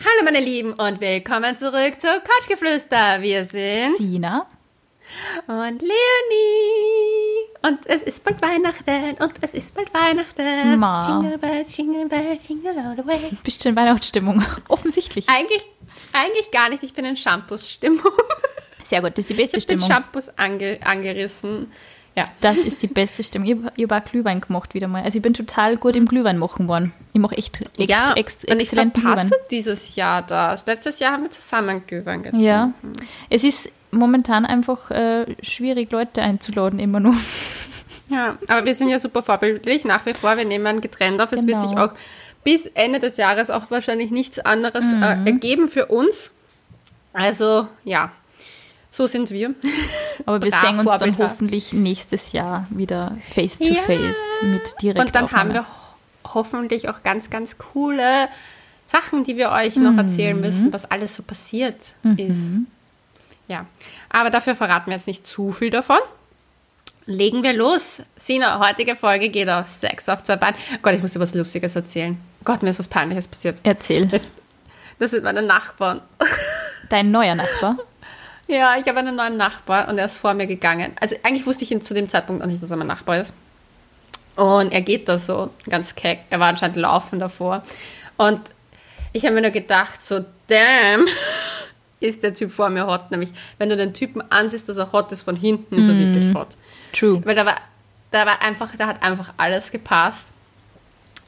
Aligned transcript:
Hallo 0.00 0.24
meine 0.24 0.40
Lieben 0.40 0.74
und 0.74 1.00
willkommen 1.00 1.56
zurück 1.56 1.98
zu 1.98 2.06
Couchgeflüster. 2.06 3.20
Wir 3.20 3.44
sind 3.44 3.96
Sina. 3.96 4.46
und 5.46 5.82
Leonie. 5.82 7.48
Und 7.62 7.80
es 7.86 8.02
ist 8.02 8.22
bald 8.24 8.40
Weihnachten 8.40 9.16
und 9.22 9.32
es 9.40 9.54
ist 9.54 9.74
bald 9.74 9.92
Weihnachten. 9.92 10.78
Ma. 10.78 11.06
Jingle 11.08 11.38
bells, 11.38 11.76
jingle 11.76 12.06
bells, 12.06 12.48
jingle 12.48 12.78
all 12.78 12.96
the 12.96 13.06
way. 13.06 13.30
Bist 13.42 13.64
du 13.64 13.70
in 13.70 13.76
Weihnachtsstimmung? 13.76 14.44
Offensichtlich. 14.68 15.28
Eigentlich, 15.28 15.66
eigentlich 16.12 16.50
gar 16.52 16.68
nicht. 16.68 16.82
Ich 16.84 16.94
bin 16.94 17.04
in 17.04 17.16
Shampoos-Stimmung. 17.16 18.12
Sehr 18.84 19.02
gut, 19.02 19.12
das 19.18 19.24
ist 19.24 19.30
die 19.30 19.34
beste 19.34 19.58
Ich 19.58 19.64
habe 19.64 19.72
den 19.74 19.80
Stimmung. 19.80 20.02
Shampoos 20.02 20.28
ange, 20.38 20.78
angerissen. 20.84 21.72
Ja. 22.18 22.24
Das 22.40 22.58
ist 22.58 22.82
die 22.82 22.86
beste 22.88 23.22
Stimmung. 23.24 23.48
Ich 23.48 23.86
habe 23.86 23.94
hab 23.94 24.04
auch 24.06 24.10
Glühwein 24.10 24.40
gemacht 24.40 24.74
wieder 24.74 24.88
mal. 24.88 25.02
Also 25.02 25.18
ich 25.18 25.22
bin 25.22 25.34
total 25.34 25.76
gut 25.76 25.96
im 25.96 26.06
Glühwein 26.06 26.36
machen 26.38 26.68
worden. 26.68 26.92
Ich 27.12 27.20
mache 27.20 27.36
echt 27.36 27.60
ex 27.78 27.88
ja, 27.90 28.12
ex 28.14 28.34
und 28.44 28.56
ich 28.56 28.62
exzellenten 28.62 29.00
verpasse 29.02 29.28
Glühwein. 29.28 29.44
dieses 29.50 29.94
Jahr 29.94 30.22
das. 30.22 30.66
Letztes 30.66 30.98
Jahr 30.98 31.12
haben 31.12 31.22
wir 31.24 31.30
zusammen 31.30 31.82
Glühwein 31.86 32.22
getrunken. 32.22 32.44
Ja. 32.44 32.72
Es 33.30 33.44
ist 33.44 33.70
momentan 33.90 34.44
einfach 34.44 34.90
äh, 34.90 35.26
schwierig, 35.42 35.90
Leute 35.90 36.22
einzuladen, 36.22 36.78
immer 36.78 37.00
nur. 37.00 37.14
Ja, 38.10 38.38
aber 38.48 38.64
wir 38.64 38.74
sind 38.74 38.88
ja 38.88 38.98
super 38.98 39.22
vorbildlich 39.22 39.84
nach 39.84 40.06
wie 40.06 40.14
vor. 40.14 40.34
Wir 40.38 40.46
nehmen 40.46 40.80
getrennt 40.80 41.20
auf. 41.20 41.30
Es 41.30 41.46
wird 41.46 41.58
Genau. 41.58 41.68
sich 41.68 41.76
auch 41.78 41.92
bis 42.42 42.64
Ende 42.68 43.00
des 43.00 43.18
Jahres 43.18 43.50
auch 43.50 43.70
wahrscheinlich 43.70 44.10
nichts 44.10 44.38
anderes 44.38 44.86
Mhm. 44.86 45.02
äh, 45.02 45.24
ergeben 45.26 45.68
für 45.68 45.84
uns. 45.86 46.30
Also 47.12 47.68
ja, 47.84 48.10
so 48.98 49.06
sind 49.06 49.30
wir. 49.30 49.54
Aber 50.26 50.42
wir 50.42 50.52
sehen 50.52 50.78
uns 50.78 50.90
dann 50.98 51.16
hoffentlich 51.16 51.72
nächstes 51.72 52.32
Jahr 52.32 52.66
wieder 52.70 53.16
face 53.22 53.58
to 53.58 53.64
Ja. 53.64 53.80
face 53.82 54.18
mit 54.42 54.74
direkt 54.82 55.06
Und 55.06 55.14
dann 55.14 55.32
haben 55.32 55.52
wir 55.54 55.62
ho- 55.62 56.34
hoffentlich 56.34 56.88
auch 56.90 57.02
ganz, 57.02 57.30
ganz 57.30 57.56
coole 57.56 58.28
Sachen, 58.86 59.24
die 59.24 59.36
wir 59.36 59.50
euch 59.50 59.76
noch 59.76 59.96
erzählen 59.96 60.38
müssen, 60.38 60.72
was 60.72 60.90
alles 60.90 61.14
so 61.16 61.22
passiert 61.22 61.94
ist. 62.16 62.58
Ja, 63.46 63.64
aber 64.10 64.28
dafür 64.30 64.54
verraten 64.56 64.90
wir 64.90 64.96
jetzt 64.96 65.06
nicht 65.06 65.26
zu 65.26 65.52
viel 65.52 65.70
davon. 65.70 65.98
Legen 67.06 67.42
wir 67.42 67.54
los. 67.54 68.02
Sina, 68.18 68.58
heutige 68.66 68.94
Folge 68.94 69.30
geht 69.30 69.48
auf 69.48 69.66
Sex 69.68 70.08
auf 70.10 70.22
zwei 70.22 70.36
Beinen. 70.36 70.56
Gott, 70.82 70.92
ich 70.94 71.00
muss 71.00 71.12
dir 71.14 71.20
was 71.20 71.34
Lustiges 71.34 71.74
erzählen. 71.74 72.20
Gott, 72.44 72.62
mir 72.62 72.68
ist 72.70 72.78
was 72.78 72.88
Peinliches 72.88 73.26
passiert. 73.28 73.60
Erzähl. 73.62 74.06
Jetzt, 74.12 74.36
das 74.98 75.12
sind 75.12 75.24
meine 75.24 75.40
Nachbarn. 75.42 76.02
Dein 76.90 77.10
neuer 77.10 77.34
Nachbar. 77.34 77.76
Ja, 78.48 78.78
ich 78.78 78.88
habe 78.88 78.98
einen 79.00 79.14
neuen 79.14 79.36
Nachbar 79.36 79.88
und 79.88 79.98
er 79.98 80.06
ist 80.06 80.16
vor 80.16 80.32
mir 80.32 80.46
gegangen. 80.46 80.92
Also 81.00 81.16
eigentlich 81.22 81.46
wusste 81.46 81.64
ich 81.64 81.70
ihn 81.70 81.82
zu 81.82 81.92
dem 81.92 82.08
Zeitpunkt 82.08 82.40
noch 82.40 82.50
nicht, 82.50 82.62
dass 82.62 82.70
er 82.70 82.78
mein 82.78 82.86
Nachbar 82.86 83.18
ist. 83.18 83.32
Und 84.36 84.72
er 84.72 84.80
geht 84.80 85.08
da 85.08 85.18
so 85.18 85.50
ganz 85.68 85.94
keck. 85.94 86.20
Er 86.30 86.40
war 86.40 86.48
anscheinend 86.48 86.76
laufen 86.76 87.18
davor. 87.20 87.62
Und 88.16 88.40
ich 89.12 89.24
habe 89.24 89.34
mir 89.34 89.42
nur 89.42 89.50
gedacht, 89.50 90.02
so, 90.02 90.24
damn, 90.46 91.06
ist 92.00 92.22
der 92.22 92.32
Typ 92.32 92.50
vor 92.50 92.70
mir 92.70 92.86
hot. 92.86 93.10
Nämlich, 93.10 93.30
wenn 93.58 93.68
du 93.68 93.76
den 93.76 93.92
Typen 93.92 94.22
ansiehst, 94.30 94.66
dass 94.68 94.78
er 94.78 94.92
hot 94.92 95.12
ist 95.12 95.22
von 95.22 95.36
hinten, 95.36 95.76
ist 95.76 95.88
er 95.88 95.98
wirklich 95.98 96.34
hot. 96.34 96.56
True. 96.94 97.20
Weil 97.24 97.34
da 97.34 97.44
war, 97.44 97.56
da 98.12 98.24
war 98.24 98.40
einfach, 98.42 98.74
da 98.78 98.86
hat 98.86 99.02
einfach 99.02 99.34
alles 99.36 99.70
gepasst. 99.70 100.28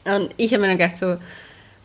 Und 0.05 0.35
ich 0.39 0.55
habe 0.55 0.63
mir 0.63 0.69
dann 0.69 0.79
gedacht, 0.79 0.97
so, 0.97 1.19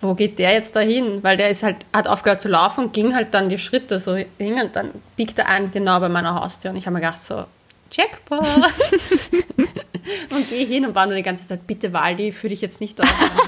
wo 0.01 0.13
geht 0.13 0.39
der 0.39 0.53
jetzt 0.53 0.75
da 0.75 0.81
hin? 0.81 1.19
Weil 1.23 1.38
der 1.38 1.49
ist 1.49 1.63
halt, 1.63 1.77
hat 1.93 2.07
aufgehört 2.07 2.41
zu 2.41 2.47
laufen 2.47 2.85
und 2.85 2.93
ging 2.93 3.15
halt 3.15 3.33
dann 3.33 3.49
die 3.49 3.59
Schritte 3.59 3.99
so 3.99 4.15
hin 4.15 4.61
und 4.61 4.75
dann 4.75 4.91
biegt 5.15 5.39
er 5.39 5.49
ein 5.49 5.71
genau 5.71 5.99
bei 5.99 6.09
meiner 6.09 6.41
Haustür. 6.41 6.71
Und 6.71 6.77
ich 6.77 6.85
habe 6.85 6.95
mir 6.95 7.02
gedacht, 7.02 7.23
so, 7.23 7.45
Jackpot! 7.91 8.45
und 10.29 10.49
gehe 10.49 10.65
hin 10.65 10.85
und 10.85 10.95
war 10.95 11.05
nur 11.05 11.15
die 11.15 11.23
ganze 11.23 11.47
Zeit, 11.47 11.65
bitte 11.65 11.93
Waldi, 11.93 12.31
führ 12.31 12.49
dich 12.49 12.61
jetzt 12.61 12.81
nicht 12.81 12.99
auf. 13.02 13.07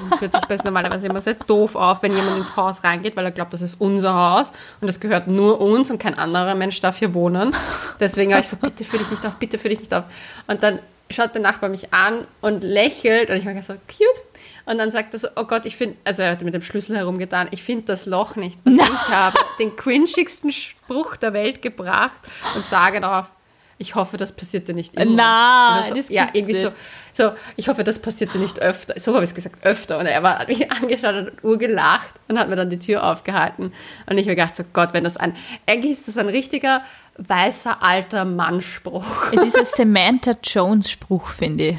Man 0.10 0.20
führt 0.20 0.32
sich 0.34 0.42
besser 0.46 0.66
normalerweise 0.66 1.08
immer 1.08 1.22
sehr 1.22 1.36
doof 1.36 1.76
auf, 1.76 2.02
wenn 2.04 2.16
jemand 2.16 2.38
ins 2.38 2.56
Haus 2.56 2.84
reingeht, 2.84 3.16
weil 3.16 3.26
er 3.26 3.32
glaubt, 3.32 3.54
das 3.54 3.62
ist 3.62 3.76
unser 3.80 4.14
Haus 4.14 4.52
und 4.82 4.88
das 4.88 5.00
gehört 5.00 5.28
nur 5.28 5.60
uns 5.60 5.90
und 5.90 6.00
kein 6.00 6.18
anderer 6.18 6.56
Mensch 6.56 6.80
darf 6.82 6.98
hier 6.98 7.14
wohnen. 7.14 7.54
Deswegen 8.00 8.32
habe 8.34 8.42
ich 8.42 8.50
so, 8.50 8.58
bitte 8.58 8.84
führ 8.84 9.00
dich 9.00 9.12
nicht 9.12 9.26
auf, 9.26 9.36
bitte 9.38 9.58
führ 9.58 9.70
dich 9.70 9.80
nicht 9.80 9.94
auf. 9.94 10.06
Und 10.48 10.64
dann 10.64 10.80
schaut 11.10 11.34
der 11.34 11.42
Nachbar 11.42 11.70
mich 11.70 11.94
an 11.94 12.26
und 12.42 12.64
lächelt 12.64 13.30
und 13.30 13.38
ich 13.38 13.46
war 13.46 13.54
so, 13.64 13.74
cute. 13.88 14.27
Und 14.68 14.80
dann 14.80 14.92
sagt 14.92 15.14
er 15.14 15.20
so, 15.20 15.30
oh 15.38 15.46
Gott, 15.46 15.66
ich 15.66 15.78
finde, 15.78 15.96
also 16.04 16.22
er 16.24 16.32
hat 16.32 16.42
mit 16.42 16.54
dem 16.54 16.62
Schlüssel 16.62 16.98
herumgetan, 16.98 17.48
ich 17.52 17.64
finde 17.64 17.86
das 17.86 18.06
Loch 18.06 18.36
nicht. 18.36 18.60
Und 18.66 18.78
ich 18.82 19.10
habe 19.10 19.38
den 19.60 19.76
cringigsten 19.78 20.52
Spruch 20.52 21.16
der 21.16 21.32
Welt 21.32 21.62
gebracht 21.62 22.20
und 22.54 22.66
sage 22.66 23.00
darauf, 23.00 23.32
ich 23.78 23.96
hoffe, 23.96 24.18
das 24.18 24.34
passiert 24.34 24.68
dir 24.68 24.74
nicht 24.74 24.96
immer. 24.96 25.16
Nein, 25.16 25.84
so, 25.88 25.96
das 25.96 26.10
Ja, 26.10 26.28
irgendwie 26.34 26.56
so, 26.56 26.66
nicht. 26.66 26.76
so, 27.14 27.32
ich 27.56 27.70
hoffe, 27.70 27.86
das 27.86 28.00
passiert 28.00 28.34
dir 28.34 28.40
nicht 28.40 28.60
öfter. 28.60 29.00
So 29.00 29.14
habe 29.14 29.24
ich 29.24 29.30
es 29.30 29.36
gesagt, 29.36 29.64
öfter. 29.64 30.00
Und 30.00 30.06
er 30.08 30.22
war, 30.22 30.40
hat 30.40 30.50
mich 30.50 30.70
angeschaut 30.72 31.16
und 31.16 31.28
hat 31.28 31.44
urgelacht 31.44 32.10
und 32.28 32.38
hat 32.38 32.50
mir 32.50 32.58
dann 32.58 32.70
die 32.70 32.80
Tür 32.80 33.06
aufgehalten. 33.06 33.72
Und 34.10 34.18
ich 34.18 34.26
habe 34.26 34.36
gedacht, 34.36 34.56
so 34.56 34.64
Gott, 34.74 34.90
wenn 34.92 35.06
das 35.06 35.16
ein, 35.16 35.34
eigentlich 35.66 35.94
ist 35.94 36.10
das 36.10 36.18
ein 36.18 36.28
richtiger 36.28 36.82
weißer 37.18 37.82
alter 37.82 38.26
Mannspruch. 38.26 39.32
Es 39.32 39.44
ist 39.44 39.58
ein 39.58 39.66
Samantha 39.96 40.36
Jones-Spruch, 40.44 41.30
finde 41.30 41.64
ich. 41.64 41.78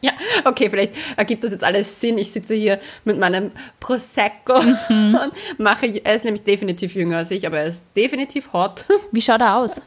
Ja, 0.02 0.12
okay, 0.46 0.70
vielleicht 0.70 0.94
ergibt 1.16 1.44
das 1.44 1.50
jetzt 1.52 1.62
alles 1.62 2.00
Sinn. 2.00 2.16
Ich 2.16 2.32
sitze 2.32 2.54
hier 2.54 2.80
mit 3.04 3.18
meinem 3.18 3.50
Prosecco 3.80 4.60
Mhm. 4.88 5.14
und 5.22 5.58
mache, 5.58 5.86
er 6.02 6.14
ist 6.14 6.24
nämlich 6.24 6.42
definitiv 6.44 6.94
jünger 6.94 7.18
als 7.18 7.30
ich, 7.30 7.46
aber 7.46 7.58
er 7.58 7.66
ist 7.66 7.84
definitiv 7.94 8.52
hot. 8.54 8.86
Wie 9.12 9.20
schaut 9.20 9.40
er 9.42 9.56
aus? 9.58 9.80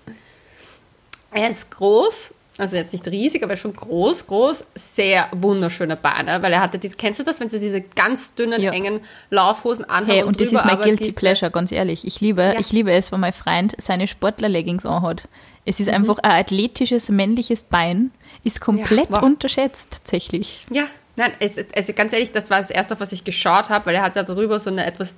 Er 1.31 1.50
ist 1.50 1.72
groß, 1.72 2.34
also 2.59 2.75
jetzt 2.75 2.94
nicht 2.94 3.07
riesig, 3.07 3.44
aber 3.44 3.56
schon 3.56 3.75
groß, 3.75 4.28
groß, 4.28 4.66
sehr 4.75 5.28
wunderschöne 5.31 5.96
Beine, 5.96 6.41
weil 6.44 6.53
er 6.53 6.62
hatte 6.62 6.78
diese, 6.78 6.95
kennst 6.95 7.19
du 7.19 7.24
das, 7.24 7.40
wenn 7.40 7.50
sie 7.50 7.59
diese 7.59 7.81
ganz 7.81 8.35
dünnen, 8.35 8.62
Ja. 8.62 8.72
engen 8.72 9.00
Laufhosen 9.31 9.85
anhaben 9.85 10.06
Hey, 10.12 10.24
und 10.24 10.40
das 10.40 10.50
drüber 10.50 10.62
ist 10.62 10.66
mein 10.68 10.81
guilty 10.81 11.06
diese- 11.06 11.16
pleasure, 11.19 11.50
ganz 11.50 11.72
ehrlich. 11.72 12.06
Ich 12.06 12.22
liebe, 12.22 12.44
Ja. 12.44 12.59
ich 12.59 12.72
liebe 12.72 12.91
es, 12.91 13.12
wenn 13.12 13.19
mein 13.22 13.34
Freund 13.34 13.74
seine 13.80 14.07
Sportler-Leggings 14.07 14.85
anhat. 14.85 15.24
Es 15.66 15.80
Mhm. 15.80 15.88
ist 15.88 15.91
einfach 15.94 16.19
ein 16.19 16.31
athletisches 16.41 17.09
männliches 17.09 17.63
Bein, 17.63 18.12
ist 18.44 18.62
komplett 18.62 19.12
wow. 19.12 19.22
unterschätzt 19.24 19.88
tatsächlich. 19.92 20.62
Ja, 20.70 20.84
nein, 21.16 21.31
es, 21.40 21.58
also 21.76 21.94
ganz 21.94 22.14
ehrlich, 22.14 22.31
das 22.31 22.50
war 22.50 22.58
das 22.58 22.70
erste, 22.70 22.94
auf 22.94 23.00
was 23.00 23.12
ich 23.12 23.24
geschaut 23.24 23.70
habe, 23.70 23.86
weil 23.86 23.96
er 23.96 24.02
hat 24.02 24.16
ja 24.16 24.24
darüber 24.24 24.59
so 24.59 24.70
eine 24.70 24.86
etwas, 24.86 25.18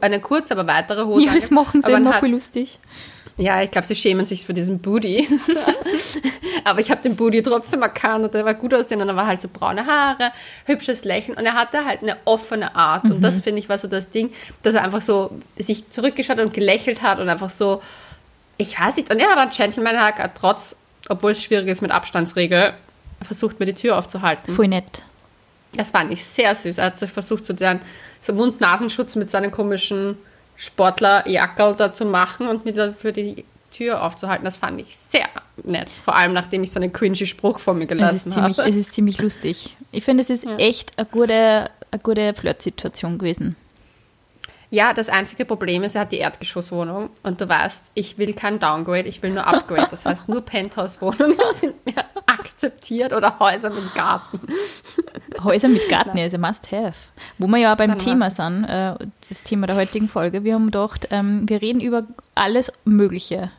eine 0.00 0.20
kurze, 0.20 0.54
aber 0.56 0.66
weitere 0.66 1.04
Hose. 1.04 1.26
Ja, 1.26 1.34
das 1.34 1.50
machen 1.50 1.82
sie 1.82 1.92
immer 1.92 2.14
voll 2.14 2.30
lustig. 2.30 2.78
Ja, 3.36 3.62
ich 3.62 3.70
glaube, 3.70 3.86
sie 3.86 3.94
schämen 3.94 4.26
sich 4.26 4.44
für 4.44 4.52
diesen 4.52 4.80
Booty. 4.80 5.26
Aber 6.64 6.80
ich 6.80 6.90
habe 6.90 7.02
den 7.02 7.16
Booty 7.16 7.42
trotzdem 7.42 7.82
erkannt 7.82 8.24
und 8.24 8.34
der 8.34 8.44
war 8.44 8.54
gut 8.54 8.74
aussehen 8.74 9.00
und 9.00 9.08
er 9.08 9.16
war 9.16 9.26
halt 9.26 9.40
so 9.40 9.48
braune 9.50 9.86
Haare, 9.86 10.32
hübsches 10.66 11.04
Lächeln 11.04 11.36
und 11.36 11.44
er 11.44 11.54
hatte 11.54 11.84
halt 11.84 12.02
eine 12.02 12.16
offene 12.24 12.76
Art. 12.76 13.04
Und 13.04 13.22
das 13.22 13.40
finde 13.40 13.60
ich 13.60 13.68
war 13.68 13.78
so 13.78 13.88
das 13.88 14.10
Ding, 14.10 14.32
dass 14.62 14.74
er 14.74 14.84
einfach 14.84 15.02
so 15.02 15.30
sich 15.56 15.88
zurückgeschaut 15.88 16.38
und 16.40 16.52
gelächelt 16.52 17.02
hat 17.02 17.20
und 17.20 17.28
einfach 17.28 17.50
so, 17.50 17.82
ich 18.58 18.78
weiß 18.78 18.96
nicht. 18.96 19.12
Und 19.12 19.18
er 19.18 19.28
war 19.28 19.38
ein 19.38 19.50
Gentleman, 19.50 19.94
er 19.94 20.14
hat 20.14 20.32
trotz, 20.34 20.76
obwohl 21.12 21.32
es 21.32 21.42
schwierig 21.42 21.68
ist 21.68 21.82
mit 21.82 21.90
Abstandsregel, 21.90 22.74
versucht 23.22 23.60
mir 23.60 23.66
die 23.66 23.74
Tür 23.74 23.98
aufzuhalten. 23.98 24.54
Voll 24.54 24.68
nett. 24.68 25.02
Das 25.74 25.90
fand 25.90 26.12
ich 26.12 26.24
sehr 26.24 26.54
süß. 26.54 26.78
Er 26.78 26.86
hat 26.86 26.98
sich 26.98 27.10
versucht, 27.10 27.46
so, 27.46 27.52
den, 27.52 27.80
so 28.20 28.32
Mund-Nasenschutz 28.32 29.16
mit 29.16 29.30
seinen 29.30 29.50
komischen 29.50 30.16
Sportlerjackerl 30.56 31.74
da 31.76 31.92
zu 31.92 32.04
machen 32.04 32.46
und 32.46 32.64
mir 32.64 32.72
dafür 32.72 33.12
die 33.12 33.44
Tür 33.70 34.02
aufzuhalten. 34.02 34.44
Das 34.44 34.58
fand 34.58 34.80
ich 34.80 34.94
sehr 34.96 35.28
nett. 35.64 35.88
Vor 35.88 36.14
allem, 36.14 36.32
nachdem 36.32 36.62
ich 36.62 36.70
so 36.70 36.78
einen 36.78 36.92
cringy 36.92 37.26
Spruch 37.26 37.58
von 37.58 37.78
mir 37.78 37.84
Es 37.84 37.88
gelassen 37.88 38.28
ist, 38.28 38.34
ziemlich, 38.34 38.58
habe. 38.58 38.68
es 38.68 38.76
ist 38.76 38.92
ziemlich 38.92 39.20
lustig. 39.20 39.76
Ich 39.92 40.04
finde, 40.04 40.22
es 40.22 40.30
ist 40.30 40.46
echt 40.58 40.92
eine 40.98 41.06
gute, 41.06 41.70
eine 41.90 42.00
gute 42.02 42.34
Flirtsituation 42.34 43.18
gewesen. 43.18 43.56
Ja, 44.72 44.94
das 44.94 45.10
einzige 45.10 45.44
Problem 45.44 45.82
ist, 45.82 45.96
er 45.96 46.00
hat 46.00 46.12
die 46.12 46.16
Erdgeschosswohnung 46.16 47.10
und 47.22 47.38
du 47.42 47.46
weißt, 47.46 47.92
ich 47.92 48.16
will 48.16 48.32
kein 48.32 48.58
Downgrade, 48.58 49.06
ich 49.06 49.22
will 49.22 49.32
nur 49.32 49.46
Upgrade. 49.46 49.88
Das 49.90 50.06
heißt, 50.06 50.30
nur 50.30 50.40
Penthouse-Wohnungen 50.40 51.36
sind 51.60 51.84
mir 51.84 52.02
akzeptiert 52.24 53.12
oder 53.12 53.38
Häuser 53.38 53.68
mit 53.68 53.94
Garten. 53.94 54.40
Häuser 55.44 55.68
mit 55.68 55.90
Garten 55.90 56.16
ist 56.16 56.32
ein 56.32 56.40
Must-Have. 56.40 57.12
Wo 57.36 57.48
wir 57.48 57.58
ja 57.58 57.74
beim 57.74 57.98
Thema 57.98 58.30
sind, 58.30 58.64
äh, 58.64 58.94
das 59.28 59.42
Thema 59.42 59.66
der 59.66 59.76
heutigen 59.76 60.08
Folge. 60.08 60.42
Wir 60.42 60.54
haben 60.54 60.64
gedacht, 60.64 61.06
ähm, 61.10 61.46
wir 61.46 61.60
reden 61.60 61.82
über 61.82 62.04
alles 62.34 62.72
Mögliche, 62.86 63.50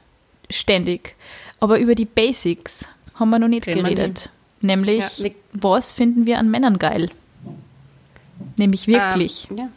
ständig. 0.50 1.16
Aber 1.60 1.78
über 1.78 1.94
die 1.94 2.06
Basics 2.06 2.88
haben 3.14 3.30
wir 3.30 3.38
noch 3.38 3.50
nicht 3.50 3.68
nie. 3.68 3.76
geredet. 3.76 4.32
Nämlich, 4.62 5.20
Ja, 5.20 5.30
was 5.52 5.94
finden 5.94 6.26
wir 6.26 6.40
an 6.40 6.50
Männern 6.50 6.80
geil? 6.80 7.12
Nämlich 8.58 8.88
wirklich. 8.88 9.48
Ähm, 9.52 9.58
ja. 9.58 9.70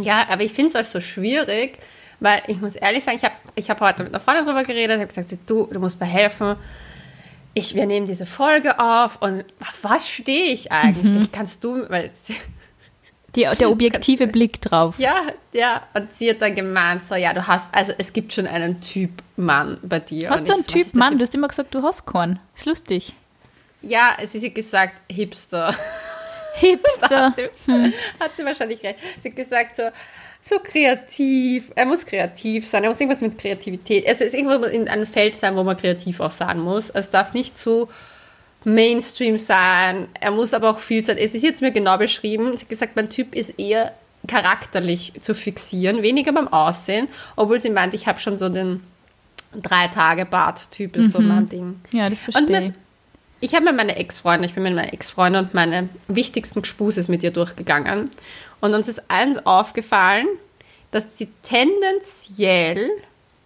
Ja, 0.00 0.26
aber 0.28 0.42
ich 0.42 0.52
finde 0.52 0.70
es 0.72 0.76
auch 0.76 0.90
so 0.92 1.00
schwierig, 1.00 1.78
weil 2.20 2.42
ich 2.46 2.60
muss 2.60 2.76
ehrlich 2.76 3.04
sagen, 3.04 3.16
ich 3.16 3.24
habe 3.24 3.34
ich 3.54 3.70
hab 3.70 3.80
heute 3.80 4.04
mit 4.04 4.14
einer 4.14 4.20
Freundin 4.22 4.44
darüber 4.46 4.64
geredet, 4.64 4.96
ich 4.96 5.02
habe 5.02 5.06
gesagt, 5.26 5.50
du, 5.50 5.66
du 5.66 5.80
musst 5.80 6.00
mir 6.00 6.06
helfen. 6.06 6.56
Ich, 7.54 7.74
wir 7.74 7.86
nehmen 7.86 8.06
diese 8.06 8.26
Folge 8.26 8.80
auf 8.80 9.22
und 9.22 9.44
auf 9.60 9.78
was 9.82 10.08
stehe 10.08 10.52
ich 10.52 10.72
eigentlich? 10.72 11.30
Kannst 11.30 11.62
du, 11.62 11.88
weil 11.88 12.10
Die, 13.36 13.46
der 13.58 13.70
objektive 13.70 14.26
Blick 14.26 14.60
drauf. 14.60 14.98
ja, 14.98 15.22
ja, 15.52 15.82
und 15.94 16.12
sie 16.14 16.30
hat 16.30 16.42
dann 16.42 16.54
gemeint, 16.56 17.04
so, 17.06 17.14
ja, 17.14 17.32
du 17.32 17.46
hast, 17.46 17.72
also 17.72 17.92
es 17.96 18.12
gibt 18.12 18.32
schon 18.32 18.48
einen 18.48 18.80
Typ 18.80 19.10
Mann 19.36 19.78
bei 19.82 20.00
dir. 20.00 20.30
Hast 20.30 20.48
du 20.48 20.52
ich 20.52 20.58
einen 20.58 20.66
was 20.66 20.72
Typ 20.72 20.94
Mann? 20.94 21.16
Du 21.16 21.22
hast 21.22 21.34
immer 21.34 21.46
gesagt, 21.48 21.72
du 21.74 21.82
hast 21.84 22.06
keinen. 22.06 22.40
Ist 22.56 22.66
lustig. 22.66 23.14
Ja, 23.82 24.16
sie 24.26 24.44
hat 24.44 24.54
gesagt, 24.54 24.94
Hipster. 25.12 25.74
Hipster. 26.54 27.08
hat, 27.26 27.34
sie, 27.34 27.48
hat 28.20 28.36
sie 28.36 28.44
wahrscheinlich 28.44 28.82
recht. 28.82 28.98
Sie 29.22 29.28
hat 29.30 29.36
gesagt, 29.36 29.76
so, 29.76 29.82
so 30.42 30.58
kreativ. 30.58 31.70
Er 31.74 31.86
muss 31.86 32.04
kreativ 32.04 32.66
sein. 32.66 32.84
Er 32.84 32.90
muss 32.90 33.00
irgendwas 33.00 33.20
mit 33.20 33.38
Kreativität. 33.38 34.04
Es 34.06 34.20
ist 34.20 34.34
irgendwo 34.34 34.64
in 34.66 34.88
einem 34.88 35.06
Feld 35.06 35.36
sein, 35.36 35.56
wo 35.56 35.62
man 35.62 35.76
kreativ 35.76 36.20
auch 36.20 36.30
sein 36.30 36.60
muss. 36.60 36.90
Es 36.90 37.10
darf 37.10 37.32
nicht 37.34 37.56
zu 37.56 37.88
Mainstream 38.64 39.38
sein. 39.38 40.08
Er 40.20 40.30
muss 40.30 40.54
aber 40.54 40.70
auch 40.70 40.78
viel 40.78 41.02
sein. 41.02 41.18
Es 41.18 41.34
ist 41.34 41.42
jetzt 41.42 41.62
mir 41.62 41.72
genau 41.72 41.98
beschrieben. 41.98 42.52
Sie 42.52 42.62
hat 42.62 42.68
gesagt, 42.68 42.96
mein 42.96 43.10
Typ 43.10 43.34
ist 43.34 43.58
eher 43.58 43.92
charakterlich 44.26 45.12
zu 45.20 45.34
fixieren, 45.34 46.02
weniger 46.02 46.32
beim 46.32 46.48
Aussehen, 46.48 47.08
obwohl 47.36 47.58
sie 47.58 47.70
meint, 47.70 47.94
ich 47.94 48.06
habe 48.06 48.20
schon 48.20 48.38
so 48.38 48.48
den 48.48 48.82
drei 49.52 49.86
Tage 49.88 50.24
Bart-Typ 50.24 50.96
ist 50.96 51.12
so 51.12 51.20
mein 51.20 51.48
Ding. 51.48 51.80
Ja, 51.92 52.10
das 52.10 52.20
verstehe 52.20 52.58
ich. 52.58 52.72
Ich 53.44 53.54
habe 53.54 53.66
mit 53.66 53.76
meiner 53.76 53.98
Ex-Freundin, 53.98 54.48
ich 54.48 54.54
bin 54.54 54.62
mit 54.62 54.74
meiner 54.74 54.92
Ex-Freundin 54.92 55.44
und 55.44 55.54
meine 55.54 55.90
wichtigsten 56.08 56.62
Gespuses 56.62 57.08
mit 57.08 57.22
ihr 57.22 57.30
durchgegangen. 57.30 58.08
Und 58.60 58.74
uns 58.74 58.88
ist 58.88 59.10
eins 59.10 59.44
aufgefallen, 59.44 60.26
dass 60.90 61.18
sie 61.18 61.28
tendenziell 61.42 62.88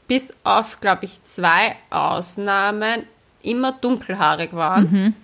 bis 0.06 0.34
auf, 0.44 0.80
glaube 0.80 1.06
ich, 1.06 1.22
zwei 1.24 1.74
Ausnahmen 1.90 3.02
immer 3.42 3.72
dunkelhaarig 3.72 4.52
waren. 4.52 5.14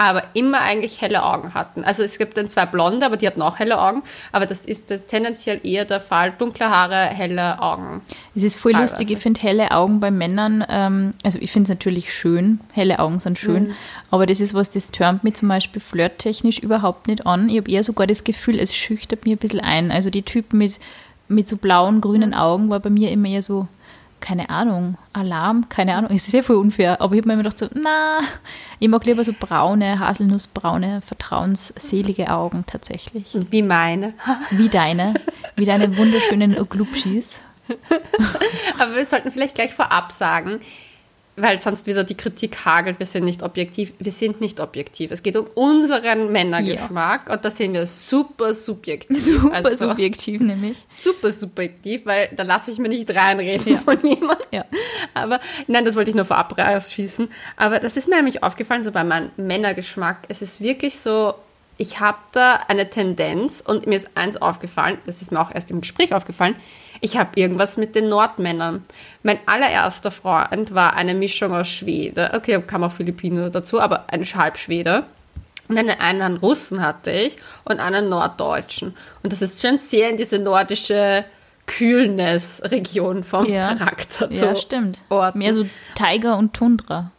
Aber 0.00 0.22
immer 0.34 0.60
eigentlich 0.60 1.00
helle 1.00 1.24
Augen 1.24 1.54
hatten. 1.54 1.82
Also 1.82 2.04
es 2.04 2.18
gibt 2.18 2.36
dann 2.36 2.48
zwei 2.48 2.66
Blonde, 2.66 3.04
aber 3.04 3.16
die 3.16 3.26
hatten 3.26 3.42
auch 3.42 3.58
helle 3.58 3.80
Augen. 3.80 4.04
Aber 4.30 4.46
das 4.46 4.64
ist 4.64 4.92
tendenziell 5.08 5.60
eher 5.64 5.84
der 5.84 6.00
Fall. 6.00 6.32
Dunkle 6.38 6.70
Haare, 6.70 6.94
helle 6.94 7.60
Augen. 7.60 8.00
Es 8.36 8.44
ist 8.44 8.56
voll 8.56 8.72
Teilweise. 8.72 8.94
lustig. 8.94 9.10
Ich 9.10 9.18
finde 9.18 9.40
helle 9.40 9.72
Augen 9.72 9.98
bei 9.98 10.12
Männern, 10.12 10.64
ähm, 10.68 11.14
also 11.24 11.40
ich 11.40 11.50
finde 11.50 11.64
es 11.64 11.68
natürlich 11.70 12.14
schön. 12.14 12.60
Helle 12.72 13.00
Augen 13.00 13.18
sind 13.18 13.38
schön. 13.40 13.74
Aber 14.12 14.26
das 14.26 14.38
ist 14.40 14.54
was, 14.54 14.70
das 14.70 14.92
turnt 14.92 15.24
mich 15.24 15.34
zum 15.34 15.48
Beispiel 15.48 15.82
flirttechnisch 15.82 16.60
überhaupt 16.60 17.08
nicht 17.08 17.26
an. 17.26 17.48
Ich 17.48 17.58
habe 17.58 17.70
eher 17.70 17.82
sogar 17.82 18.06
das 18.06 18.22
Gefühl, 18.22 18.60
es 18.60 18.74
schüchtert 18.74 19.26
mir 19.26 19.34
ein 19.34 19.38
bisschen 19.38 19.60
ein. 19.60 19.90
Also 19.90 20.10
die 20.10 20.22
Typen 20.22 20.58
mit, 20.58 20.78
mit 21.26 21.48
so 21.48 21.56
blauen, 21.56 22.00
grünen 22.00 22.34
Augen 22.34 22.70
war 22.70 22.78
bei 22.78 22.90
mir 22.90 23.10
immer 23.10 23.28
eher 23.28 23.42
so, 23.42 23.66
keine 24.20 24.50
Ahnung, 24.50 24.98
Alarm, 25.12 25.68
keine 25.68 25.94
Ahnung. 25.96 26.10
Es 26.10 26.24
ist 26.24 26.30
sehr 26.30 26.42
voll 26.42 26.56
unfair. 26.56 27.00
Aber 27.00 27.14
ich 27.14 27.20
habe 27.20 27.28
mir 27.28 27.34
immer 27.34 27.42
gedacht 27.42 27.58
so, 27.58 27.68
na, 27.74 28.20
ich 28.78 28.88
mag 28.88 29.04
lieber 29.04 29.24
so 29.24 29.32
braune, 29.38 29.98
haselnussbraune, 29.98 31.02
vertrauensselige 31.02 32.30
Augen 32.30 32.64
tatsächlich. 32.66 33.36
Wie 33.50 33.62
meine. 33.62 34.14
Wie 34.50 34.68
deine, 34.68 35.14
wie 35.56 35.64
deine 35.64 35.96
wunderschönen 35.96 36.54
Glubschis. 36.68 37.40
Aber 38.78 38.94
wir 38.94 39.04
sollten 39.04 39.30
vielleicht 39.30 39.54
gleich 39.54 39.74
vorab 39.74 40.12
sagen, 40.12 40.60
weil 41.40 41.60
sonst 41.60 41.86
wieder 41.86 42.04
die 42.04 42.16
Kritik 42.16 42.64
hagelt, 42.64 42.98
wir 42.98 43.06
sind 43.06 43.24
nicht 43.24 43.42
objektiv. 43.42 43.92
Wir 43.98 44.12
sind 44.12 44.40
nicht 44.40 44.60
objektiv. 44.60 45.10
Es 45.10 45.22
geht 45.22 45.36
um 45.36 45.46
unseren 45.54 46.30
Männergeschmack 46.32 47.30
und 47.30 47.44
da 47.44 47.50
sind 47.50 47.74
wir 47.74 47.86
super 47.86 48.54
subjektiv. 48.54 49.22
Super 49.28 49.54
Also, 49.54 49.88
subjektiv 49.88 50.40
nämlich. 50.40 50.76
super 50.88 51.30
subjektiv, 51.30 52.06
weil 52.06 52.28
da 52.36 52.42
lasse 52.42 52.70
ich 52.70 52.78
mir 52.78 52.88
nicht 52.88 53.14
reinreden 53.14 53.78
von 53.78 53.98
jemandem. 54.02 54.46
Ja. 54.50 54.64
Aber 55.14 55.40
nein, 55.66 55.84
das 55.84 55.96
wollte 55.96 56.10
ich 56.10 56.16
nur 56.16 56.24
vorab 56.24 56.56
rausschießen. 56.58 57.28
Aber 57.56 57.78
das 57.78 57.96
ist 57.96 58.08
mir 58.08 58.16
nämlich 58.16 58.42
aufgefallen, 58.42 58.82
so 58.84 58.92
bei 58.92 59.04
meinem 59.04 59.30
Männergeschmack. 59.36 60.24
Es 60.28 60.42
ist 60.42 60.60
wirklich 60.60 60.98
so, 60.98 61.34
ich 61.76 62.00
habe 62.00 62.18
da 62.32 62.60
eine 62.68 62.90
Tendenz 62.90 63.62
und 63.64 63.86
mir 63.86 63.96
ist 63.96 64.10
eins 64.14 64.36
aufgefallen, 64.36 64.98
das 65.06 65.22
ist 65.22 65.30
mir 65.32 65.40
auch 65.40 65.54
erst 65.54 65.70
im 65.70 65.80
Gespräch 65.80 66.12
aufgefallen, 66.12 66.56
ich 67.00 67.16
habe 67.16 67.30
irgendwas 67.40 67.76
mit 67.76 67.94
den 67.94 68.08
Nordmännern. 68.08 68.84
Mein 69.22 69.38
allererster 69.46 70.10
Freund 70.10 70.74
war 70.74 70.94
eine 70.94 71.14
Mischung 71.14 71.52
aus 71.54 71.68
Schwede, 71.68 72.32
okay, 72.34 72.62
kam 72.66 72.82
auch 72.84 72.92
Filipino 72.92 73.48
dazu, 73.48 73.80
aber 73.80 74.04
ein 74.12 74.24
Halbschwede. 74.24 75.04
Und 75.68 75.76
einen, 75.78 76.38
Russen 76.38 76.82
hatte 76.82 77.10
ich 77.10 77.36
und 77.64 77.78
einen 77.78 78.08
Norddeutschen. 78.08 78.96
Und 79.22 79.32
das 79.34 79.42
ist 79.42 79.60
schon 79.60 79.76
sehr 79.76 80.08
in 80.08 80.16
diese 80.16 80.38
nordische 80.38 81.26
Kühlness-Region 81.66 83.22
vom 83.24 83.44
Ja. 83.46 83.74
Charakter 83.74 84.30
Ja, 84.32 84.54
zu 84.54 84.60
stimmt. 84.60 84.98
orten. 85.10 85.38
Mehr 85.38 85.54
so 85.54 85.66
Tiger 85.94 86.38
und 86.38 86.54
Tundra. 86.54 87.10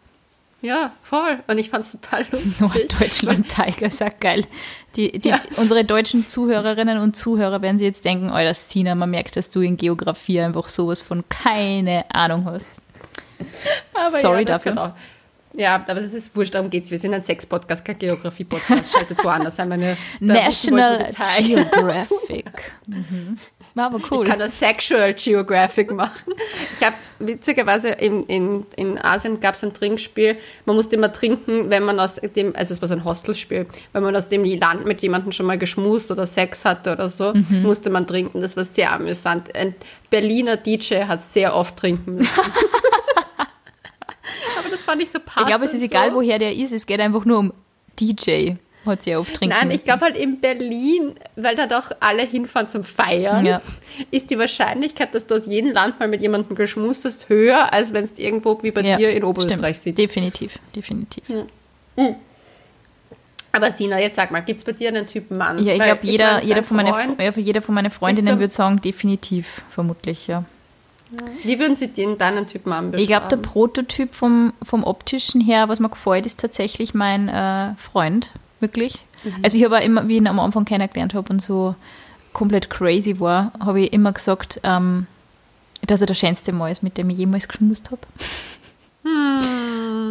Ja, 0.61 0.91
voll. 1.03 1.39
Und 1.47 1.57
ich 1.57 1.69
fand 1.69 1.85
es 1.85 1.91
total 1.91 2.25
lustig. 2.31 2.59
Norddeutschland 2.59 3.47
Tiger, 3.49 3.87
auch 3.87 4.19
geil. 4.19 4.45
Die, 4.95 5.19
die, 5.19 5.29
Ja. 5.29 5.39
Unsere 5.57 5.85
deutschen 5.85 6.27
Zuhörerinnen 6.27 6.97
und 6.99 7.15
Zuhörer 7.15 7.61
werden 7.61 7.77
sich 7.77 7.85
jetzt 7.85 8.05
denken, 8.05 8.31
oh, 8.31 8.37
das 8.37 8.69
Sina, 8.69 8.95
man 8.95 9.09
merkt, 9.09 9.35
dass 9.35 9.49
du 9.49 9.61
in 9.61 9.77
Geografie 9.77 10.41
einfach 10.41 10.67
sowas 10.69 11.01
von 11.01 11.23
keine 11.29 12.05
Ahnung 12.13 12.45
hast. 12.45 12.81
Aber 13.93 14.19
Sorry 14.19 14.45
das 14.45 14.63
dafür. 14.63 14.95
Ja, 15.59 15.75
aber 15.75 15.95
das 16.01 16.13
ist 16.13 16.33
wurscht, 16.37 16.55
darum 16.55 16.69
geht's. 16.69 16.89
Wir 16.89 16.99
sind 16.99 17.13
ein 17.13 17.21
Sex-Podcast, 17.21 17.83
kein 17.83 17.99
Geografie-Podcast. 17.99 18.93
Schaltet 18.93 19.21
woanders 19.25 19.59
ein, 19.59 19.67
meine 19.67 19.97
National 20.21 21.11
Geographic. 21.37 22.71
mhm. 22.87 23.37
War 23.75 23.85
aber 23.87 23.99
cool. 24.09 24.23
Ich 24.25 24.29
kann 24.31 24.39
das 24.39 24.57
Sexual 24.57 25.13
Geographic 25.13 25.91
machen. 25.91 26.33
Ich 26.79 26.85
habe 26.85 26.95
witzigerweise 27.19 27.89
in, 27.89 28.23
in, 28.23 28.65
in 28.77 28.97
Asien 28.97 29.39
gab 29.41 29.55
es 29.55 29.63
ein 29.63 29.73
Trinkspiel. 29.73 30.37
Man 30.65 30.75
musste 30.77 30.95
immer 30.95 31.11
trinken, 31.11 31.69
wenn 31.69 31.83
man 31.83 31.99
aus 31.99 32.15
dem, 32.15 32.55
also 32.55 32.73
es 32.73 32.81
war 32.81 32.87
so 32.87 32.93
ein 32.95 33.03
Hostelspiel, 33.03 33.67
wenn 33.93 34.01
man 34.03 34.15
aus 34.15 34.29
dem 34.29 34.43
Land 34.43 34.85
mit 34.85 35.01
jemandem 35.01 35.31
schon 35.33 35.45
mal 35.45 35.57
geschmust 35.57 36.09
oder 36.09 36.25
Sex 36.25 36.65
hatte 36.65 36.93
oder 36.93 37.09
so, 37.09 37.33
Mhm. 37.33 37.61
musste 37.63 37.89
man 37.89 38.07
trinken. 38.07 38.41
Das 38.41 38.55
war 38.57 38.65
sehr 38.65 38.91
amüsant. 38.93 39.55
Ein 39.55 39.75
Berliner 40.09 40.57
DJ 40.57 41.03
hat 41.03 41.23
sehr 41.23 41.53
oft 41.55 41.75
trinken 41.77 42.15
müssen. 42.15 42.29
Aber 44.59 44.69
das 44.69 44.83
fand 44.83 45.01
ich 45.01 45.09
so 45.09 45.19
passend. 45.19 45.41
ich 45.41 45.47
glaube, 45.47 45.65
es 45.65 45.73
ist 45.73 45.81
egal, 45.83 46.09
so. 46.11 46.15
woher 46.17 46.37
der 46.39 46.55
ist. 46.55 46.71
Es 46.73 46.85
geht 46.85 46.99
einfach 46.99 47.25
nur 47.25 47.39
um 47.39 47.53
DJ. 47.99 48.51
Hat 48.85 49.03
sie 49.03 49.13
oft 49.15 49.33
trinken 49.33 49.55
Nein, 49.57 49.67
müssen. 49.67 49.79
ich 49.79 49.85
glaube 49.85 50.01
halt 50.05 50.15
in 50.17 50.39
Berlin, 50.39 51.13
weil 51.35 51.55
da 51.55 51.67
doch 51.67 51.91
alle 51.99 52.23
hinfahren 52.23 52.67
zum 52.67 52.83
Feiern, 52.85 53.45
Ja. 53.45 53.61
ist 54.09 54.29
die 54.31 54.39
Wahrscheinlichkeit, 54.39 55.13
dass 55.13 55.27
du 55.27 55.35
aus 55.35 55.45
jedem 55.47 55.71
Land 55.73 55.99
mal 55.99 56.07
mit 56.07 56.21
jemandem 56.21 56.55
geschmust 56.55 57.03
hast, 57.03 57.27
höher, 57.27 57.73
als 57.73 57.91
wenn 57.93 58.05
es 58.05 58.17
irgendwo 58.17 58.57
wie 58.63 58.71
bei 58.71 58.81
Ja, 58.81 58.95
dir 58.97 59.09
in 59.11 59.23
Oberösterreich 59.25 59.77
stimmt. 59.77 59.97
sitzt. 59.97 60.09
Definitiv, 60.15 60.59
definitiv. 60.75 61.23
Aber 63.51 63.71
Sina, 63.71 63.99
jetzt 63.99 64.15
sag 64.15 64.31
mal, 64.31 64.41
gibt 64.41 64.59
es 64.59 64.63
bei 64.63 64.71
dir 64.73 64.89
einen 64.89 65.07
Typen 65.07 65.37
Mann? 65.37 65.57
Ja, 65.63 65.73
ich 65.73 65.81
glaube, 65.81 65.99
jeder, 66.03 66.33
mein, 66.35 66.47
jeder, 66.47 66.63
von 66.63 66.77
meine, 66.77 67.33
jeder 67.35 67.61
von 67.61 67.75
meinen 67.75 67.91
Freundinnen 67.91 68.35
so- 68.35 68.39
würde 68.39 68.53
sagen, 68.53 68.79
definitiv, 68.79 69.61
vermutlich, 69.69 70.27
ja. 70.27 70.45
Wie 71.43 71.59
würden 71.59 71.75
sie 71.75 71.87
den, 71.87 72.17
deinen 72.17 72.45
Typen 72.47 72.69
Mann 72.69 72.91
beschreiben? 72.91 73.01
Ich 73.01 73.07
glaube, 73.07 73.27
der 73.27 73.37
Prototyp 73.37 74.13
vom, 74.13 74.53
vom 74.61 74.83
optischen 74.83 75.41
her, 75.41 75.67
was 75.69 75.79
mir 75.79 75.89
gefällt, 75.89 76.25
ist 76.25 76.39
tatsächlich 76.39 76.93
mein 76.93 77.27
äh, 77.29 77.73
Freund, 77.75 78.31
wirklich. 78.59 78.95
Also 79.41 79.57
ich 79.57 79.65
habe 79.65 79.79
immer, 79.79 80.07
wie 80.07 80.13
ich 80.13 80.19
ihn 80.19 80.27
am 80.27 80.39
Anfang 80.39 80.65
kennengelernt 80.65 81.13
habe 81.13 81.33
und 81.33 81.41
so 81.41 81.75
komplett 82.31 82.69
crazy 82.69 83.19
war, 83.19 83.51
habe 83.59 83.81
ich 83.81 83.91
immer 83.93 84.13
gesagt, 84.13 84.59
ähm, 84.63 85.07
dass 85.85 86.01
er 86.01 86.07
der 86.07 86.13
schönste 86.13 86.53
Mann 86.53 86.71
ist, 86.71 86.83
mit 86.83 86.97
dem 86.97 87.09
ich 87.09 87.17
jemals 87.17 87.47
geschmust 87.47 87.91
habe. 87.91 88.01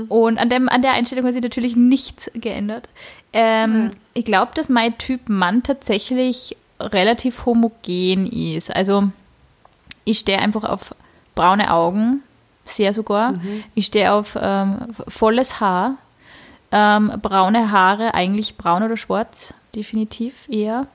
Und 0.09 0.38
an, 0.38 0.49
dem, 0.50 0.69
an 0.69 0.83
der 0.83 0.93
Einstellung 0.93 1.26
hat 1.26 1.35
sich 1.35 1.43
natürlich 1.43 1.76
nichts 1.76 2.31
geändert. 2.35 2.88
Ähm, 3.33 3.90
Ich 4.14 4.25
glaube, 4.25 4.52
dass 4.55 4.69
mein 4.69 4.97
Typ 4.99 5.28
Mann 5.28 5.62
tatsächlich 5.62 6.57
relativ 6.81 7.45
homogen 7.47 8.26
ist. 8.31 8.75
Also 8.75 9.11
ich 10.09 10.19
stehe 10.19 10.38
einfach 10.38 10.65
auf 10.65 10.95
braune 11.35 11.73
Augen, 11.73 12.23
sehr 12.65 12.93
sogar. 12.93 13.35
Ich 13.75 13.87
stehe 13.87 14.12
auf 14.12 14.37
ähm, 14.41 14.79
volles 15.07 15.61
Haar, 15.61 15.97
ähm, 16.73 17.12
braune 17.23 17.71
Haare, 17.71 18.15
eigentlich 18.15 18.57
braun 18.57 18.83
oder 18.83 18.97
schwarz, 18.97 19.55
definitiv 19.75 20.49
eher. 20.49 20.87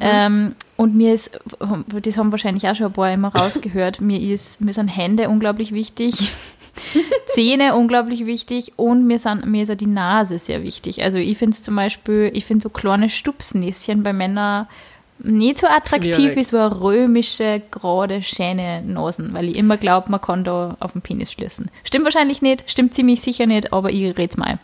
Ähm, 0.00 0.54
und 0.76 0.94
mir 0.94 1.12
ist, 1.12 1.38
das 1.58 2.18
haben 2.18 2.30
wahrscheinlich 2.30 2.68
auch 2.68 2.74
schon 2.74 2.86
ein 2.86 2.92
paar 2.92 3.12
immer 3.12 3.34
rausgehört, 3.34 4.00
mir, 4.00 4.20
ist, 4.20 4.60
mir 4.60 4.72
sind 4.72 4.88
Hände 4.88 5.28
unglaublich 5.28 5.72
wichtig. 5.72 6.32
Zähne 7.26 7.74
unglaublich 7.74 8.24
wichtig 8.24 8.72
und 8.76 9.06
mir, 9.06 9.18
sind, 9.18 9.44
mir 9.46 9.62
ist 9.62 9.70
auch 9.70 9.76
die 9.76 9.86
Nase 9.86 10.38
sehr 10.38 10.62
wichtig. 10.62 11.02
Also 11.02 11.18
ich 11.18 11.36
finde 11.36 11.54
es 11.54 11.62
zum 11.62 11.76
Beispiel, 11.76 12.30
ich 12.32 12.46
finde 12.46 12.62
so 12.62 12.70
kleine 12.70 13.10
Stupsnäschen 13.10 14.02
bei 14.02 14.14
Männern 14.14 14.68
nicht 15.24 15.58
so 15.58 15.66
attraktiv 15.66 16.14
Schwierig. 16.14 16.36
wie 16.36 16.44
so 16.44 16.56
eine 16.58 16.80
römische, 16.80 17.62
gerade, 17.70 18.22
schöne 18.22 18.82
Nasen, 18.82 19.34
weil 19.34 19.48
ich 19.50 19.56
immer 19.56 19.76
glaube, 19.76 20.10
man 20.10 20.20
kann 20.20 20.44
da 20.44 20.76
auf 20.80 20.92
den 20.92 21.02
Penis 21.02 21.32
schließen. 21.32 21.70
Stimmt 21.84 22.04
wahrscheinlich 22.04 22.42
nicht, 22.42 22.70
stimmt 22.70 22.94
ziemlich 22.94 23.20
sicher 23.22 23.46
nicht, 23.46 23.72
aber 23.72 23.90
ich 23.90 24.16
red's 24.18 24.36
mal. 24.36 24.58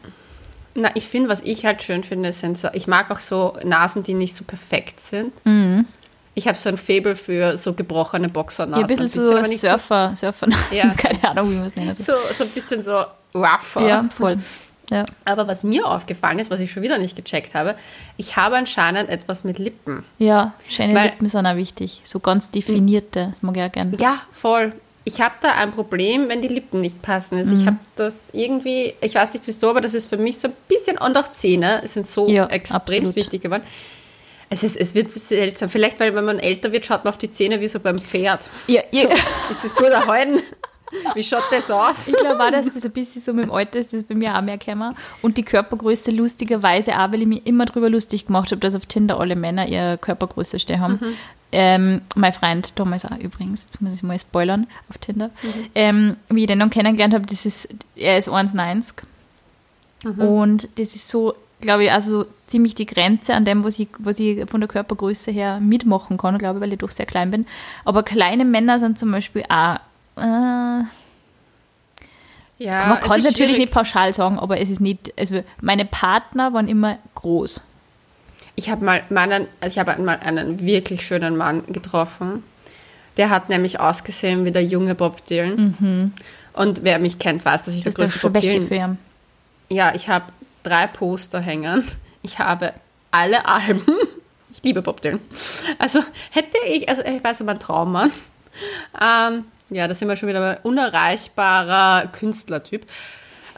Na, 0.75 0.91
ich 0.95 1.07
finde, 1.07 1.29
was 1.29 1.41
ich 1.41 1.65
halt 1.65 1.83
schön 1.83 2.05
finde, 2.05 2.33
sind 2.33 2.57
so, 2.57 2.69
ich 2.73 2.87
mag 2.87 3.11
auch 3.11 3.21
so 3.21 3.55
Nasen, 3.65 4.03
die 4.03 4.15
nicht 4.15 4.37
so 4.37 4.45
perfekt 4.45 5.00
sind. 5.00 5.33
Mhm. 5.45 5.87
Ich 6.35 6.47
habe 6.47 6.57
so 6.57 6.69
ein 6.69 6.77
Faible 6.77 7.17
für 7.17 7.57
so 7.57 7.73
gebrochene 7.73 8.29
Boxernasen. 8.29 8.81
Ja, 8.81 8.87
ein 8.87 8.97
bisschen 8.97 9.09
so 9.09 9.45
Surfer, 9.57 10.12
Surfernasen, 10.15 10.77
Ja. 10.77 10.88
keine 10.97 11.25
Ahnung, 11.31 11.50
wie 11.50 11.57
man 11.57 11.67
es 11.67 11.75
nennen 11.75 11.95
soll. 11.95 12.17
so, 12.17 12.35
so 12.35 12.45
ein 12.45 12.50
bisschen 12.50 12.81
so 12.81 13.03
rougher. 13.35 13.87
Ja, 13.88 14.09
voll. 14.17 14.37
Ja. 14.90 15.04
Aber 15.25 15.47
was 15.49 15.64
mir 15.64 15.87
aufgefallen 15.87 16.38
ist, 16.38 16.50
was 16.50 16.61
ich 16.61 16.71
schon 16.71 16.83
wieder 16.83 16.99
nicht 16.99 17.14
gecheckt 17.16 17.54
habe, 17.54 17.75
ich 18.16 18.37
habe 18.37 18.57
anscheinend 18.57 19.11
etwas 19.11 19.45
mit 19.45 19.59
Lippen. 19.59 20.04
ja, 20.18 20.54
schöne 20.68 20.95
Weil- 20.95 21.07
Lippen 21.11 21.28
sind 21.28 21.47
auch 21.47 21.57
wichtig. 21.57 22.00
So 22.04 22.21
ganz 22.21 22.50
definierte, 22.50 23.28
das 23.33 23.42
mag 23.42 23.57
ich 23.57 23.62
auch 23.62 23.73
gerne. 23.73 23.97
Ja, 24.00 24.21
voll. 24.33 24.73
ich 25.04 25.21
habe 25.21 25.35
da 25.42 25.52
ein 25.54 25.73
Problem, 25.73 26.28
wenn 26.28 26.42
die 26.42 26.49
Lippen 26.49 26.80
nicht 26.80 27.00
passen. 27.02 27.38
Also 27.38 27.54
ich 27.57 27.66
habe 27.66 27.78
das 27.97 28.28
irgendwie, 28.33 28.92
ich 29.00 29.14
weiß 29.14 29.33
nicht 29.35 29.47
wieso, 29.47 29.71
aber 29.71 29.80
das 29.80 29.95
ist 29.95 30.07
für 30.11 30.16
mich 30.18 30.38
so 30.38 30.49
ein 30.49 30.54
bisschen, 30.68 30.99
und 30.99 31.16
auch 31.16 31.30
Zähne 31.30 31.80
sind 31.85 32.07
so 32.07 32.28
Ja, 32.28 32.47
extrem 32.47 33.14
wichtig 33.16 33.42
geworden. 33.42 33.62
Es, 34.50 34.62
ist, 34.62 34.76
es 34.78 34.95
wird 34.95 35.11
seltsam. 35.11 35.68
Vielleicht, 35.68 36.00
weil 36.00 36.14
wenn 36.14 36.25
man 36.25 36.38
älter 36.38 36.73
wird, 36.73 36.87
schaut 36.87 37.04
man 37.04 37.12
auf 37.12 37.18
die 37.18 37.30
Zähne 37.30 37.61
wie 37.61 37.68
so 37.68 37.80
beim 37.80 37.99
Pferd. 37.99 38.49
Ja, 38.66 38.80
So, 38.90 39.09
ist 39.50 39.62
das 39.62 39.75
gut 39.75 39.88
erhalten? 39.88 40.40
Wie 41.14 41.23
schaut 41.23 41.45
das 41.50 41.71
aus? 41.71 42.09
Ich 42.09 42.16
glaube 42.16 42.42
auch, 42.42 42.50
dass 42.50 42.68
das 42.68 42.85
ein 42.85 42.90
bisschen 42.90 43.23
so 43.23 43.33
mit 43.33 43.45
dem 43.45 43.52
Alter 43.52 43.78
ist, 43.78 43.92
das 43.92 44.02
ist 44.02 44.09
bei 44.09 44.14
mir 44.14 44.37
auch 44.37 44.42
mehr 44.42 44.59
gekommen. 44.59 44.95
Und 45.23 45.37
die 45.37 45.42
Körpergröße 45.42 46.11
lustigerweise 46.11 46.92
auch, 46.99 47.12
weil 47.12 47.23
ich 47.23 47.28
mich 47.28 47.47
immer 47.47 47.66
drüber 47.66 47.90
lustig 47.90 48.26
gemacht 48.26 48.50
habe, 48.50 48.61
dass 48.61 48.75
auf 48.75 48.87
Tinder 48.87 49.21
alle 49.21 49.37
Männer 49.37 49.68
ihre 49.68 49.99
Körpergröße 49.99 50.59
stehen 50.59 50.80
haben. 50.80 50.99
Ähm, 51.50 52.02
mein 52.14 52.33
Freund 52.33 52.76
Thomas 52.76 53.04
auch 53.07 53.16
übrigens, 53.18 53.64
jetzt 53.64 53.80
muss 53.80 53.95
ich 53.95 54.02
mal 54.02 54.18
spoilern 54.18 54.66
auf 54.90 54.99
Tinder. 54.99 55.30
Ähm, 55.75 56.16
wie 56.28 56.42
ich 56.42 56.47
den 56.47 56.59
dann 56.59 56.71
kennengelernt 56.71 57.14
habe, 57.14 57.26
das 57.26 57.47
ist, 57.47 57.68
er 57.97 58.18
ist 58.18 58.28
1,90 58.28 58.92
und 60.23 60.68
das 60.78 60.95
ist 60.95 61.09
so, 61.09 61.35
glaube 61.61 61.85
ich, 61.85 61.92
also 61.92 62.26
ziemlich 62.47 62.75
die 62.75 62.87
Grenze 62.87 63.35
an 63.35 63.45
dem, 63.45 63.64
was 63.64 63.78
ich, 63.78 63.88
was 63.99 64.18
ich 64.21 64.49
von 64.49 64.61
der 64.61 64.68
Körpergröße 64.68 65.30
her 65.30 65.59
mitmachen 65.61 66.16
kann, 66.18 66.38
glaube 66.38 66.59
ich, 66.59 66.62
weil 66.62 66.73
ich 66.73 66.78
doch 66.78 66.90
sehr 66.90 67.07
klein 67.07 67.30
bin. 67.30 67.47
Aber 67.85 68.02
kleine 68.02 68.45
Männer 68.45 68.78
sind 68.78 68.99
zum 68.99 69.11
Beispiel 69.11 69.42
auch 69.49 69.78
äh, 70.18 70.84
Ja, 72.64 72.87
man 72.87 73.00
kann 73.00 73.18
es 73.18 73.25
natürlich 73.25 73.34
schwierig. 73.37 73.58
nicht 73.58 73.72
pauschal 73.72 74.12
sagen, 74.14 74.38
aber 74.38 74.60
es 74.60 74.70
ist 74.70 74.80
nicht, 74.80 75.12
also 75.18 75.42
meine 75.60 75.84
Partner 75.84 76.52
waren 76.52 76.68
immer 76.68 76.98
groß. 77.14 77.60
Ich 78.56 78.68
habe 78.70 78.84
mal 78.84 79.02
meinen, 79.10 79.46
also 79.60 79.75
ich 79.75 79.78
habe 79.78 80.02
mal 80.02 80.18
einen 80.18 80.60
wirklich 80.60 81.06
schönen 81.06 81.37
Mann 81.37 81.64
getroffen. 81.66 82.42
Der 83.16 83.30
hat 83.30 83.48
nämlich 83.48 83.78
ausgesehen 83.80 84.44
wie 84.44 84.50
der 84.52 84.64
junge 84.64 84.94
Bob 84.96 85.25
Dylan. 85.26 86.12
Und 86.54 86.84
wer 86.84 86.98
mich 86.98 87.18
kennt, 87.18 87.44
weiß, 87.44 87.62
dass 87.64 87.75
ich 87.75 87.84
Das 87.84 87.94
der 87.94 88.08
größte 88.08 88.30
Bob 88.30 88.42
Dylan 88.42 88.66
für 88.66 88.75
ihn. 88.75 88.98
Ja, 89.70 89.94
ich 89.94 90.08
habe 90.08 90.25
drei 90.64 90.87
Poster 90.88 91.40
hängen. 91.40 91.84
Ich 92.22 92.38
habe 92.40 92.72
alle 93.12 93.46
Alben. 93.46 93.82
Ich 94.50 94.62
liebe 94.64 94.82
Bob 94.82 95.00
Dylan. 95.02 95.20
Also 95.78 96.00
hätte 96.30 96.58
ich, 96.66 96.88
also 96.88 97.02
ich 97.02 97.22
weiß, 97.22 97.40
mein 97.40 97.60
Traummann. 97.60 98.10
Ähm, 99.00 99.44
ja, 99.70 99.87
da 99.87 99.94
sind 99.94 100.08
wir 100.08 100.16
schon 100.16 100.28
wieder 100.28 100.40
bei 100.40 100.58
unerreichbarer 100.62 102.08
Künstlertyp. 102.08 102.87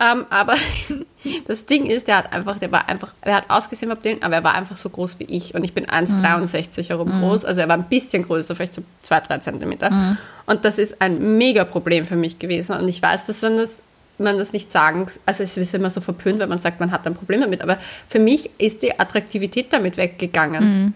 Ähm, 0.01 0.25
aber 0.31 0.55
das 1.47 1.67
Ding 1.67 1.87
ist, 1.87 2.09
der 2.09 2.19
hat 2.19 2.33
einfach, 2.33 2.59
der 2.59 2.73
war 2.73 2.89
einfach, 2.89 3.13
er 3.21 3.37
hat 3.37 3.51
ausgesehen 3.51 3.93
wie 4.03 4.23
aber 4.23 4.37
er 4.37 4.45
war 4.45 4.55
einfach 4.55 4.79
so 4.79 4.89
groß 4.89 5.19
wie 5.19 5.25
ich. 5.25 5.55
Und 5.55 5.63
ich 5.63 5.75
bin 5.75 5.87
1,63 5.87 6.89
herum 6.89 7.11
groß. 7.21 7.45
Also 7.45 7.61
er 7.61 7.69
war 7.69 7.77
ein 7.77 7.85
bisschen 7.85 8.23
größer, 8.23 8.57
vielleicht 8.57 8.75
so 8.75 8.83
zwei, 9.03 9.21
drei 9.21 9.39
Zentimeter. 9.39 10.17
Und 10.47 10.65
das 10.65 10.79
ist 10.79 11.03
ein 11.03 11.37
mega 11.37 11.65
Problem 11.65 12.07
für 12.07 12.17
mich 12.17 12.39
gewesen. 12.39 12.77
Und 12.77 12.89
ich 12.89 13.03
weiß, 13.03 13.27
dass 13.27 13.43
man 13.43 13.59
das, 13.59 13.83
man 14.19 14.39
das 14.39 14.55
nicht 14.55 14.73
sagen, 14.73 15.07
also 15.27 15.43
es 15.45 15.57
ist 15.59 15.75
immer 15.75 15.91
so 15.91 16.01
verpönt, 16.01 16.39
wenn 16.39 16.49
man 16.49 16.59
sagt, 16.59 16.81
man 16.81 16.93
hat 16.93 17.07
ein 17.07 17.15
Problem 17.15 17.43
damit. 17.43 17.61
Aber 17.61 17.77
für 18.09 18.21
mich 18.21 18.51
ist 18.59 18.83
die 18.83 18.99
Attraktivität 18.99 19.73
damit 19.73 19.99
weggegangen. 19.99 20.95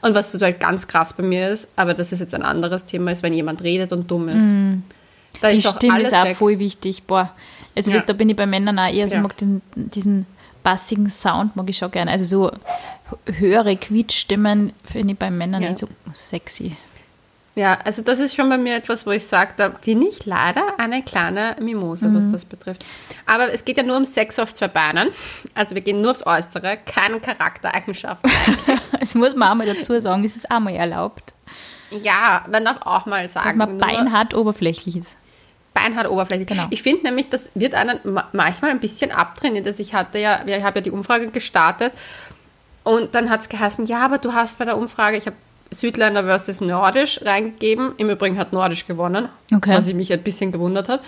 Und 0.00 0.14
was 0.14 0.32
total 0.32 0.52
ganz 0.52 0.86
krass 0.88 1.12
bei 1.12 1.22
mir 1.22 1.48
ist, 1.50 1.68
aber 1.76 1.94
das 1.94 2.12
ist 2.12 2.20
jetzt 2.20 2.34
ein 2.34 2.42
anderes 2.42 2.84
Thema, 2.84 3.12
ist, 3.12 3.22
wenn 3.22 3.32
jemand 3.34 3.62
redet 3.62 3.92
und 3.92 4.10
dumm 4.10 4.28
ist. 4.28 4.44
Da 5.40 5.50
Die 5.50 5.58
ist 5.58 5.66
auch 5.66 5.76
Stimme 5.76 5.94
alles 5.94 6.08
ist 6.10 6.14
auch 6.14 6.24
weg. 6.24 6.36
voll 6.36 6.58
wichtig. 6.58 7.02
Boah. 7.04 7.30
Also 7.74 7.90
das, 7.90 8.00
Ja. 8.02 8.06
da 8.06 8.12
bin 8.12 8.28
ich 8.28 8.36
bei 8.36 8.46
Männern 8.46 8.78
auch 8.78 8.92
eher 8.92 9.08
so, 9.08 9.16
Ja. 9.16 9.22
mag 9.22 9.36
den, 9.38 9.62
diesen 9.74 10.26
bassigen 10.62 11.10
Sound 11.10 11.56
mag 11.56 11.68
ich 11.68 11.78
schon 11.78 11.90
gerne. 11.90 12.10
Also 12.10 12.24
so 12.24 12.52
höhere 13.26 13.76
Quietschstimmen 13.76 14.72
finde 14.84 15.14
ich 15.14 15.18
bei 15.18 15.30
Männern 15.30 15.62
Ja. 15.62 15.70
nicht 15.70 15.78
so 15.80 15.88
sexy. 16.12 16.76
Ja, 17.54 17.78
also 17.84 18.00
das 18.00 18.18
ist 18.18 18.34
schon 18.34 18.48
bei 18.48 18.56
mir 18.56 18.76
etwas, 18.76 19.04
wo 19.06 19.10
ich 19.10 19.26
sage, 19.26 19.52
da 19.58 19.68
bin 19.68 20.00
ich 20.00 20.24
leider 20.24 20.78
eine 20.78 21.02
kleine 21.02 21.54
Mimose, 21.60 22.12
was 22.14 22.30
das 22.32 22.46
betrifft. 22.46 22.82
Aber 23.26 23.52
es 23.52 23.64
geht 23.66 23.76
ja 23.76 23.82
nur 23.82 23.98
um 23.98 24.06
Sex 24.06 24.38
auf 24.38 24.54
zwei 24.54 24.68
Beinen. 24.68 25.08
Also 25.54 25.74
wir 25.74 25.82
gehen 25.82 26.00
nur 26.00 26.12
aufs 26.12 26.26
Äußere, 26.26 26.78
keine 26.86 27.20
Charaktereigenschaften. 27.20 28.30
Das 29.00 29.14
muss 29.16 29.34
man 29.36 29.48
auch 29.50 29.54
mal 29.56 29.66
dazu 29.66 30.00
sagen, 30.00 30.22
das 30.22 30.36
ist 30.36 30.50
auch 30.50 30.60
mal 30.60 30.74
erlaubt. 30.74 31.34
ja, 31.90 32.44
man 32.50 32.64
darf 32.64 32.76
auch 32.82 33.04
mal 33.04 33.28
sagen, 33.28 33.48
Dass 33.48 33.56
man 33.56 33.76
beinhart 33.78 34.32
oberflächlich 34.32 34.96
ist. 34.96 35.16
beinhart 35.74 36.08
oberflächlich. 36.08 36.46
Genau. 36.48 36.66
Ich 36.70 36.82
finde 36.82 37.02
nämlich, 37.04 37.28
das 37.28 37.50
wird 37.54 37.74
einen 37.74 37.98
ma- 38.04 38.28
manchmal 38.32 38.70
ein 38.70 38.80
bisschen 38.80 39.10
abtrainiert. 39.10 39.66
Also 39.66 39.82
ich 39.82 39.92
hatte 39.92 40.18
ja, 40.18 40.40
ich 40.46 40.62
habe 40.62 40.78
ja 40.78 40.82
die 40.82 40.90
Umfrage 40.92 41.28
gestartet 41.28 41.92
und 42.84 43.14
dann 43.14 43.28
hat 43.28 43.40
es 43.42 43.48
geheißen, 43.48 43.86
ja, 43.86 44.04
aber 44.04 44.18
du 44.18 44.32
hast 44.32 44.56
bei 44.58 44.64
der 44.64 44.78
Umfrage, 44.78 45.16
ich 45.18 45.26
habe 45.26 45.36
Südländer 45.72 46.24
versus 46.24 46.60
Nordisch 46.60 47.20
reingegeben. 47.24 47.92
Im 47.96 48.10
Übrigen 48.10 48.38
hat 48.38 48.52
Nordisch 48.52 48.86
gewonnen, 48.86 49.28
Okay. 49.54 49.74
was 49.74 49.86
ich 49.86 49.94
mich 49.94 50.12
ein 50.12 50.22
bisschen 50.22 50.52
gewundert 50.52 50.88
hat. 50.88 51.00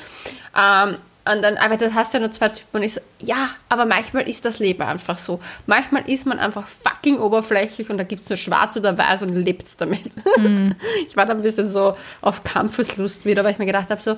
Ähm, 0.58 0.96
und 1.26 1.42
dann, 1.42 1.56
aber 1.56 1.78
du 1.78 1.94
hast 1.94 2.12
ja 2.12 2.20
nur 2.20 2.30
zwei 2.32 2.48
Typen 2.50 2.76
und 2.76 2.82
ich 2.82 2.92
so, 2.94 3.00
ja, 3.20 3.48
aber 3.70 3.86
manchmal 3.86 4.28
ist 4.28 4.44
das 4.44 4.58
Leben 4.58 4.82
einfach 4.82 5.18
so. 5.18 5.40
Manchmal 5.66 6.06
ist 6.08 6.26
man 6.26 6.38
einfach 6.38 6.66
fucking 6.66 7.18
oberflächlich 7.18 7.88
und 7.88 7.96
da 7.96 8.04
gibt 8.04 8.20
es 8.22 8.28
nur 8.28 8.36
schwarz 8.36 8.76
oder 8.76 8.98
weiß 8.98 9.22
und 9.22 9.34
lebt 9.34 9.80
damit. 9.80 10.14
Ich 11.08 11.16
war 11.16 11.24
da 11.24 11.32
ein 11.32 11.40
bisschen 11.42 11.68
so 11.68 11.96
auf 12.20 12.44
Kampfeslust 12.44 13.24
wieder, 13.24 13.42
weil 13.44 13.52
ich 13.52 13.58
mir 13.58 13.64
gedacht 13.66 13.88
habe, 13.88 14.02
so, 14.02 14.16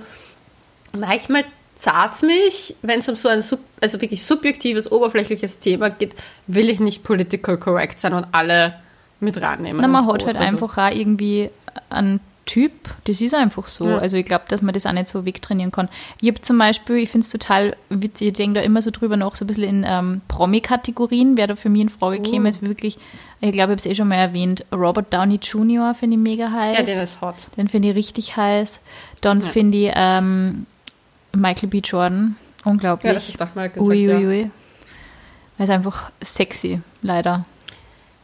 manchmal 0.92 1.44
zahlt 1.76 2.22
mich, 2.22 2.74
wenn 2.82 3.00
es 3.00 3.08
um 3.08 3.14
so 3.16 3.28
ein 3.28 3.42
sub, 3.42 3.60
also 3.80 4.00
wirklich 4.00 4.24
subjektives, 4.24 4.90
oberflächliches 4.90 5.58
Thema 5.60 5.90
geht, 5.90 6.14
will 6.46 6.68
ich 6.70 6.80
nicht 6.80 7.04
political 7.04 7.56
correct 7.58 8.00
sein 8.00 8.14
und 8.14 8.26
alle 8.32 8.74
mit 9.20 9.40
reinnehmen. 9.40 9.80
Na, 9.80 9.88
man 9.88 10.06
hat 10.06 10.24
halt 10.26 10.36
Also, 10.36 10.48
einfach 10.48 10.78
auch 10.78 10.90
irgendwie 10.94 11.50
einen 11.90 12.20
Typ, 12.46 12.72
das 13.04 13.20
ist 13.20 13.34
einfach 13.34 13.66
so. 13.66 13.88
Ja. 13.88 13.98
Also 13.98 14.16
ich 14.16 14.24
glaube, 14.24 14.44
dass 14.46 14.62
man 14.62 14.72
das 14.72 14.86
auch 14.86 14.92
nicht 14.92 15.08
so 15.08 15.24
wegtrainieren 15.24 15.72
kann. 15.72 15.88
Ich 16.20 16.28
habe 16.28 16.40
zum 16.42 16.56
Beispiel, 16.58 16.96
ich 16.98 17.10
finde 17.10 17.24
es 17.24 17.30
total 17.32 17.76
witzig, 17.88 18.28
ich 18.28 18.34
denke 18.34 18.60
da 18.60 18.64
immer 18.64 18.80
so 18.82 18.92
drüber 18.92 19.16
nach, 19.16 19.34
so 19.34 19.44
ein 19.44 19.48
bisschen 19.48 19.64
in 19.64 19.84
ähm, 19.84 20.20
Promi-Kategorien, 20.28 21.36
wer 21.36 21.48
da 21.48 21.56
für 21.56 21.68
mich 21.68 21.82
in 21.82 21.88
Frage 21.88 22.18
Uh. 22.20 22.22
käme, 22.22 22.48
ist 22.48 22.62
wirklich, 22.62 22.98
ich 23.40 23.50
glaube, 23.52 23.54
ich 23.56 23.60
habe 23.62 23.74
es 23.74 23.86
eh 23.86 23.96
schon 23.96 24.06
mal 24.06 24.14
erwähnt, 24.14 24.64
Robert 24.72 25.12
Downey 25.12 25.40
Jr. 25.42 25.94
finde 25.94 26.16
ich 26.16 26.22
mega 26.22 26.50
heiß. 26.52 26.76
Ja, 26.78 26.84
den 26.84 26.98
ist 27.00 27.20
hot. 27.20 27.34
Den 27.56 27.66
finde 27.66 27.88
ich 27.88 27.96
richtig 27.96 28.36
heiß. 28.36 28.80
Dann 29.22 29.40
Ja. 29.40 29.46
finde 29.48 29.78
ich 29.78 29.92
ähm, 29.96 30.66
Michael 31.34 31.68
B. 31.68 31.78
Jordan 31.78 32.36
unglaublich. 32.64 33.08
Ja, 33.08 33.14
das 33.14 33.28
ist 33.28 33.40
doch 33.40 33.54
mal 33.56 33.68
gesagt, 33.68 33.86
ui, 33.88 34.06
ja. 34.06 34.48
Er 35.58 35.64
ist 35.64 35.70
einfach 35.70 36.12
sexy, 36.22 36.80
leider. 37.02 37.44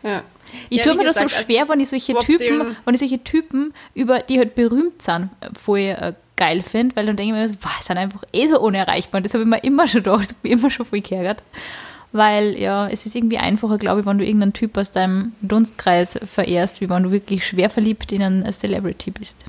Ja. 0.03 0.23
Ich 0.69 0.79
Ja, 0.79 0.85
tue 0.85 0.97
mir 0.97 1.05
das 1.05 1.17
so 1.17 1.23
gesagt, 1.23 1.39
als 1.39 1.47
schwer, 1.47 1.69
wenn 1.69 1.81
ich 1.81 1.89
solche 1.89 2.15
Typen, 2.19 2.77
wenn 2.85 2.95
ich 2.95 3.01
solche 3.01 3.23
Typen, 3.25 3.73
über 3.95 4.21
die 4.21 4.39
halt 4.39 4.55
berühmt 4.55 5.01
sind, 5.01 5.31
voll 5.61 5.79
äh, 5.79 6.13
geil 6.37 6.63
finde, 6.63 6.97
weil 6.97 7.07
dann 7.07 7.17
denke 7.17 7.35
ich 7.35 7.41
mir, 7.41 7.49
so, 7.49 7.55
boah, 7.57 7.71
sind 7.81 7.99
einfach 7.99 8.23
eh 8.33 8.47
so 8.47 8.61
unerreichbar. 8.61 9.19
Und 9.19 9.25
das 9.25 9.35
habe 9.35 9.45
ich 9.45 9.49
mir 9.49 9.63
immer 9.63 9.87
schon 9.87 10.03
gedacht, 10.03 10.21
das 10.23 10.31
habe 10.31 10.49
ich 10.49 10.53
immer 10.53 10.71
schon 10.71 10.87
voll 10.87 11.01
geärgert. 11.01 11.43
Weil, 12.13 12.59
ja, 12.61 12.89
es 12.89 13.07
ist 13.07 13.15
irgendwie 13.15 13.39
einfacher, 13.39 13.79
glaube 13.79 14.01
ich, 14.01 14.07
wenn 14.07 14.19
du 14.19 14.25
irgendeinen 14.25 14.53
Typ 14.53 14.77
aus 14.77 14.91
deinem 14.91 15.33
Dunstkreis 15.41 16.21
verehrst, 16.27 16.83
wie 16.83 16.91
wenn 16.91 17.05
du 17.05 17.11
wirklich 17.11 17.47
schwer 17.47 17.71
verliebt 17.71 18.13
in 18.13 18.23
einen 18.23 18.53
Celebrity 18.53 19.11
bist. 19.11 19.47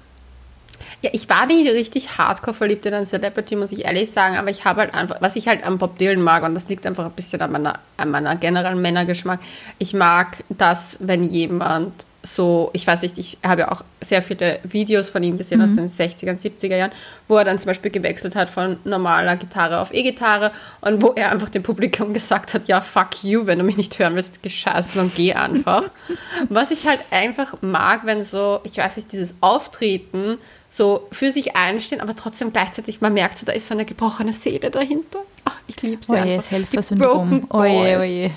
Ja, 1.03 1.09
ich 1.11 1.27
war 1.27 1.45
nie 1.45 1.67
richtig 1.67 2.17
hardcore 2.17 2.55
verliebt 2.55 2.85
in 2.85 2.93
einen 2.93 3.05
Celebrity, 3.05 3.57
muss 3.57 3.73
ich 3.73 3.83
ehrlich 3.83 4.09
sagen, 4.09 4.37
aber 4.37 4.49
ich 4.49 4.63
habe 4.63 4.79
halt 4.79 4.93
einfach, 4.93 5.17
was 5.19 5.35
ich 5.35 5.49
halt 5.49 5.65
an 5.65 5.77
Bob 5.77 5.97
Dylan 5.99 6.21
mag, 6.21 6.43
und 6.43 6.55
das 6.55 6.69
liegt 6.69 6.85
einfach 6.85 7.03
ein 7.03 7.11
bisschen 7.11 7.41
an 7.41 7.51
meiner, 7.51 7.73
an 7.97 8.09
meiner 8.09 8.37
generellen 8.37 8.81
Männergeschmack, 8.81 9.41
ich 9.79 9.93
mag 9.93 10.37
das, 10.47 10.95
wenn 11.01 11.25
jemand 11.25 11.91
so, 12.25 12.69
ich 12.71 12.87
weiß 12.87 13.01
nicht, 13.01 13.17
ich 13.17 13.37
habe 13.45 13.61
ja 13.61 13.71
auch 13.73 13.83
sehr 13.99 14.21
viele 14.21 14.59
Videos 14.63 15.09
von 15.09 15.21
ihm 15.23 15.37
gesehen 15.37 15.61
aus 15.61 15.75
den 15.75 15.89
60er, 15.89 16.39
70er 16.39 16.77
Jahren, 16.77 16.93
wo 17.27 17.35
er 17.35 17.43
dann 17.43 17.59
zum 17.59 17.67
Beispiel 17.67 17.91
gewechselt 17.91 18.33
hat 18.35 18.49
von 18.49 18.77
normaler 18.85 19.35
Gitarre 19.35 19.81
auf 19.81 19.93
E-Gitarre 19.93 20.51
und 20.79 21.01
wo 21.01 21.09
er 21.09 21.31
einfach 21.31 21.49
dem 21.49 21.63
Publikum 21.63 22.13
gesagt 22.13 22.53
hat, 22.53 22.69
ja, 22.69 22.79
fuck 22.79 23.25
you, 23.25 23.45
wenn 23.45 23.59
du 23.59 23.65
mich 23.65 23.75
nicht 23.75 23.99
hören 23.99 24.15
willst, 24.15 24.41
gescheißen 24.41 25.01
und 25.01 25.13
geh 25.15 25.33
einfach. 25.33 25.83
Was 26.49 26.71
ich 26.71 26.87
halt 26.87 27.01
einfach 27.11 27.55
mag, 27.59 28.05
wenn 28.05 28.23
so, 28.23 28.61
ich 28.63 28.77
weiß 28.77 28.95
nicht, 28.95 29.11
dieses 29.11 29.35
Auftreten 29.41 30.37
so 30.73 31.07
für 31.11 31.31
sich 31.31 31.55
einstehen, 31.55 32.01
aber 32.01 32.15
trotzdem 32.15 32.51
gleichzeitig, 32.51 32.99
man 32.99 33.13
merkt 33.13 33.37
so, 33.37 33.45
da 33.45 33.51
ist 33.51 33.67
so 33.67 33.75
eine 33.75 33.85
gebrochene 33.85 34.33
Seele 34.33 34.71
dahinter. 34.71 35.19
Ach, 35.45 35.55
ich 35.67 35.79
liebe 35.83 36.03
sie 36.03 36.13
Oje, 36.13 36.21
einfach. 36.21 36.37
das 36.37 36.49
Helfersyndrom. 36.49 37.45
Oje, 37.51 37.97
Boys. 37.97 38.01
oje. 38.01 38.31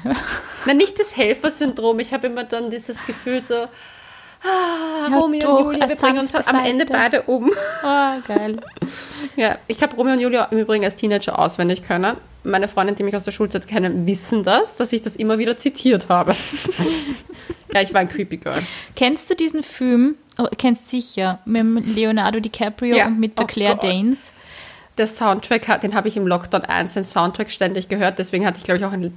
Nein, 0.67 0.77
nicht 0.77 0.99
das 1.01 1.17
Helfersyndrom. 1.17 1.99
Ich 1.99 2.13
habe 2.13 2.27
immer 2.27 2.45
dann 2.45 2.71
dieses 2.71 3.07
Gefühl 3.07 3.43
so, 3.43 3.69
ah, 4.45 5.09
Ja, 5.11 5.17
Romeo 5.19 5.41
doch, 5.41 5.59
und 5.61 5.73
Julia, 5.75 5.89
wir 5.89 5.97
bringen 5.97 6.19
uns 6.21 6.35
am 6.35 6.57
Ende 6.65 6.87
Seite. 6.87 6.93
beide 6.93 7.23
um. 7.23 7.51
Oh, 7.83 8.13
geil. 8.27 8.57
Ja, 9.37 9.59
ich 9.67 9.83
habe 9.83 9.95
Romeo 9.97 10.15
und 10.15 10.21
Julia 10.21 10.45
im 10.51 10.57
Übrigen 10.59 10.83
als 10.85 10.97
Teenager 10.97 11.39
auswendig 11.39 11.83
können. 11.83 12.17
Meine 12.43 12.69
Freunde, 12.69 12.95
die 12.95 13.03
mich 13.03 13.15
aus 13.15 13.25
der 13.25 13.33
Schulzeit 13.33 13.67
kennen, 13.67 14.07
wissen 14.07 14.45
das, 14.45 14.77
dass 14.77 14.93
ich 14.95 15.03
das 15.03 15.15
immer 15.17 15.39
wieder 15.39 15.59
zitiert 15.59 16.09
habe. 16.09 16.35
ja, 17.75 17.83
ich 17.83 17.93
war 17.93 18.01
ein 18.01 18.09
Creepy 18.09 18.39
Girl. 18.39 18.59
Kennst 18.95 19.29
du 19.29 19.35
diesen 19.35 19.63
Film? 19.63 20.15
Oh, 20.39 20.47
kennst 20.57 20.89
sicher, 20.89 21.41
mit 21.45 21.87
Leonardo 21.95 22.41
DiCaprio 22.41 22.97
Ja. 22.97 23.07
und 23.09 23.19
mit 23.21 23.39
der 23.39 23.45
Oh 23.45 23.49
Claire 23.49 23.75
Gott. 23.75 23.85
Danes. 23.85 24.31
Der 24.99 25.07
Soundtrack, 25.07 25.69
hat- 25.69 25.83
den 25.83 25.95
habe 25.95 26.09
ich 26.09 26.17
im 26.17 26.27
Lockdown 26.27 26.63
1, 26.63 26.95
den 26.95 27.05
Soundtrack 27.05 27.51
ständig 27.51 27.89
gehört. 27.89 28.19
Deswegen 28.19 28.47
hatte 28.47 28.59
ich, 28.59 28.65
glaube 28.65 28.79
ich, 28.79 28.85
auch 28.87 28.93
ein 28.93 29.13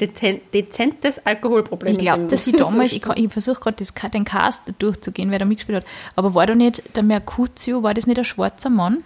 dezentes 0.53 1.25
Alkoholproblem. 1.25 1.93
Ich 1.93 1.99
glaube, 1.99 2.25
dass 2.25 2.45
ich 2.47 2.55
damals, 2.55 2.91
ich, 2.91 3.05
ich 3.15 3.31
versuche 3.31 3.59
gerade 3.61 3.85
den 4.13 4.25
Cast 4.25 4.73
durchzugehen, 4.79 5.31
wer 5.31 5.39
da 5.39 5.45
mitgespielt 5.45 5.77
hat, 5.77 5.85
aber 6.15 6.33
war 6.33 6.45
da 6.45 6.55
nicht 6.55 6.83
der 6.95 7.03
Mercutio, 7.03 7.81
war 7.83 7.93
das 7.93 8.07
nicht 8.07 8.17
ein 8.17 8.25
schwarzer 8.25 8.69
Mann? 8.69 8.97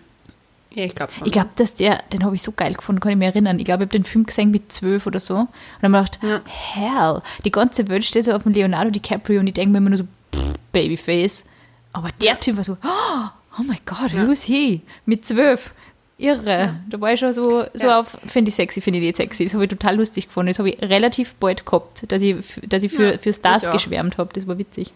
Ja, 0.76 0.86
ich 0.86 0.96
glaube 0.96 1.12
schon. 1.14 1.28
Ich 1.28 1.32
glaube, 1.32 1.50
dass 1.58 1.76
der, 1.76 2.00
den 2.12 2.24
habe 2.24 2.34
ich 2.34 2.42
so 2.42 2.52
geil 2.52 2.74
gefunden, 2.74 3.00
kann 3.00 3.12
ich 3.12 3.18
mich 3.20 3.28
erinnern. 3.28 3.60
Ich 3.60 3.66
glaube, 3.66 3.84
ich 3.84 3.88
habe 3.90 3.98
den 4.00 4.06
Film 4.06 4.26
gesehen 4.26 4.50
mit 4.50 4.74
zwölf 4.74 5.06
oder 5.06 5.20
so. 5.20 5.36
Und 5.36 5.48
dann 5.84 5.96
habe 5.96 6.08
ich 6.12 6.20
gedacht, 6.20 6.42
hell, 6.48 7.22
die 7.46 7.52
ganze 7.52 7.88
Welt 7.90 8.04
steht 8.04 8.24
so 8.26 8.32
auf 8.34 8.42
dem 8.42 8.54
Leonardo 8.54 8.90
DiCaprio 8.90 9.40
und 9.42 9.46
ich 9.46 9.54
denke 9.54 9.72
mir 9.74 9.78
immer 9.78 9.90
nur 9.92 9.98
so, 10.00 10.06
pff, 10.36 10.54
Babyface. 10.72 11.46
Aber 11.92 12.10
der 12.20 12.40
Typ 12.40 12.58
war 12.58 12.64
so, 12.64 12.78
oh 12.84 13.62
my 13.62 13.78
God, 13.86 14.16
who's 14.16 14.42
he? 14.42 14.82
Mit 15.06 15.28
zwölf. 15.28 15.76
Irre. 16.18 16.76
Da 16.90 17.02
war 17.02 17.12
ich 17.14 17.20
schon 17.20 17.34
so, 17.34 17.66
so 17.74 17.88
Ja. 17.88 18.00
auf, 18.00 18.18
finde 18.28 18.50
ich 18.50 18.56
sexy, 18.56 18.82
finde 18.82 19.00
ich 19.00 19.06
nicht 19.06 19.16
sexy. 19.18 19.46
Das 19.46 19.54
habe 19.54 19.64
ich 19.64 19.70
total 19.70 19.96
lustig 19.96 20.28
gefunden. 20.28 20.50
Das 20.50 20.60
habe 20.60 20.70
ich 20.70 20.82
relativ 20.82 21.34
bald 21.36 21.66
gehabt, 21.66 22.12
dass 22.12 22.22
ich, 22.22 22.36
dass 22.68 22.84
ich 22.84 22.92
für, 22.94 23.14
Ja, 23.14 23.18
für 23.18 23.34
Stars 23.34 23.70
geschwärmt 23.72 24.18
habe. 24.18 24.30
Das 24.34 24.48
war 24.48 24.58
witzig. 24.58 24.94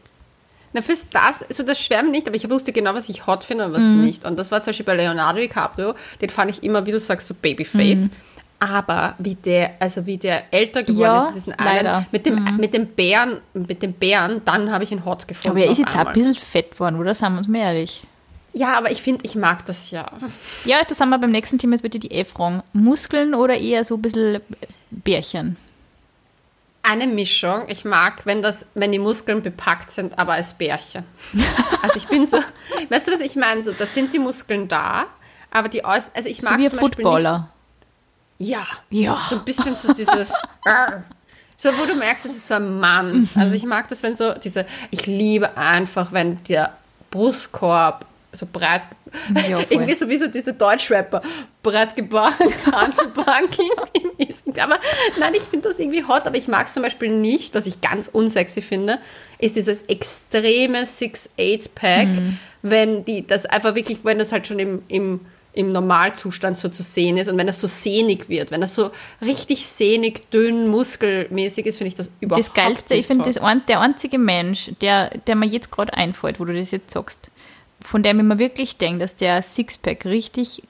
Na, 0.74 0.81
für 0.81 0.95
Stars, 0.95 1.43
also 1.43 1.63
das 1.63 1.79
Schwärmen 1.81 2.12
nicht, 2.12 2.27
aber 2.27 2.36
ich 2.36 2.47
wusste 2.50 2.71
genau, 2.71 2.93
was 2.93 3.09
ich 3.09 3.25
hot 3.25 3.43
finde 3.43 3.65
und 3.65 3.74
was 3.74 3.83
nicht. 3.86 4.25
Und 4.25 4.38
das 4.38 4.51
war 4.51 4.62
zum 4.62 4.69
Beispiel 4.71 4.86
bei 4.86 4.95
Leonardo 4.95 5.39
DiCaprio, 5.39 5.95
den 6.21 6.29
fand 6.29 6.51
ich 6.51 6.62
immer, 6.62 6.86
wie 6.86 6.91
du 6.91 7.00
sagst, 7.00 7.27
so 7.27 7.33
Babyface. 7.33 8.09
Aber 8.59 9.15
wie 9.19 9.36
der, 9.36 9.71
also 9.79 10.05
wie 10.05 10.17
der 10.17 10.51
älter 10.51 10.81
geworden 10.83 11.00
Ja, 11.01 11.27
ist, 11.27 11.36
diesen 11.36 11.53
einen, 11.53 12.05
mit 12.12 12.25
dem, 12.25 12.57
mit 12.57 12.74
dem 12.74 12.88
Bären, 12.88 13.38
mit 13.53 13.81
dem 13.83 13.93
Bären, 13.93 14.41
dann 14.45 14.71
habe 14.71 14.83
ich 14.83 14.91
ihn 14.91 15.05
hot 15.05 15.27
gefunden. 15.27 15.57
Aber 15.57 15.65
er 15.65 15.71
ist 15.71 15.77
jetzt 15.77 15.89
auch 15.89 15.93
ein 15.93 16.00
einmal. 16.00 16.13
bisschen 16.13 16.36
fett 16.36 16.79
worden, 16.79 16.95
oder? 17.00 17.13
Sagen 17.13 17.36
wir 17.36 17.39
uns 17.39 17.47
mal 17.47 17.59
ehrlich. 17.59 18.03
Ja, 18.57 18.75
aber 18.75 18.89
ich 18.89 19.03
finde, 19.03 19.23
ich 19.23 19.35
mag 19.35 19.65
das 19.67 19.91
ja. 19.91 20.09
Ja, 20.65 20.83
das 20.83 20.99
haben 20.99 21.09
wir 21.09 21.19
beim 21.19 21.29
nächsten 21.29 21.59
Thema, 21.59 21.73
jetzt 21.73 21.83
wird 21.83 21.93
die 21.93 22.25
fragen. 22.25 22.63
Muskeln 22.73 23.35
oder 23.35 23.55
eher 23.55 23.85
so 23.85 23.95
ein 23.95 24.01
bisschen 24.01 24.41
Bärchen? 24.89 25.57
Eine 26.81 27.05
Mischung. 27.05 27.65
Ich 27.67 27.85
mag, 27.85 28.25
wenn 28.25 28.41
das, 28.41 28.65
wenn 28.73 28.91
die 28.91 28.97
Muskeln 28.97 29.43
bepackt 29.43 29.91
sind, 29.91 30.17
aber 30.17 30.33
als 30.33 30.55
Bärchen. 30.55 31.03
Also 31.83 31.97
ich 31.97 32.07
bin 32.07 32.25
so, 32.25 32.37
weißt 32.89 33.07
du, 33.07 33.11
was 33.11 33.21
ich 33.21 33.35
meine? 33.35 33.61
So, 33.61 33.71
da 33.71 33.85
sind 33.85 34.11
die 34.11 34.19
Muskeln 34.19 34.67
da, 34.67 35.05
aber 35.51 35.69
die 35.69 35.85
Äuß 35.85 36.09
also 36.15 36.27
ich 36.27 36.41
mag 36.41 36.53
So 36.53 36.59
wie 36.59 36.69
zum 36.69 36.79
Footballer. 36.79 37.49
Nicht, 38.39 38.51
ja, 38.51 38.67
Ja. 38.89 39.21
so 39.29 39.35
ein 39.35 39.45
bisschen 39.45 39.75
so 39.75 39.93
dieses, 39.93 40.29
so 41.57 41.69
wo 41.77 41.85
du 41.85 41.93
merkst, 41.93 42.25
es 42.25 42.35
ist 42.35 42.47
so 42.47 42.55
ein 42.55 42.79
Mann. 42.79 43.29
Also 43.35 43.53
ich 43.53 43.63
mag 43.65 43.87
das, 43.89 44.01
wenn 44.01 44.15
so 44.15 44.33
diese, 44.33 44.65
ich 44.89 45.05
liebe 45.05 45.55
einfach, 45.55 46.11
wenn 46.11 46.43
der 46.45 46.75
Brustkorb 47.11 48.05
so 48.38 48.48
breit, 48.51 48.82
Ja, 49.50 49.60
irgendwie 49.70 49.96
sowieso 49.96 50.27
diese 50.27 50.53
Deutschrapper, 50.53 51.22
breit 51.63 51.96
Handelbanking 52.72 53.70
ist. 54.17 54.48
Aber 54.60 54.79
nein, 55.20 55.34
ich 55.36 55.44
finde 55.44 55.70
das 55.70 55.79
irgendwie 55.79 56.03
hot, 56.03 56.25
aber 56.25 56.38
ich 56.38 56.48
mag 56.48 56.67
es 56.67 56.74
zum 56.74 56.84
Beispiel 56.84 57.10
nicht, 57.10 57.53
was 57.56 57.65
ich 57.65 57.82
ganz 57.82 58.08
unsexy 58.12 58.62
finde, 58.62 59.00
ist 59.39 59.56
dieses 59.56 59.84
extreme 59.84 60.84
6-8-Pack, 60.84 62.08
Mhm. 62.08 62.38
wenn 62.62 63.06
die, 63.06 63.25
das 63.25 63.46
einfach 63.46 63.75
wirklich, 63.75 64.00
wenn 64.03 64.20
das 64.20 64.32
halt 64.32 64.48
schon 64.48 64.60
im, 64.60 64.82
im, 64.88 65.22
im 65.53 65.72
Normalzustand 65.72 66.58
so 66.58 66.70
zu 66.70 66.84
sehen 66.84 67.17
ist 67.17 67.27
und 67.29 67.38
wenn 67.38 67.48
das 67.48 67.60
so 67.60 67.67
sehnig 67.67 68.29
wird, 68.29 68.51
wenn 68.51 68.62
das 68.62 68.75
so 68.75 68.91
richtig 69.22 69.67
sehnig, 69.67 70.29
dünn, 70.32 70.67
muskelmäßig 70.67 71.65
ist, 71.65 71.77
finde 71.77 71.89
ich 71.89 71.96
das 71.96 72.12
überhaupt 72.20 72.46
Das 72.46 72.53
Geilste, 72.53 72.96
ich 72.96 73.08
finde, 73.08 73.25
das 73.25 73.38
ein, 73.38 73.63
der 73.67 73.79
einzige 73.82 74.17
Mensch, 74.20 74.72
der, 74.82 75.10
der 75.27 75.36
mir 75.36 75.48
jetzt 75.48 75.72
gerade 75.72 75.94
einfällt, 75.94 76.39
wo 76.39 76.46
du 76.46 76.53
das 76.53 76.72
jetzt 76.72 76.91
sagst, 76.91 77.29
von 77.81 78.03
dem 78.03 78.19
ich 78.19 78.25
mir 78.25 78.39
wirklich 78.39 78.77
denke, 78.77 79.00
dass 79.00 79.15
der 79.15 79.41
Sixpack 79.41 80.05
richtig 80.05 80.63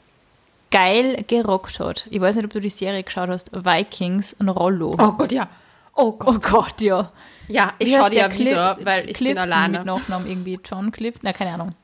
geil 0.71 1.23
gerockt 1.27 1.79
hat. 1.79 2.07
Ich 2.09 2.19
weiß 2.19 2.35
nicht, 2.35 2.45
ob 2.45 2.51
du 2.51 2.59
die 2.59 2.69
Serie 2.69 3.03
geschaut 3.03 3.29
hast, 3.29 3.51
Vikings 3.53 4.35
und 4.39 4.49
Rollo. 4.49 4.95
Oh 4.99 5.11
Gott, 5.13 5.31
ja. 5.31 5.47
Oh 5.95 6.11
Gott. 6.11 6.35
Oh 6.35 6.39
Gott, 6.39 6.81
ja. 6.81 7.11
Ja, 7.47 7.73
ich 7.79 7.95
schaue 7.95 8.09
die 8.09 8.17
ja 8.17 8.27
der? 8.27 8.37
wieder, 8.37 8.77
weil 8.83 9.09
ich 9.09 9.15
Clifton 9.15 9.43
bin 9.43 9.53
alleine. 9.53 9.77
mit 9.79 9.87
Nachnamen 9.87 10.27
irgendwie. 10.29 10.59
John 10.63 10.91
Clifton, 10.91 11.21
na 11.23 11.33
keine 11.33 11.53
Ahnung. 11.53 11.75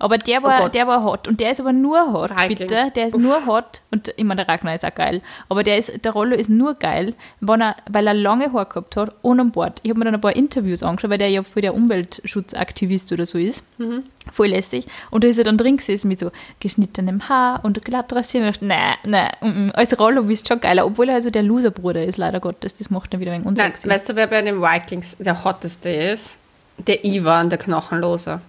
Aber 0.00 0.16
der 0.16 0.42
war, 0.42 0.62
Gott. 0.62 0.74
der 0.74 0.86
war 0.86 1.04
hot. 1.04 1.28
Und 1.28 1.40
der 1.40 1.50
ist 1.50 1.60
aber 1.60 1.74
nur 1.74 2.12
hot, 2.12 2.30
Vikings. 2.30 2.58
bitte. 2.58 2.90
Der 2.96 3.08
ist 3.08 3.14
Uff. 3.14 3.20
nur 3.20 3.46
hot. 3.46 3.82
Und 3.90 4.08
ich 4.16 4.24
meine, 4.24 4.44
der 4.44 4.48
Ragnar 4.48 4.74
ist 4.74 4.84
auch 4.84 4.94
geil. 4.94 5.20
Aber 5.50 5.62
der, 5.62 5.76
ist, 5.76 6.04
der 6.04 6.12
Rollo 6.12 6.34
ist 6.34 6.48
nur 6.48 6.74
geil, 6.74 7.14
wenn 7.40 7.60
er, 7.60 7.76
weil 7.88 8.06
er 8.06 8.14
lange 8.14 8.50
Haare 8.52 8.64
gehabt 8.64 8.96
hat 8.96 9.14
und 9.20 9.38
an 9.38 9.50
Bord. 9.50 9.80
Ich 9.82 9.90
habe 9.90 9.98
mir 9.98 10.06
dann 10.06 10.14
ein 10.14 10.20
paar 10.20 10.34
Interviews 10.34 10.82
angeschaut, 10.82 11.10
weil 11.10 11.18
der 11.18 11.28
ja 11.28 11.42
voll 11.42 11.60
der 11.60 11.74
Umweltschutzaktivist 11.74 13.12
oder 13.12 13.26
so 13.26 13.36
ist. 13.36 13.62
Mhm. 13.76 14.04
Voll 14.32 14.48
lässig. 14.48 14.86
Und 15.10 15.22
da 15.22 15.28
ist 15.28 15.36
er 15.36 15.44
dann 15.44 15.58
drin 15.58 15.76
gesessen 15.76 16.08
mit 16.08 16.18
so 16.18 16.30
geschnittenem 16.60 17.28
Haar 17.28 17.62
und 17.62 17.84
glatt 17.84 18.10
rasiert. 18.14 18.42
Und 18.42 18.48
ich 18.48 18.54
dachte, 18.54 18.66
nein, 18.66 18.94
nein, 19.04 19.30
mm, 19.42 19.66
mm. 19.66 19.70
als 19.74 19.98
Rollo 19.98 20.22
bist 20.22 20.48
du 20.48 20.54
schon 20.54 20.60
geiler. 20.60 20.86
Obwohl 20.86 21.10
er 21.10 21.16
also 21.16 21.28
der 21.28 21.42
Loserbruder 21.42 22.02
ist, 22.02 22.16
leider 22.16 22.40
Gottes. 22.40 22.78
Das 22.78 22.88
macht 22.88 23.12
ihn 23.12 23.20
wieder 23.20 23.32
ein 23.32 23.42
unsexy. 23.42 23.86
weißt 23.86 24.08
du, 24.08 24.16
wer 24.16 24.28
bei 24.28 24.40
den 24.40 24.62
Vikings 24.62 25.18
der 25.18 25.44
hotteste 25.44 25.90
ist? 25.90 26.38
Der 26.78 27.04
Ivan, 27.04 27.50
der 27.50 27.58
Knochenlose. 27.58 28.40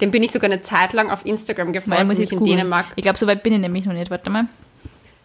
Dem 0.00 0.10
bin 0.10 0.22
ich 0.22 0.32
sogar 0.32 0.50
eine 0.50 0.60
Zeit 0.60 0.92
lang 0.92 1.10
auf 1.10 1.24
Instagram 1.24 1.72
gefolgt, 1.72 2.04
muss 2.06 2.18
ich 2.18 2.32
in 2.32 2.38
googeln. 2.38 2.56
Dänemark. 2.58 2.86
Ich 2.96 3.02
glaube, 3.02 3.18
so 3.18 3.26
weit 3.26 3.42
bin 3.42 3.52
ich 3.52 3.60
nämlich 3.60 3.86
noch 3.86 3.92
nicht. 3.94 4.10
Warte 4.10 4.28
mal. 4.30 4.46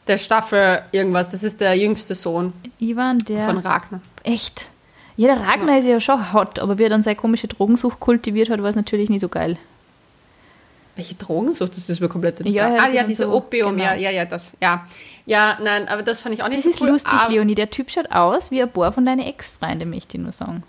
Der 0.08 0.18
Staffel 0.18 0.82
irgendwas, 0.92 1.30
das 1.30 1.44
ist 1.44 1.60
der 1.62 1.76
jüngste 1.76 2.16
Sohn 2.16 2.54
Ivan, 2.80 3.20
der. 3.20 3.44
von 3.44 3.58
Ragnar. 3.60 4.02
echt. 4.24 4.70
Ja, 5.18 5.36
der 5.36 5.46
Ragnar 5.46 5.78
ist 5.80 5.86
ja 5.86 6.00
schon 6.00 6.32
hot, 6.34 6.60
aber 6.60 6.78
wie 6.78 6.84
er 6.84 6.90
dann 6.90 7.04
seine 7.04 7.16
komische 7.18 7.48
Drogensucht 7.48 8.00
kultiviert 8.00 8.50
hat, 8.50 8.62
war 8.62 8.70
es 8.70 8.76
natürlich 8.76 9.10
nicht 9.10 9.20
so 9.22 9.28
geil. 9.30 9.58
Welche 10.96 11.16
Drogensucht? 11.16 11.76
Das 11.78 11.90
ist 11.90 12.00
mir 12.02 12.10
komplett 12.10 12.46
Ja, 12.46 12.70
ja, 12.74 12.84
Ah 12.84 12.90
ja, 12.90 13.04
diese 13.04 13.24
so- 13.26 13.34
Opium, 13.34 13.74
genau. 13.76 13.84
ja, 13.90 13.96
ja, 13.96 14.12
ja, 14.12 14.26
das. 14.26 14.52
Ja. 14.62 14.86
Ja, 15.26 15.58
nein, 15.64 15.88
aber 15.88 16.02
das 16.04 16.22
fand 16.22 16.36
ich 16.36 16.42
auch 16.44 16.48
nicht 16.48 16.58
Das 16.58 16.64
so 16.66 16.70
ist 16.72 16.82
cool. 16.82 16.90
lustig, 16.90 17.14
aber 17.14 17.32
Leonie. 17.32 17.56
Der 17.56 17.70
Typ 17.70 17.92
schaut 17.92 18.12
aus 18.12 18.50
wie 18.52 18.62
ein 18.62 18.70
paar 18.72 18.92
von 18.92 19.06
deinen 19.06 19.20
Ex-Freunden, 19.22 19.90
möchte 19.90 20.18
ich 20.18 20.24
nur 20.24 20.32
sagen. 20.32 20.64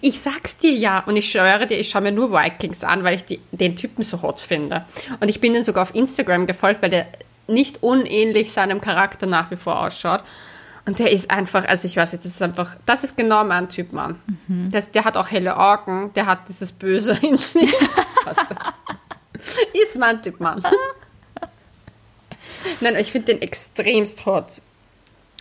Ich 0.00 0.20
sag's 0.20 0.56
dir 0.56 0.72
ja 0.72 1.00
und 1.00 1.16
ich 1.16 1.30
schwöre 1.30 1.66
dir, 1.66 1.78
ich 1.78 1.90
schaue 1.90 2.02
mir 2.02 2.12
nur 2.12 2.32
Vikings 2.32 2.84
an, 2.84 3.04
weil 3.04 3.16
ich 3.16 3.24
die, 3.24 3.40
den 3.50 3.76
Typen 3.76 4.02
so 4.02 4.22
hot 4.22 4.40
finde. 4.40 4.84
Und 5.20 5.28
ich 5.28 5.40
bin 5.40 5.54
ihm 5.54 5.64
sogar 5.64 5.82
auf 5.82 5.94
Instagram 5.94 6.46
gefolgt, 6.46 6.82
weil 6.82 6.90
der 6.90 7.06
nicht 7.46 7.82
unähnlich 7.82 8.52
seinem 8.52 8.80
Charakter 8.80 9.26
nach 9.26 9.50
wie 9.50 9.56
vor 9.56 9.80
ausschaut. 9.80 10.22
Und 10.86 10.98
der 10.98 11.12
ist 11.12 11.30
einfach, 11.30 11.66
also 11.66 11.86
ich 11.86 11.96
weiß 11.96 12.12
nicht, 12.12 12.24
das 12.24 12.32
ist 12.32 12.42
einfach, 12.42 12.76
das 12.84 13.04
ist 13.04 13.16
genau 13.16 13.42
mein 13.44 13.68
Typ, 13.68 13.92
Mann. 13.92 14.20
Mhm. 14.46 14.70
Das, 14.70 14.90
der 14.90 15.04
hat 15.04 15.16
auch 15.16 15.30
helle 15.30 15.56
Augen, 15.56 16.12
der 16.14 16.26
hat 16.26 16.48
dieses 16.48 16.72
Böse 16.72 17.18
in 17.22 17.38
sich. 17.38 17.74
Ist 19.74 19.98
mein 19.98 20.22
Typ, 20.22 20.40
Mann. 20.40 20.62
Nein, 22.80 22.96
ich 22.96 23.12
finde 23.12 23.34
den 23.34 23.42
extremst 23.42 24.24
hot. 24.24 24.62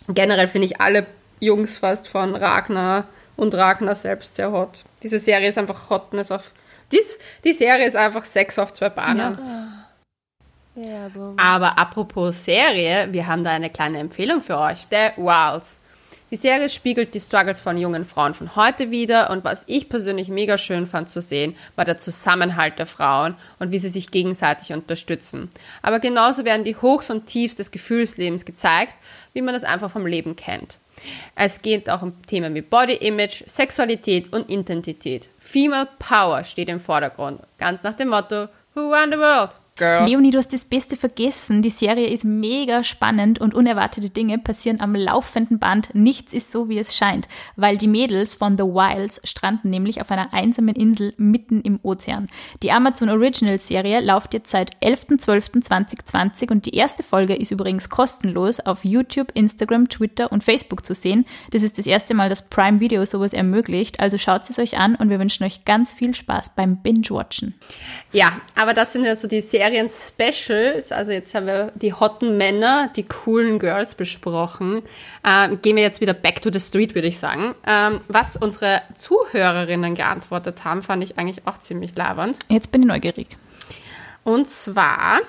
Generell 0.10 0.48
finde 0.48 0.68
ich 0.68 0.82
alle 0.82 1.06
Jungs 1.40 1.78
fast 1.78 2.10
von 2.10 2.36
Ragnar 2.36 3.06
und 3.36 3.54
Ragnar 3.56 3.96
selbst 3.96 4.36
sehr 4.36 4.52
hot. 4.52 4.84
Diese 5.02 5.20
Serie 5.20 5.50
ist 5.50 5.58
einfach 5.58 5.90
Hotness 5.90 6.32
auf. 6.32 6.52
Dies, 6.92 7.18
die 7.44 7.54
Serie 7.54 7.86
ist 7.88 7.96
einfach 7.96 8.26
Sex 8.26 8.60
auf 8.60 8.72
zwei 8.74 8.90
Bahnen. 8.90 9.38
Aber 11.38 11.78
apropos 11.78 12.46
Serie, 12.46 13.08
wir 13.12 13.28
haben 13.28 13.44
da 13.44 13.52
eine 13.52 13.70
kleine 13.70 14.00
Empfehlung 14.00 14.42
für 14.42 14.58
euch. 14.58 14.88
The 14.90 15.22
Wilds. 15.22 15.80
Die 16.34 16.38
Serie 16.38 16.68
spiegelt 16.68 17.14
die 17.14 17.20
Struggles 17.20 17.60
von 17.60 17.78
jungen 17.78 18.06
Frauen 18.06 18.34
von 18.34 18.56
heute 18.56 18.90
wider 18.90 19.30
und 19.30 19.44
was 19.44 19.66
ich 19.68 19.88
persönlich 19.88 20.30
mega 20.30 20.58
schön 20.58 20.88
fand 20.88 21.08
zu 21.08 21.22
sehen, 21.22 21.56
war 21.76 21.86
der 21.86 22.00
Zusammenhalt 22.00 22.80
der 22.80 22.88
Frauen 22.88 23.36
und 23.60 23.70
wie 23.70 23.78
sie 23.78 23.90
sich 23.90 24.10
gegenseitig 24.10 24.74
unterstützen. 24.74 25.52
Aber 25.84 26.00
genauso 26.00 26.44
werden 26.44 26.64
die 26.64 26.76
Hochs 26.76 27.12
und 27.12 27.28
Tiefs 27.28 27.56
des 27.56 27.70
Gefühlslebens 27.70 28.46
gezeigt, 28.46 28.96
wie 29.34 29.44
man 29.44 29.54
das 29.54 29.64
einfach 29.64 29.92
vom 29.92 30.08
Leben 30.08 30.36
kennt. 30.36 30.80
Es 31.36 31.62
geht 31.62 31.90
auch 31.90 32.02
um 32.02 32.22
Themen 32.24 32.54
wie 32.56 32.62
Body 32.62 32.96
Image, 32.96 33.44
Sexualität 33.46 34.32
und 34.34 34.50
Identität. 34.50 35.30
Female 35.40 35.88
Power 36.00 36.44
steht 36.44 36.70
im 36.70 36.80
Vordergrund, 36.80 37.42
ganz 37.58 37.84
nach 37.84 37.94
dem 37.94 38.10
Motto 38.10 38.48
Who 38.76 38.94
run 38.94 39.12
the 39.12 39.18
world? 39.18 39.52
Girls. 39.76 40.08
Leonie, 40.08 40.32
du 40.32 40.38
hast 40.38 40.54
das 40.54 40.66
Beste 40.66 40.98
vergessen. 40.98 41.62
Die 41.64 41.70
Serie 41.70 42.08
ist 42.08 42.24
mega 42.24 42.84
spannend 42.84 43.40
und 43.40 43.56
unerwartete 43.56 44.10
Dinge 44.10 44.38
passieren 44.38 44.80
am 44.80 44.94
laufenden 44.96 45.58
Band. 45.58 45.96
Nichts 45.96 46.34
ist 46.34 46.52
so, 46.52 46.70
wie 46.70 46.78
es 46.78 46.96
scheint, 46.96 47.28
weil 47.56 47.78
die 47.78 47.88
Mädels 47.88 48.36
von 48.36 48.58
The 48.58 48.64
Wilds 48.64 49.20
stranden 49.24 49.72
nämlich 49.72 50.00
auf 50.02 50.12
einer 50.12 50.34
einsamen 50.34 50.76
Insel 50.76 51.14
mitten 51.18 51.62
im 51.62 51.80
Ozean. 51.82 52.28
Die 52.62 52.72
Amazon 52.72 53.10
Original 53.10 53.60
Serie 53.60 54.02
läuft 54.02 54.34
jetzt 54.34 54.52
seit 54.52 54.78
11.12.2020 54.78 56.52
und 56.52 56.66
die 56.66 56.76
erste 56.76 57.02
Folge 57.02 57.36
ist 57.36 57.52
übrigens 57.52 57.90
kostenlos 57.90 58.60
auf 58.60 58.86
YouTube, 58.86 59.32
Instagram, 59.34 59.90
Twitter 59.90 60.32
und 60.32 60.44
Facebook 60.44 60.86
zu 60.86 60.94
sehen. 60.94 61.26
Das 61.52 61.64
ist 61.64 61.78
das 61.78 61.88
erste 61.88 62.14
Mal, 62.14 62.30
dass 62.30 62.50
Prime 62.50 62.80
Video 62.80 63.06
sowas 63.06 63.34
ermöglicht. 63.34 64.00
Also 64.00 64.18
schaut 64.18 64.50
es 64.50 64.60
euch 64.60 64.78
an 64.78 64.96
und 64.96 65.10
wir 65.10 65.20
wünschen 65.20 65.44
euch 65.44 65.66
ganz 65.66 65.94
viel 65.94 66.14
Spaß 66.14 66.56
beim 66.56 66.78
Binge-Watchen. 66.82 67.56
Ja, 68.12 68.40
aber 68.56 68.74
das 68.74 68.94
sind 68.94 69.06
ja 69.06 69.16
so 69.16 69.28
die 69.28 69.42
Serien-Specials. 69.64 70.92
Also 70.92 71.12
jetzt 71.12 71.34
haben 71.34 71.48
wir 71.48 71.72
die 71.76 71.94
hotten 71.94 72.38
Männer, 72.38 72.90
die 72.96 73.04
coolen 73.04 73.60
Girls 73.60 73.96
besprochen. 73.96 74.82
Ähm, 75.26 75.62
gehen 75.62 75.76
wir 75.76 75.84
jetzt 75.84 76.02
wieder 76.02 76.14
back 76.14 76.42
to 76.42 76.50
the 76.52 76.60
street, 76.60 76.96
würde 76.96 77.08
ich 77.08 77.20
sagen. 77.20 77.56
Ähm, 77.66 78.02
was 78.08 78.36
unsere 78.36 78.82
Zuhörerinnen 78.98 79.96
geantwortet 79.96 80.66
haben, 80.66 80.84
fand 80.84 81.04
ich 81.04 81.18
eigentlich 81.18 81.48
auch 81.48 81.60
ziemlich 81.60 81.96
labernd. 81.96 82.38
Jetzt 82.50 82.72
bin 82.72 82.82
ich 82.82 82.88
neugierig. 82.88 83.38
Und 84.24 84.50
zwar, 84.50 85.20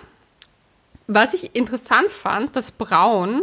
was 1.07 1.35
ich 1.35 1.55
interessant 1.55 2.09
fand, 2.09 2.57
dass 2.57 2.73
Braun 2.73 3.42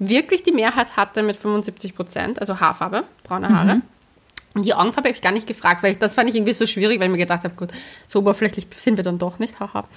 wirklich 0.00 0.42
die 0.42 0.52
Mehrheit 0.52 0.96
hatte 0.96 1.22
mit 1.22 1.36
75 1.36 1.94
Prozent, 1.94 2.40
also 2.40 2.58
Haarfarbe, 2.58 3.04
braune 3.22 3.48
Haare. 3.48 3.82
Die 4.56 4.72
Augenfarbe 4.72 5.08
habe 5.08 5.16
ich 5.16 5.22
gar 5.22 5.32
nicht 5.32 5.48
gefragt, 5.48 5.82
weil 5.82 5.92
ich, 5.92 5.98
das 5.98 6.14
fand 6.14 6.30
ich 6.30 6.36
irgendwie 6.36 6.54
so 6.54 6.66
schwierig, 6.66 7.00
weil 7.00 7.06
ich 7.06 7.12
mir 7.12 7.18
gedacht 7.18 7.42
habe, 7.42 7.54
gut, 7.54 7.70
so 8.06 8.20
oberflächlich 8.20 8.66
sind 8.76 8.96
wir 8.96 9.04
dann 9.04 9.18
doch 9.18 9.40
nicht, 9.40 9.58
haha. 9.58 9.88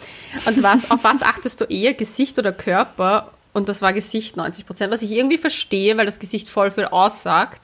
Und 0.46 0.64
was, 0.64 0.90
auf 0.90 1.04
was 1.04 1.22
achtest 1.22 1.62
du 1.62 1.66
eher, 1.66 1.94
Gesicht 1.94 2.40
oder 2.40 2.52
Körper? 2.52 3.32
Und 3.54 3.70
das 3.70 3.82
war 3.82 3.94
Gesicht 3.94 4.36
90 4.36 4.66
Prozent, 4.66 4.92
was 4.92 5.04
ich 5.04 5.12
irgendwie 5.12 5.38
verstehe, 5.38 5.96
weil 5.98 6.08
das 6.08 6.20
Gesicht 6.20 6.50
voll 6.50 6.72
viel 6.72 6.86
aussagt. 6.86 7.62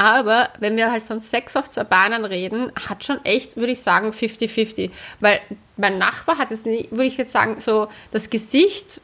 Aber 0.00 0.48
wenn 0.58 0.78
wir 0.78 0.90
halt 0.90 1.04
von 1.04 1.20
Sex 1.20 1.56
auf 1.56 1.68
zwei 1.68 1.84
Bahnen 1.84 2.24
reden, 2.24 2.72
hat 2.88 3.04
schon 3.04 3.22
echt, 3.24 3.56
würde 3.56 3.72
ich 3.72 3.82
sagen, 3.82 4.12
50-50. 4.12 4.90
Weil 5.20 5.40
mein 5.76 5.98
Nachbar 5.98 6.38
hat 6.38 6.50
es 6.52 6.64
nicht, 6.64 6.90
würde 6.90 7.04
ich 7.04 7.18
jetzt 7.18 7.32
sagen, 7.32 7.60
so 7.60 7.88
das 8.10 8.30
Gesicht, 8.30 9.00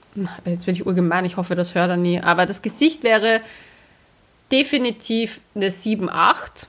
jetzt 0.46 0.64
bin 0.64 0.74
ich 0.74 0.86
urgemein, 0.86 1.26
ich 1.26 1.36
hoffe, 1.36 1.54
das 1.54 1.74
hört 1.74 1.90
er 1.90 1.98
nie, 1.98 2.20
aber 2.20 2.46
das 2.46 2.62
Gesicht 2.62 3.02
wäre 3.02 3.42
definitiv 4.50 5.40
eine 5.54 5.70
7, 5.70 6.08
8. 6.08 6.68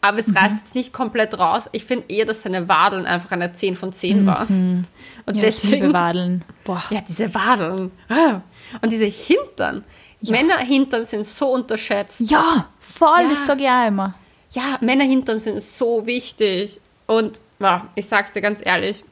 Aber 0.00 0.18
es 0.18 0.28
mhm. 0.28 0.36
reißt 0.36 0.56
jetzt 0.58 0.74
nicht 0.74 0.92
komplett 0.92 1.38
raus. 1.38 1.68
Ich 1.72 1.84
finde 1.84 2.06
eher, 2.08 2.24
dass 2.24 2.42
seine 2.42 2.68
Wadeln 2.68 3.06
einfach 3.06 3.32
eine 3.32 3.52
10 3.52 3.76
von 3.76 3.92
10 3.92 4.26
war. 4.26 4.50
Mhm. 4.50 4.84
Und 5.26 5.36
ja, 5.36 5.42
deswegen. 5.42 5.92
Wadeln. 5.92 6.44
Boah. 6.64 6.82
Ja, 6.90 7.02
diese 7.06 7.32
Wadeln. 7.34 7.90
Ah. 8.08 8.40
Und 8.80 8.90
diese 8.90 9.04
Hintern. 9.04 9.84
Ja. 10.20 10.32
Männerhintern 10.32 11.06
sind 11.06 11.26
so 11.26 11.52
unterschätzt. 11.52 12.20
Ja, 12.30 12.66
voll, 12.78 13.22
ja. 13.22 13.28
das 13.30 13.46
sage 13.46 13.64
ich 13.64 13.68
auch 13.68 13.86
immer. 13.86 14.14
Ja, 14.52 14.78
Männerhintern 14.80 15.40
sind 15.40 15.62
so 15.62 16.04
wichtig. 16.06 16.80
Und 17.06 17.40
ja, 17.58 17.86
ich 17.94 18.06
sag's 18.06 18.32
dir 18.32 18.40
ganz 18.40 18.60
ehrlich, 18.64 19.04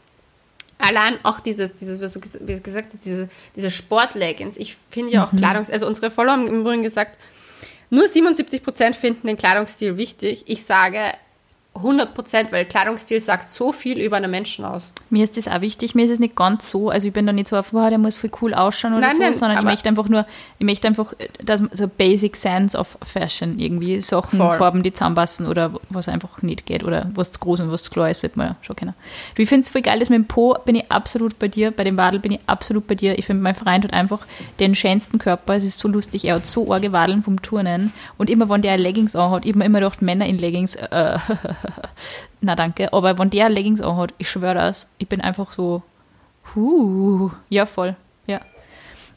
allein 0.78 1.18
auch 1.22 1.40
dieses, 1.40 1.76
dieses 1.76 2.00
was 2.00 2.12
du 2.12 2.20
gesagt 2.20 2.92
hast, 2.94 3.04
diese, 3.04 3.28
diese 3.56 3.70
Sportleggings. 3.70 4.56
Ich 4.56 4.76
finde 4.90 5.12
ja 5.12 5.24
auch 5.24 5.32
mhm. 5.32 5.38
Kleidungs-, 5.38 5.70
also 5.70 5.86
unsere 5.86 6.10
Follower 6.10 6.32
haben 6.32 6.46
im 6.46 6.60
Übrigen 6.60 6.82
gesagt, 6.82 7.16
nur 7.90 8.08
77 8.08 8.62
Prozent 8.62 8.96
finden 8.96 9.26
den 9.26 9.36
Kleidungsstil 9.36 9.96
wichtig. 9.96 10.44
Ich 10.46 10.64
sage, 10.64 11.00
100 11.78 12.14
Prozent, 12.14 12.52
weil 12.52 12.64
Kleidungsstil 12.64 13.20
sagt 13.20 13.48
so 13.48 13.72
viel 13.72 13.98
über 13.98 14.16
einen 14.16 14.30
Menschen 14.30 14.64
aus. 14.64 14.92
Mir 15.10 15.24
ist 15.24 15.36
das 15.36 15.48
auch 15.48 15.60
wichtig. 15.60 15.94
Mir 15.94 16.04
ist 16.04 16.10
es 16.10 16.18
nicht 16.18 16.36
ganz 16.36 16.70
so. 16.70 16.90
Also 16.90 17.08
ich 17.08 17.12
bin 17.12 17.26
da 17.26 17.32
nicht 17.32 17.48
so 17.48 17.56
auf, 17.56 17.72
wow, 17.72 17.88
der 17.88 17.98
muss 17.98 18.16
voll 18.16 18.30
cool 18.42 18.54
ausschauen 18.54 18.94
oder 18.94 19.06
nein, 19.06 19.16
so, 19.16 19.22
nein, 19.22 19.34
sondern 19.34 19.58
ich 19.58 19.64
möchte 19.64 19.88
einfach 19.88 20.08
nur, 20.08 20.26
ich 20.58 20.64
möchte 20.66 20.86
einfach 20.86 21.14
das, 21.42 21.62
so 21.72 21.88
Basic 21.88 22.36
Sense 22.36 22.76
of 22.76 22.98
Fashion 23.02 23.58
irgendwie 23.58 24.00
Sachen, 24.00 24.38
voll. 24.38 24.56
Farben, 24.56 24.82
die 24.82 24.92
zusammenpassen 24.92 25.46
oder 25.46 25.72
was 25.88 26.08
einfach 26.08 26.42
nicht 26.42 26.66
geht 26.66 26.84
oder 26.84 27.10
was 27.14 27.32
zu 27.32 27.40
groß 27.40 27.60
und 27.60 27.72
was 27.72 27.84
zu 27.84 27.90
klar 27.90 28.10
ist, 28.10 28.20
sollte 28.20 28.38
man 28.38 28.56
schon 28.62 28.76
kennen. 28.76 28.94
Du, 29.34 29.42
ich 29.42 29.48
finde 29.48 29.62
es 29.62 29.68
voll 29.68 29.82
geil, 29.82 29.98
dass 29.98 30.10
mit 30.10 30.18
dem 30.18 30.26
Po 30.26 30.56
bin 30.64 30.76
ich 30.76 30.90
absolut 30.90 31.38
bei 31.38 31.48
dir, 31.48 31.70
bei 31.70 31.84
dem 31.84 31.96
Wadel 31.96 32.20
bin 32.20 32.32
ich 32.32 32.40
absolut 32.46 32.86
bei 32.86 32.94
dir. 32.94 33.18
Ich 33.18 33.26
finde, 33.26 33.42
mein 33.42 33.54
Freund 33.54 33.84
hat 33.84 33.92
einfach 33.92 34.26
den 34.60 34.74
schönsten 34.74 35.18
Körper. 35.18 35.54
Es 35.54 35.64
ist 35.64 35.78
so 35.78 35.88
lustig. 35.88 36.24
Er 36.24 36.36
hat 36.36 36.46
so 36.46 36.72
arge 36.72 36.92
Wadeln 36.92 37.22
vom 37.22 37.40
Turnen 37.42 37.92
und 38.16 38.30
immer, 38.30 38.48
wenn 38.48 38.62
der 38.62 38.76
Leggings 38.76 39.16
anhat, 39.16 39.44
ich 39.44 39.54
habe 39.54 39.64
immer 39.64 39.80
gedacht, 39.80 40.02
Männer 40.02 40.26
in 40.26 40.38
Leggings, 40.38 40.74
äh, 40.76 41.18
na 42.40 42.54
danke. 42.54 42.92
Aber 42.92 43.18
wenn 43.18 43.30
der 43.30 43.48
Leggings 43.48 43.80
anhat, 43.80 44.14
ich 44.18 44.30
schwöre 44.30 44.54
das, 44.54 44.88
ich 44.98 45.08
bin 45.08 45.20
einfach 45.20 45.52
so, 45.52 45.82
huh, 46.54 47.30
ja 47.48 47.66
voll, 47.66 47.96
ja. 48.26 48.40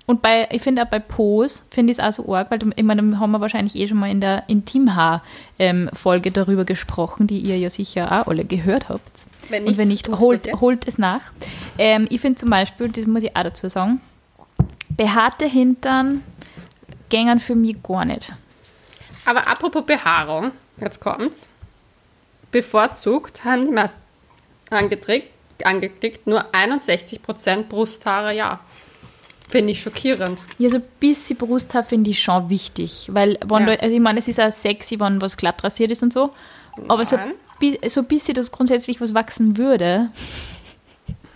Und 0.05 0.21
bei, 0.21 0.47
ich 0.51 0.61
finde 0.61 0.83
auch 0.83 0.87
bei 0.87 0.99
Pose, 0.99 1.63
finde 1.69 1.91
ich 1.91 1.99
es 1.99 2.03
auch 2.03 2.11
so 2.11 2.35
arg, 2.35 2.51
weil 2.51 2.59
ich 2.75 2.83
meine, 2.83 3.19
haben 3.19 3.31
wir 3.31 3.39
wahrscheinlich 3.39 3.75
eh 3.75 3.87
schon 3.87 3.99
mal 3.99 4.09
in 4.09 4.19
der 4.19 4.43
Intimhaar-Folge 4.47 6.29
ähm, 6.29 6.33
darüber 6.33 6.65
gesprochen, 6.65 7.27
die 7.27 7.39
ihr 7.39 7.57
ja 7.57 7.69
sicher 7.69 8.11
auch 8.11 8.27
alle 8.27 8.43
gehört 8.43 8.89
habt. 8.89 9.25
Wenn 9.49 9.63
nicht, 9.63 9.71
Und 9.71 9.77
wenn 9.77 9.87
nicht, 9.87 10.09
holt, 10.09 10.51
holt 10.59 10.87
es 10.87 10.97
nach. 10.97 11.31
Ähm, 11.77 12.07
ich 12.09 12.19
finde 12.21 12.39
zum 12.39 12.49
Beispiel, 12.49 12.89
das 12.89 13.07
muss 13.07 13.23
ich 13.23 13.35
auch 13.35 13.43
dazu 13.43 13.69
sagen, 13.69 14.01
behaarte 14.89 15.45
Hintern 15.45 16.23
gängen 17.09 17.39
für 17.39 17.55
mich 17.55 17.81
gar 17.81 18.03
nicht. 18.05 18.33
Aber 19.25 19.47
apropos 19.47 19.85
Behaarung, 19.85 20.51
jetzt 20.79 20.99
kommt's 20.99 21.47
bevorzugt 22.51 23.43
haben 23.43 23.65
die 23.65 23.71
meisten 23.71 24.01
angeklickt, 24.69 26.27
nur 26.27 26.45
61% 26.53 27.63
Brusthaare, 27.63 28.33
ja. 28.33 28.59
Finde 29.49 29.71
ich 29.73 29.81
schockierend. 29.81 30.39
Ja, 30.57 30.69
so 30.69 30.77
ein 30.77 30.83
bisschen 30.99 31.37
Brusthaar 31.37 31.83
finde 31.83 32.11
ich 32.11 32.21
schon 32.21 32.49
wichtig, 32.49 33.09
weil 33.11 33.37
wenn 33.45 33.61
ja. 33.61 33.65
Leute, 33.65 33.83
also 33.83 33.95
ich 33.95 34.01
meine, 34.01 34.19
es 34.19 34.27
ist 34.29 34.39
auch 34.39 34.51
sexy, 34.51 34.99
wenn 34.99 35.21
was 35.21 35.35
glatt 35.35 35.63
rasiert 35.63 35.91
ist 35.91 36.03
und 36.03 36.13
so, 36.13 36.31
aber 36.87 37.05
so, 37.05 37.17
so 37.87 37.99
ein 38.01 38.07
bisschen, 38.07 38.33
dass 38.33 38.51
grundsätzlich 38.51 39.01
was 39.01 39.13
wachsen 39.13 39.57
würde, 39.57 40.09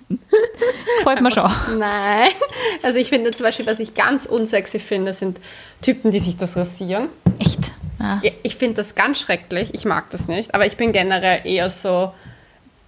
Freut 1.04 1.21
mir 1.21 1.32
schon. 1.32 1.49
Nein. 1.78 2.30
Also 2.84 2.99
ich 2.99 3.10
finde 3.10 3.32
zum 3.32 3.43
Beispiel, 3.43 3.65
was 3.65 3.80
ich 3.80 3.93
ganz 3.95 4.25
unsexy 4.25 4.80
finde, 4.80 5.13
sind 5.13 5.39
Typen, 5.82 6.12
die 6.12 6.19
sich 6.19 6.38
das 6.38 6.56
rasieren. 6.56 7.10
Echt? 7.39 7.73
Ja. 7.99 8.21
Ich 8.43 8.55
finde 8.55 8.75
das 8.75 8.95
ganz 8.95 9.19
schrecklich. 9.19 9.73
Ich 9.73 9.86
mag 9.86 10.10
das 10.10 10.27
nicht. 10.27 10.53
Aber 10.53 10.65
ich 10.65 10.77
bin 10.77 10.91
generell 10.91 11.41
eher 11.45 11.69
so 11.69 12.13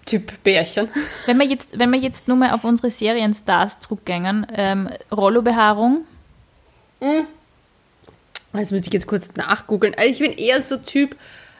Typ 0.06 0.41
Bärchen. 0.43 0.88
Wenn 1.26 1.38
wir 1.38 1.46
jetzt, 1.46 1.78
wenn 1.78 1.91
wir 1.91 2.00
jetzt 2.00 2.28
nur 2.28 2.38
mal 2.38 2.52
auf 2.52 2.63
unsere 2.63 2.89
Serienstars 2.89 3.82
zurückgängen, 3.82 4.48
ähm, 4.54 4.89
Rollo-Behaarung. 5.12 6.06
Mhm. 7.02 7.28
Das 8.54 8.72
müsste 8.72 8.88
ich 8.88 8.93
jetzt 8.93 9.08
kurz 9.08 9.34
nachgoogeln. 9.36 9.93
Also 9.98 10.10
ich 10.10 10.20
bin 10.20 10.32
eher 10.32 10.62
so 10.62 10.78
Typ, 10.78 11.15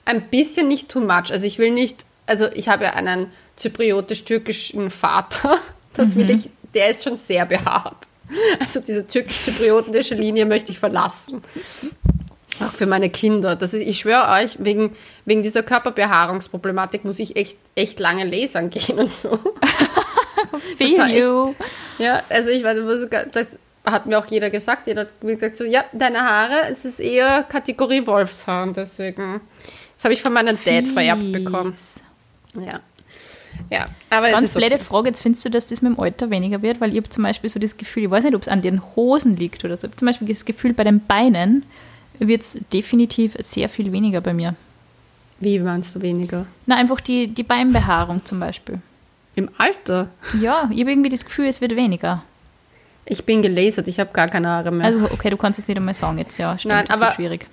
ein 0.05 0.21
bisschen 0.29 0.69
nicht 0.69 0.89
too 0.89 1.01
much. 1.01 1.31
Also 1.31 1.45
ich 1.45 1.60
will 1.60 1.71
nicht, 1.71 2.05
also 2.25 2.47
ich 2.53 2.69
habe 2.69 2.86
ja 2.86 2.91
einen 2.91 3.27
zypriotisch-türkischen 3.55 4.89
Vater. 4.89 5.60
Das 5.93 6.13
mhm. 6.13 6.19
will 6.19 6.29
ich, 6.29 6.49
der 6.75 6.89
ist 6.91 7.03
schon 7.03 7.17
sehr 7.17 7.47
behaart. 7.47 7.97
Also 8.60 8.81
diese 8.81 9.07
türkisch-zypriotische 9.07 10.13
Linie 10.13 10.45
möchte 10.45 10.71
ich 10.71 10.77
verlassen. 10.77 11.41
Auch 12.60 12.72
für 12.72 12.86
meine 12.86 13.10
Kinder. 13.10 13.56
Das 13.56 13.74
ist, 13.74 13.82
ich 13.82 14.00
schwöre 14.00 14.30
euch, 14.30 14.58
wegen, 14.60 14.96
wegen 15.26 15.43
dieser 15.43 15.63
Körperbehaarungsproblematik 15.63 17.06
muss 17.06 17.20
ich 17.20 17.36
echt, 17.36 17.58
echt 17.76 18.00
lange 18.00 18.26
lasern 18.26 18.70
gehen 18.70 18.98
und 19.00 19.12
so. 19.12 19.39
Feel 20.78 21.08
you. 21.10 21.54
Ja, 21.98 22.24
also 22.30 22.50
ich 22.50 22.63
weiß, 22.63 22.78
das 23.32 23.58
hat 23.86 24.06
mir 24.06 24.17
auch 24.17 24.26
jeder 24.26 24.50
gesagt. 24.50 24.88
Jeder 24.88 25.02
hat 25.02 25.24
mir 25.24 25.36
gesagt, 25.36 25.58
so, 25.58 25.63
ja, 25.63 25.86
deine 25.93 26.20
Haare, 26.20 26.70
es 26.72 26.86
ist 26.86 27.00
eher 27.00 27.43
Kategorie 27.43 28.06
Wolfshaar 28.06 28.63
und 28.63 28.78
deswegen. 28.78 29.41
Das 29.96 30.06
habe 30.06 30.13
ich 30.13 30.22
von 30.22 30.34
meinem 30.34 30.58
Dad 30.63 30.88
vererbt 30.88 31.32
bekommen. 31.32 31.76
Ja. 32.56 32.80
Ja, 33.72 33.86
aber 34.10 34.30
Ganz 34.30 34.54
blöde 34.54 34.76
okay. 34.76 34.84
Frage, 34.84 35.08
jetzt 35.10 35.22
findest 35.22 35.46
du, 35.46 35.50
dass 35.50 35.67
das 35.67 35.82
mit 35.82 35.93
dem 35.93 36.00
Alter 36.00 36.30
weniger 36.30 36.62
wird? 36.62 36.80
Weil 36.80 36.91
ich 36.91 36.98
habe 36.98 37.10
zum 37.10 37.24
Beispiel 37.24 37.50
so 37.50 37.60
das 37.60 37.76
Gefühl, 37.76 38.04
ich 38.04 38.12
weiß 38.12 38.24
nicht, 38.24 38.36
ob 38.36 38.43
es 38.43 38.48
an 38.48 38.62
den 38.62 38.82
Hosen 38.96 39.36
liegt 39.36 39.65
oder 39.65 39.76
so, 39.76 39.88
ich 39.88 39.91
habe 39.91 39.98
zum 39.98 40.06
Beispiel 40.06 40.28
das 40.28 40.46
Gefühl, 40.46 40.74
bei 40.74 40.84
den 40.84 41.06
Beinen 41.06 41.65
wird 42.19 42.41
es 42.41 42.58
definitiv 42.73 43.36
sehr 43.39 43.69
viel 43.69 43.91
weniger 43.91 44.21
bei 44.21 44.34
mir. 44.34 44.56
Wie 45.39 45.60
meinst 45.60 45.95
du 45.95 46.01
weniger? 46.01 46.47
Na, 46.65 46.75
einfach 46.75 46.99
die, 46.99 47.27
die 47.27 47.43
Beinbehaarung 47.43 48.25
zum 48.25 48.39
Beispiel. 48.39 48.80
Im 49.36 49.49
Alter? 49.58 50.10
Ja, 50.41 50.67
ich 50.71 50.80
habe 50.80 50.91
irgendwie 50.91 51.10
das 51.10 51.25
Gefühl, 51.25 51.45
es 51.45 51.62
wird 51.62 51.75
weniger. 51.75 52.23
Ich 53.06 53.23
bin 53.23 53.41
gelasert, 53.41 53.88
ich 53.88 53.99
habe 53.99 54.10
gar 54.12 54.27
keine 54.27 54.47
Haare 54.47 54.71
mehr. 54.71 54.88
Also, 54.88 55.06
okay, 55.12 55.30
du 55.30 55.38
kannst 55.38 55.60
es 55.60 55.67
nicht 55.67 55.77
einmal 55.77 55.93
sagen 55.93 56.17
jetzt, 56.17 56.38
ja. 56.39 56.58
Stimmt, 56.58 56.73
Nein, 56.73 56.86
das 56.88 56.97
aber 56.97 57.12
schwierig. 57.13 57.47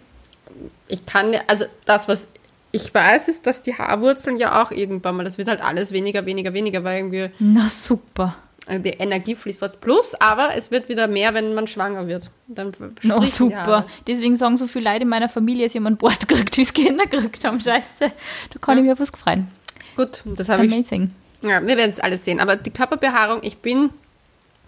Ich 0.89 1.05
kann, 1.05 1.35
also 1.47 1.67
das, 1.85 2.09
was 2.09 2.29
ich 2.73 2.93
weiß, 2.93 3.29
ist, 3.29 3.47
dass 3.47 3.63
die 3.63 3.75
Haarwurzeln 3.75 4.37
ja 4.37 4.61
auch 4.63 4.73
irgendwann 4.73 5.17
mal, 5.17 5.25
das 5.25 5.39
wird 5.39 5.47
halt 5.47 5.63
alles 5.63 5.93
weniger, 5.93 6.27
weniger, 6.27 6.53
weniger, 6.55 6.83
weil 6.83 6.99
irgendwie. 6.99 7.31
Na 7.39 7.69
super. 7.69 8.35
Äh, 8.67 8.81
die 8.81 8.91
Energie 8.91 9.35
fließt 9.35 9.61
was 9.63 9.77
plus, 9.77 10.15
aber 10.15 10.51
es 10.57 10.71
wird 10.71 10.89
wieder 10.89 11.07
mehr, 11.07 11.35
wenn 11.35 11.55
man 11.55 11.67
schwanger 11.67 12.07
wird. 12.07 12.31
Dann 12.47 12.73
oh, 13.11 13.23
super. 13.27 13.87
Deswegen 14.07 14.37
sagen 14.37 14.57
so 14.57 14.67
viele 14.67 14.91
Leute 14.91 15.03
in 15.03 15.09
meiner 15.09 15.29
Familie, 15.29 15.67
dass 15.67 15.75
jemand 15.75 15.99
Bord 15.99 16.29
kriegt, 16.29 16.57
wie 16.57 16.63
es 16.63 16.73
Kinder 16.73 17.07
gekriegt 17.07 17.45
haben. 17.45 17.61
Scheiße. 17.61 17.99
Da 18.01 18.59
kann 18.61 18.79
ja. 18.79 18.85
ich 18.85 18.89
mir 18.89 18.99
was 18.99 19.13
gefreien. 19.13 19.49
Gut, 19.97 20.23
das 20.25 20.49
habe 20.49 20.67
ich. 20.67 20.73
Amazing. 20.73 21.11
Ja, 21.43 21.61
wir 21.61 21.77
werden 21.77 21.91
es 21.91 22.01
alles 22.01 22.25
sehen. 22.25 22.41
Aber 22.41 22.57
die 22.57 22.71
Körperbehaarung, 22.71 23.41
ich 23.43 23.59
bin 23.59 23.91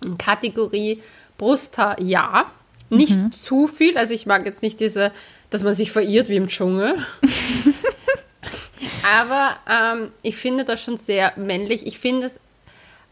in 0.05 0.19
Kategorie 0.19 1.03
Brusthaar 1.39 2.01
ja. 2.01 2.51
Nicht 2.89 3.17
mhm. 3.17 3.33
zu 3.33 3.67
viel. 3.67 3.99
Also 3.99 4.15
ich 4.15 4.27
mag 4.27 4.47
jetzt 4.47 4.63
nicht 4.63 4.79
diese, 4.79 5.11
dass 5.51 5.63
man 5.63 5.75
sich 5.75 5.91
verirrt 5.91 6.29
wie 6.29 6.37
im 6.37 6.47
Dschungel. 6.47 7.05
aber 9.19 9.57
ähm, 9.69 10.11
ich 10.23 10.37
finde 10.37 10.65
das 10.65 10.83
schon 10.83 10.97
sehr 10.97 11.33
männlich. 11.37 11.87
Ich 11.87 11.99
finde 11.99 12.27
es 12.27 12.41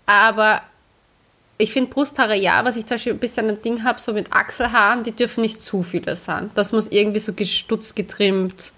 aber 0.07 0.63
ich 1.57 1.73
finde 1.73 1.91
Brusthaare 1.91 2.37
ja, 2.37 2.65
was 2.65 2.77
ich 2.77 2.87
zum 2.87 2.97
Beispiel 2.97 3.13
ein 3.13 3.19
bisschen 3.19 3.49
ein 3.49 3.63
Ding 3.63 3.85
habe, 3.85 4.01
so 4.01 4.13
mit 4.13 4.33
Achselhaaren, 4.33 5.05
die 5.05 5.13
dürfen 5.13 5.43
nicht 5.43 5.61
zu 5.61 5.83
viele 5.83 6.17
sein. 6.17 6.51
Das 6.55 6.73
muss 6.73 6.89
irgendwie 6.89 7.21
so 7.21 7.33
gestutzt, 7.33 7.95
getrimmt 7.95 8.73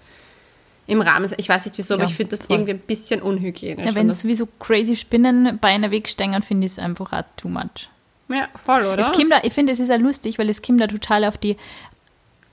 im 0.85 1.01
Rahmen 1.01 1.27
sein. 1.27 1.39
Ich 1.39 1.49
weiß 1.49 1.65
nicht 1.65 1.77
wieso, 1.77 1.95
ja, 1.95 1.99
aber 1.99 2.09
ich 2.09 2.15
finde 2.15 2.31
das 2.31 2.45
voll. 2.45 2.55
irgendwie 2.55 2.73
ein 2.73 2.79
bisschen 2.79 3.21
unhygienisch. 3.21 3.85
Ja, 3.85 3.95
wenn 3.95 4.09
es 4.09 4.25
wie 4.25 4.35
so 4.35 4.47
crazy 4.59 4.95
Spinnenbeine 4.95 5.91
wegstängen, 5.91 6.41
finde 6.43 6.65
ich 6.65 6.73
es 6.73 6.79
einfach 6.79 7.13
auch 7.13 7.23
too 7.35 7.49
much. 7.49 7.89
Ja, 8.29 8.47
voll, 8.55 8.85
oder? 8.85 8.99
Es 8.99 9.11
kommt 9.11 9.31
da, 9.31 9.41
ich 9.43 9.53
finde, 9.53 9.73
es 9.73 9.79
ist 9.79 9.89
ja 9.89 9.95
lustig, 9.95 10.37
weil 10.37 10.49
es 10.49 10.61
kommt 10.61 10.81
da 10.81 10.87
total 10.87 11.25
auf 11.25 11.37
die 11.37 11.57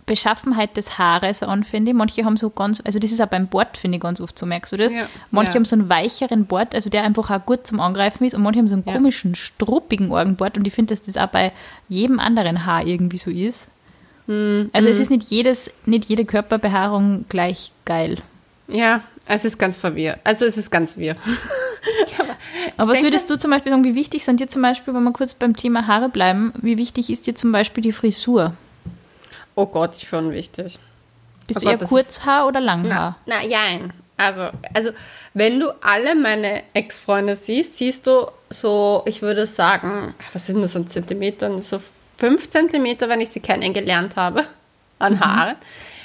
Beschaffenheit 0.07 0.77
des 0.77 0.99
Haares 0.99 1.43
an, 1.43 1.65
finde 1.65 1.91
ich. 1.91 1.97
Manche 1.97 2.25
haben 2.25 2.37
so 2.37 2.51
ganz, 2.51 2.83
also 2.85 2.99
das 2.99 3.13
ist 3.13 3.21
auch 3.21 3.29
beim 3.29 3.47
Bord, 3.47 3.77
finde 3.77 3.97
ich 3.97 4.03
ganz 4.03 4.21
oft 4.21 4.39
so, 4.39 4.47
merkst 4.47 4.73
du 4.73 4.77
das? 4.77 4.93
Ja. 4.93 5.07
Manche 5.31 5.53
ja. 5.53 5.57
haben 5.57 5.65
so 5.65 5.77
einen 5.77 5.89
weicheren 5.89 6.47
Bord, 6.47 6.75
also 6.75 6.91
der 6.91 7.05
einfach 7.05 7.31
auch 7.31 7.45
gut 7.45 7.67
zum 7.67 7.81
Angreifen 7.81 8.25
ist 8.25 8.35
und 8.35 8.43
manche 8.43 8.61
haben 8.61 8.69
so 8.69 8.75
einen 8.75 8.85
ja. 8.87 8.93
komischen, 8.93 9.35
struppigen 9.35 10.11
Orgenbord 10.11 10.59
und 10.59 10.67
ich 10.67 10.75
finde, 10.75 10.95
dass 10.95 11.03
das 11.03 11.17
auch 11.17 11.29
bei 11.29 11.53
jedem 11.89 12.21
anderen 12.21 12.67
Haar 12.67 12.87
irgendwie 12.87 13.19
so 13.19 13.31
ist. 13.31 13.71
Mhm. 14.27 14.71
Also 14.73 14.89
es 14.89 15.01
ist 15.01 15.11
nicht 15.11 15.31
jedes, 15.31 15.71
nicht 15.87 16.07
jede 16.07 16.25
Körperbehaarung 16.25 17.25
gleich 17.29 17.73
geil. 17.85 18.19
Ja, 18.69 19.03
es 19.27 19.45
ist 19.45 19.59
ganz 19.59 19.77
verwirrt. 19.77 20.19
Also 20.25 20.45
es 20.45 20.57
ist 20.57 20.71
ganz 20.71 20.97
wirr. 20.97 21.17
aber, 22.77 22.93
was 22.93 23.03
würdest 23.03 23.29
du 23.29 23.37
zum 23.37 23.51
Beispiel 23.51 23.73
sagen, 23.73 23.85
wie 23.85 23.95
wichtig 23.95 24.25
sind 24.25 24.41
dir 24.41 24.49
zum 24.49 24.63
Beispiel, 24.63 24.95
wenn 24.95 25.03
wir 25.03 25.13
kurz 25.13 25.35
beim 25.35 25.57
Thema 25.57 25.87
Haare 25.87 26.09
bleiben, 26.09 26.53
wie 26.61 26.79
wichtig 26.79 27.11
ist 27.11 27.27
dir 27.27 27.35
zum 27.35 27.53
Beispiel 27.53 27.83
die 27.83 27.93
Frisur? 27.93 28.55
Oh 29.55 29.67
Gott, 29.67 29.97
schon 30.01 30.33
wichtig. 30.33 30.79
Bist 31.47 31.59
oh 31.59 31.61
du 31.61 31.67
Gott, 31.67 31.83
eher 31.83 31.89
Kurzhaar 31.89 32.47
oder 32.47 32.61
Langhaar? 32.61 33.17
Na, 33.27 33.37
na, 33.37 33.47
jein. 33.47 33.93
Also, 34.17 34.49
also, 34.73 34.91
wenn 35.35 35.59
du 35.59 35.71
alle 35.83 36.15
meine 36.15 36.63
Ex-Freunde 36.73 37.35
siehst, 37.35 37.77
siehst 37.77 38.07
du 38.07 38.29
so, 38.49 39.03
ich 39.07 39.23
würde 39.23 39.47
sagen, 39.47 40.15
was 40.33 40.47
sind 40.47 40.63
das 40.63 40.73
so 40.73 40.83
Zentimeter, 40.85 41.63
so 41.63 41.81
fünf 42.17 42.49
Zentimeter, 42.49 43.09
wenn 43.09 43.21
ich 43.21 43.31
sie 43.31 43.41
kennengelernt 43.41 44.17
habe, 44.17 44.45
an 45.01 45.15
mhm. 45.15 45.21
Haaren. 45.21 45.57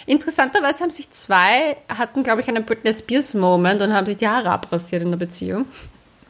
Interessanterweise 0.07 0.83
haben 0.83 0.91
sich 0.91 1.11
zwei, 1.11 1.77
hatten, 1.95 2.23
glaube 2.23 2.41
ich, 2.41 2.47
einen 2.47 2.65
Britney 2.65 2.91
Spears-Moment 2.91 3.81
und 3.83 3.93
haben 3.93 4.07
sich 4.07 4.17
die 4.17 4.27
Haare 4.27 4.49
abrasiert 4.49 5.03
in 5.03 5.11
der 5.11 5.19
Beziehung. 5.19 5.67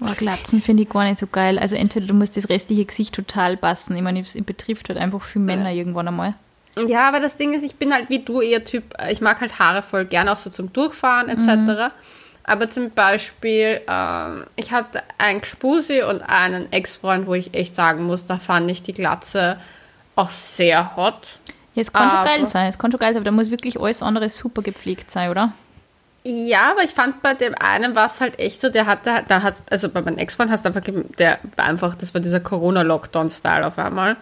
Oh, 0.02 0.14
Glatzen 0.18 0.62
finde 0.62 0.84
ich 0.84 0.90
gar 0.90 1.06
nicht 1.06 1.20
so 1.20 1.28
geil. 1.28 1.58
Also 1.60 1.78
entweder 1.78 2.08
du 2.08 2.14
musst 2.14 2.36
das 2.36 2.50
restliche 2.50 2.86
Gesicht 2.86 3.16
total 3.16 3.56
passen. 3.56 3.96
Ich 3.96 4.02
meine, 4.02 4.20
es 4.20 4.34
betrifft 4.44 4.90
halt 4.90 5.00
einfach 5.00 5.22
für 5.22 5.40
Männer 5.40 5.70
ja. 5.70 5.78
irgendwann 5.78 6.08
einmal. 6.10 6.34
Ja, 6.78 7.08
aber 7.08 7.20
das 7.20 7.38
Ding 7.38 7.54
ist, 7.54 7.64
ich 7.64 7.76
bin 7.76 7.94
halt 7.94 8.10
wie 8.10 8.20
du 8.20 8.42
eher 8.42 8.64
Typ, 8.64 8.84
ich 9.10 9.22
mag 9.22 9.42
halt 9.42 9.60
Haare 9.60 9.82
voll 9.82 10.06
gern, 10.06 10.30
auch 10.30 10.40
so 10.40 10.50
zum 10.50 10.72
Durchfahren 10.72 11.30
etc. 11.30 11.48
Mhm. 11.48 11.92
Aber 12.44 12.70
zum 12.70 12.90
Beispiel, 12.92 13.82
ähm, 13.88 14.46
ich 14.56 14.72
hatte 14.72 15.04
einen 15.18 15.42
Gspusi 15.42 16.02
und 16.04 16.22
einen 16.22 16.72
Ex-Freund, 16.72 17.28
wo 17.28 17.36
ich 17.36 17.54
echt 17.54 17.76
sagen 17.76 18.04
muss, 18.04 18.26
da 18.26 18.40
fand 18.40 18.72
ich 18.72 18.82
die 18.82 18.94
Glatze 18.94 19.58
auch 20.16 20.32
sehr 20.32 20.96
hot. 20.96 21.40
Ja, 21.76 21.82
es 21.82 21.94
kann 21.94 22.10
schon 22.10 22.26
geil 22.26 22.48
sein, 22.48 22.68
es 22.68 22.78
schon 22.80 22.90
geil 22.92 23.14
sein, 23.14 23.18
aber 23.18 23.26
da 23.26 23.32
muss 23.32 23.52
wirklich 23.52 23.80
alles 23.80 24.02
andere 24.02 24.30
super 24.30 24.62
gepflegt 24.62 25.12
sein, 25.12 25.30
oder? 25.30 25.54
Ja, 26.26 26.72
aber 26.72 26.84
ich 26.84 26.92
fand 26.92 27.22
bei 27.22 27.34
dem 27.34 27.56
einen 27.56 27.96
war 27.96 28.08
es 28.08 28.20
halt 28.20 28.40
echt 28.40 28.60
so, 28.60 28.70
der 28.70 28.86
hatte, 28.86 29.24
da 29.28 29.42
hat, 29.42 29.64
also 29.70 29.88
bei 29.88 30.02
meinem 30.02 30.18
Ex-Freund 30.18 30.52
hast 30.52 30.66
du 30.66 30.70
einfach, 30.70 30.84
der 31.18 31.40
war 31.56 31.66
einfach, 31.66 31.96
das 31.96 32.14
war 32.14 32.22
dieser 32.22 32.40
Corona-Lockdown-Style 32.40 33.66
auf 33.66 33.78
einmal. 33.78 34.18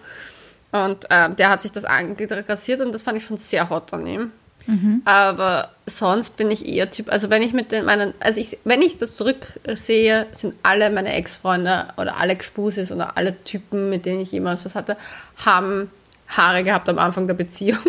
Und 0.72 1.06
äh, 1.10 1.30
der 1.30 1.50
hat 1.50 1.62
sich 1.62 1.72
das 1.72 1.86
angerasiert 1.86 2.82
und 2.82 2.92
das 2.92 3.04
fand 3.04 3.18
ich 3.18 3.26
schon 3.26 3.38
sehr 3.38 3.70
hot 3.70 3.94
an 3.94 4.06
ihm. 4.06 4.32
Mhm. 4.68 5.02
Aber 5.06 5.70
sonst 5.86 6.36
bin 6.36 6.52
ich 6.52 6.68
eher 6.68 6.92
Typ, 6.92 7.10
also 7.10 7.30
wenn 7.30 7.42
ich 7.42 7.54
mit 7.54 7.72
den, 7.72 7.86
meinen, 7.86 8.14
also 8.20 8.40
ich, 8.40 8.58
wenn 8.66 8.82
ich 8.82 8.98
das 8.98 9.16
zurücksehe, 9.16 10.28
sind 10.34 10.56
alle 10.62 10.90
meine 10.90 11.14
Ex-Freunde 11.14 11.88
oder 11.96 12.18
alle 12.18 12.36
Gspusis 12.36 12.92
oder 12.92 13.16
alle 13.18 13.42
Typen, 13.46 13.90
mit 13.90 14.06
denen 14.06 14.20
ich 14.20 14.32
jemals 14.34 14.66
was 14.66 14.76
hatte, 14.76 14.98
haben 15.46 15.90
Haare 16.28 16.66
gehabt 16.66 16.90
am 16.90 17.00
Anfang 17.00 17.28
der 17.28 17.34
Beziehung. 17.34 17.80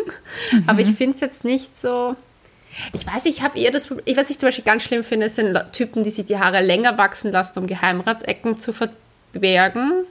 Mhm. 0.53 0.65
Aber 0.69 0.81
ich 0.81 0.91
finde 0.91 1.15
es 1.17 1.21
jetzt 1.21 1.45
nicht 1.45 1.77
so. 1.77 2.15
Ich 2.93 3.05
weiß, 3.05 3.27
ich 3.27 3.43
habe 3.43 3.59
eher 3.59 3.73
das 3.73 3.89
Problem. 3.89 4.17
Was 4.17 4.31
ich 4.31 4.39
zum 4.39 4.47
Beispiel 4.47 4.65
ganz 4.65 4.85
schlimm 4.85 5.03
finde, 5.03 5.29
sind 5.29 5.59
Typen, 5.73 6.05
die 6.05 6.11
sich 6.11 6.27
die 6.27 6.39
Haare 6.39 6.61
länger 6.61 6.97
wachsen 6.97 7.33
lassen, 7.33 7.59
um 7.59 7.67
Geheimratsecken 7.67 8.57
zu 8.57 8.73
verbergen. 8.73 10.05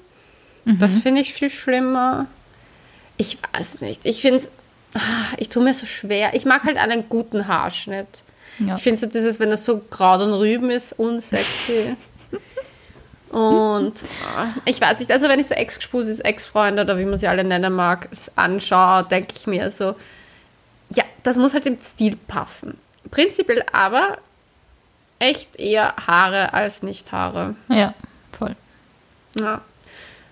Mhm. 0.65 0.79
Das 0.79 0.97
finde 0.97 1.21
ich 1.21 1.33
viel 1.33 1.49
schlimmer. 1.49 2.25
Ich 3.17 3.37
weiß 3.53 3.81
nicht. 3.81 4.05
Ich 4.05 4.21
finde 4.21 4.37
es, 4.37 4.49
ah, 4.93 4.99
ich 5.37 5.49
tue 5.49 5.63
mir 5.63 5.73
so 5.73 5.85
schwer. 5.85 6.33
Ich 6.33 6.45
mag 6.45 6.63
halt 6.63 6.77
einen 6.77 7.09
guten 7.09 7.47
Haarschnitt. 7.47 8.07
Ja. 8.59 8.75
Ich 8.75 8.83
finde 8.83 8.99
so 8.99 9.07
dieses, 9.07 9.39
wenn 9.39 9.49
das 9.49 9.65
so 9.65 9.79
Kraut 9.79 10.21
und 10.21 10.33
Rüben 10.33 10.69
ist, 10.69 10.93
unsexy. 10.93 11.95
und 13.29 13.93
ah, 14.35 14.47
ich 14.65 14.79
weiß 14.79 14.99
nicht, 14.99 15.11
also 15.11 15.27
wenn 15.27 15.39
ich 15.39 15.47
so 15.47 15.53
Ex-Gespusis, 15.53 16.19
Ex-Freunde 16.19 16.83
oder 16.83 16.97
wie 16.97 17.05
man 17.05 17.19
sie 17.19 17.27
alle 17.27 17.43
nennen 17.43 17.73
mag, 17.73 18.09
anschaue, 18.35 19.03
denke 19.03 19.33
ich 19.37 19.47
mir 19.47 19.69
so, 19.69 19.95
ja, 20.89 21.03
das 21.23 21.37
muss 21.37 21.53
halt 21.53 21.65
im 21.65 21.79
Stil 21.81 22.17
passen. 22.27 22.77
Prinzipiell 23.11 23.63
aber 23.71 24.17
echt 25.19 25.59
eher 25.59 25.93
Haare 26.07 26.53
als 26.53 26.83
nicht 26.83 27.11
Haare. 27.11 27.55
Ja, 27.69 27.93
voll. 28.37 28.55
Ja. 29.35 29.61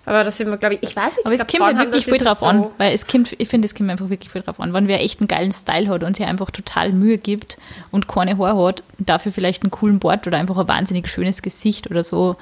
Aber 0.05 0.23
das 0.23 0.37
sind 0.37 0.49
wir, 0.49 0.57
glaube 0.57 0.75
ich, 0.75 0.83
ich 0.83 0.95
weiß 0.95 1.17
nicht. 1.17 1.25
Aber 1.25 1.33
es 1.33 1.47
kommt 1.47 1.63
halt 1.63 1.77
wirklich 1.79 2.05
viel 2.05 2.17
drauf 2.19 2.39
so 2.39 2.45
an, 2.45 2.67
weil 2.77 2.93
es 2.93 3.07
kommt, 3.07 3.35
ich 3.37 3.47
finde, 3.47 3.65
es 3.65 3.73
kommt 3.73 3.89
einfach 3.89 4.09
wirklich 4.09 4.31
viel 4.31 4.41
drauf 4.41 4.59
an. 4.59 4.73
Wenn 4.73 4.87
wer 4.87 5.01
echt 5.01 5.19
einen 5.19 5.27
geilen 5.27 5.51
Style 5.51 5.89
hat 5.89 6.03
und 6.03 6.15
sich 6.15 6.25
einfach 6.25 6.51
total 6.51 6.93
Mühe 6.93 7.17
gibt 7.17 7.57
und 7.91 8.07
keine 8.07 8.37
Haare 8.37 8.67
hat, 8.67 8.83
dafür 8.99 9.31
vielleicht 9.31 9.63
einen 9.63 9.71
coolen 9.71 9.99
Bart 9.99 10.27
oder 10.27 10.37
einfach 10.37 10.57
ein 10.57 10.67
wahnsinnig 10.67 11.07
schönes 11.07 11.41
Gesicht 11.41 11.89
oder 11.89 12.03
so, 12.03 12.35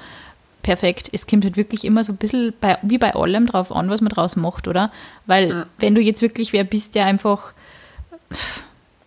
perfekt. 0.62 1.08
Es 1.12 1.26
kommt 1.26 1.44
halt 1.44 1.56
wirklich 1.56 1.84
immer 1.84 2.04
so 2.04 2.12
ein 2.12 2.16
bisschen 2.16 2.52
bei, 2.60 2.76
wie 2.82 2.98
bei 2.98 3.14
allem 3.14 3.46
drauf 3.46 3.72
an, 3.72 3.88
was 3.88 4.00
man 4.00 4.10
draus 4.10 4.36
macht, 4.36 4.68
oder? 4.68 4.92
Weil, 5.26 5.48
ja. 5.48 5.66
wenn 5.78 5.94
du 5.94 6.00
jetzt 6.00 6.22
wirklich 6.22 6.52
wer 6.52 6.64
bist, 6.64 6.94
der 6.94 7.06
einfach 7.06 7.54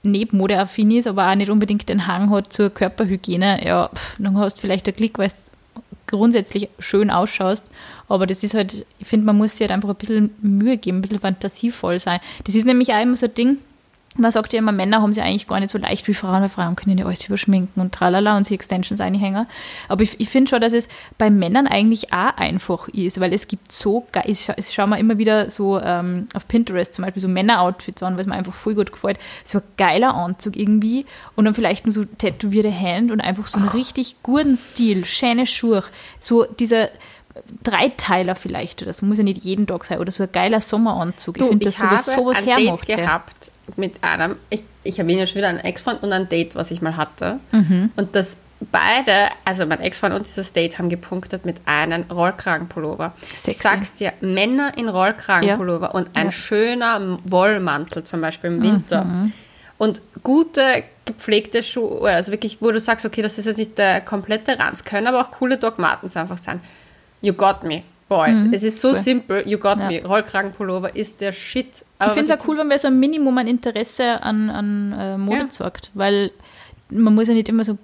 neben 0.04 0.38
Modeaffin 0.38 0.91
ist, 0.91 1.08
aber 1.08 1.30
auch 1.30 1.36
nicht 1.36 1.50
unbedingt 1.50 1.89
den 1.89 2.08
Hang 2.08 2.32
hat 2.32 2.54
zur 2.54 2.70
Körperhygiene, 2.70 3.65
ja, 3.65 3.89
dann 4.17 4.38
hast 4.38 4.56
du 4.56 4.62
vielleicht 4.62 4.88
einen 4.88 4.96
Klick, 4.96 5.20
weil 5.20 5.28
es 5.28 5.52
grundsätzlich 6.08 6.70
schön 6.80 7.10
ausschaust. 7.10 7.65
Aber 8.08 8.26
das 8.26 8.43
ist 8.43 8.54
halt, 8.54 8.86
ich 9.00 9.08
finde, 9.08 9.26
man 9.26 9.38
muss 9.38 9.52
sich 9.52 9.62
halt 9.62 9.72
einfach 9.72 9.89
ein 9.89 9.96
bisschen 9.96 10.30
Mühe 10.41 10.78
geben, 10.78 11.00
ein 11.00 11.02
bisschen 11.02 11.20
fantasievoll 11.20 12.00
sein. 12.00 12.20
Das 12.46 12.56
ist 12.56 12.65
nämlich 12.65 12.93
auch 12.93 13.02
immer 13.02 13.15
so 13.15 13.28
ein 13.28 13.34
Ding, 13.34 13.58
man 14.17 14.32
sagt 14.32 14.53
ja 14.53 14.60
immer, 14.60 14.71
Männer 14.71 15.01
haben 15.01 15.13
sie 15.13 15.21
eigentlich 15.21 15.47
gar 15.47 15.60
nicht 15.60 15.69
so 15.69 15.77
leicht 15.77 16.08
wie 16.08 16.13
Frauen, 16.13 16.41
weil 16.41 16.49
Frauen 16.49 16.75
können 16.75 16.97
ja 16.97 17.06
alles 17.06 17.25
überschminken 17.25 17.82
und 17.82 17.93
tralala 17.93 18.38
und 18.38 18.45
sie 18.45 18.56
Extensions 18.56 19.01
einhängen. 19.01 19.47
Aber 19.88 20.03
ich, 20.03 20.19
ich 20.19 20.30
finde 20.30 20.49
schon, 20.49 20.62
dass 20.62 20.73
es 20.73 20.88
bei 21.17 21.30
Männern 21.30 21.67
eigentlich 21.67 22.13
auch 22.13 22.36
einfach 22.38 22.88
ist, 22.89 23.19
weil 23.19 23.34
es 23.34 23.47
gibt 23.47 23.71
so, 23.71 24.08
ich, 24.25 24.49
ich 24.56 24.73
schaue 24.73 24.88
mir 24.88 24.99
immer 24.99 25.17
wieder 25.17 25.49
so 25.49 25.80
ähm, 25.80 26.27
auf 26.34 26.47
Pinterest 26.47 26.93
zum 26.93 27.06
Beispiel 27.06 27.21
so 27.21 27.27
Männer-Outfits 27.27 28.03
an, 28.03 28.17
was 28.17 28.25
mir 28.25 28.36
einfach 28.36 28.53
voll 28.53 28.75
gut 28.75 28.91
gefällt. 28.91 29.19
So 29.43 29.60
ein 29.60 29.63
geiler 29.77 30.13
Anzug 30.15 30.56
irgendwie 30.56 31.06
und 31.36 31.45
dann 31.45 31.53
vielleicht 31.53 31.86
nur 31.86 31.93
so 31.93 32.06
tätowierte 32.06 32.69
Hände 32.69 33.13
und 33.13 33.21
einfach 33.21 33.47
so 33.47 33.60
einen 33.60 33.69
oh. 33.69 33.77
richtig 33.77 34.17
guten 34.23 34.58
Stil, 34.58 35.06
schöne 35.06 35.45
Schuhe. 35.45 35.84
So 36.19 36.45
dieser 36.45 36.89
Dreiteiler 37.63 38.36
vielleicht 38.36 38.82
oder 38.82 38.93
so, 38.93 39.06
muss 39.06 39.19
ja 39.19 39.23
nicht 39.23 39.43
jeden 39.43 39.67
Tag 39.67 39.86
sein 39.86 39.99
oder 39.99 40.12
so 40.12 40.23
ein 40.23 40.32
geiler 40.32 40.60
Sommeranzug. 40.60 41.38
Ich 41.38 41.43
finde, 41.43 41.65
dass 41.65 41.77
sowas, 41.77 42.06
sowas 42.06 42.45
hermacht. 42.45 42.88
gehabt 42.88 43.51
mit 43.75 44.03
einem, 44.03 44.38
ich, 44.49 44.63
ich 44.84 44.99
erwähne 44.99 45.21
ja 45.21 45.27
schon 45.27 45.36
wieder 45.36 45.49
einen 45.49 45.60
Ex-Freund 45.60 46.03
und 46.03 46.13
ein 46.13 46.30
Date, 46.30 46.56
was 46.56 46.71
ich 46.71 46.82
mal 46.82 46.95
hatte. 46.95 47.39
Mhm. 47.51 47.91
Und 47.95 48.15
das 48.15 48.38
beide, 48.60 49.30
also 49.45 49.65
mein 49.65 49.82
Ex-Freund 49.82 50.15
und 50.15 50.25
dieses 50.25 50.53
Date 50.53 50.80
haben 50.80 50.89
gepunktet 50.89 51.45
mit 51.45 51.58
einem 51.65 52.06
Rollkragenpullover. 52.10 53.13
Sexy. 53.34 53.51
Ich 53.51 53.58
sag's 53.58 53.93
dir, 53.93 54.13
Männer 54.21 54.71
in 54.77 54.89
Rollkragenpullover 54.89 55.88
ja. 55.88 55.91
und 55.91 56.10
ein 56.15 56.27
ja. 56.27 56.32
schöner 56.32 57.19
Wollmantel 57.23 58.03
zum 58.03 58.21
Beispiel 58.21 58.51
im 58.51 58.62
Winter. 58.62 59.03
Mhm. 59.03 59.34
Und 59.77 60.01
gute, 60.23 60.84
gepflegte 61.06 61.62
Schuhe, 61.62 62.10
also 62.10 62.32
wirklich, 62.32 62.58
wo 62.62 62.71
du 62.71 62.80
sagst, 62.80 63.06
okay, 63.06 63.21
das 63.21 63.38
ist 63.38 63.45
jetzt 63.45 63.58
nicht 63.58 63.77
der 63.77 64.01
komplette 64.01 64.58
Ranz, 64.58 64.84
können 64.84 65.06
aber 65.06 65.21
auch 65.21 65.32
coole 65.32 65.58
Dogmatens 65.58 66.17
einfach 66.17 66.39
sein. 66.39 66.60
You 67.21 67.34
got 67.34 67.63
me. 67.63 67.84
Boy, 68.10 68.32
mhm. 68.32 68.54
es 68.54 68.63
ist 68.63 68.80
so 68.80 68.89
cool. 68.89 68.96
simpel, 68.96 69.48
you 69.48 69.58
got 69.58 69.78
ja. 69.78 69.88
me. 69.88 70.02
Rollkragenpullover 70.04 70.96
ist 70.96 71.20
der 71.20 71.34
Shit. 71.34 71.84
Aber 72.00 72.12
ich 72.12 72.17
finde 72.20 72.34
es 72.34 72.39
auch 72.39 72.48
cool, 72.48 72.58
wenn 72.58 72.67
man 72.67 72.80
so 72.80 72.88
ein 72.88 73.00
Minimum 73.00 73.38
an 73.38 73.48
Interesse 73.48 74.24
an, 74.24 74.50
an 74.50 74.96
äh, 74.98 75.17
Mode 75.17 75.38
ja. 75.38 75.50
zeigt, 75.50 75.91
weil 75.93 76.32
man 76.89 77.13
muss 77.13 77.28
ja 77.28 77.34
nicht 77.34 77.50
immer 77.50 77.65
so 77.65 77.78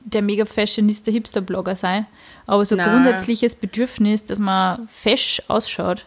der 0.00 0.22
mega 0.22 0.44
fashionista 0.44 1.12
Hipster-Blogger 1.12 1.76
sein, 1.76 2.06
aber 2.46 2.64
so 2.64 2.76
ein 2.76 2.84
grundsätzliches 2.84 3.54
Bedürfnis, 3.56 4.24
dass 4.24 4.38
man 4.38 4.88
fesch 4.88 5.42
ausschaut. 5.48 6.04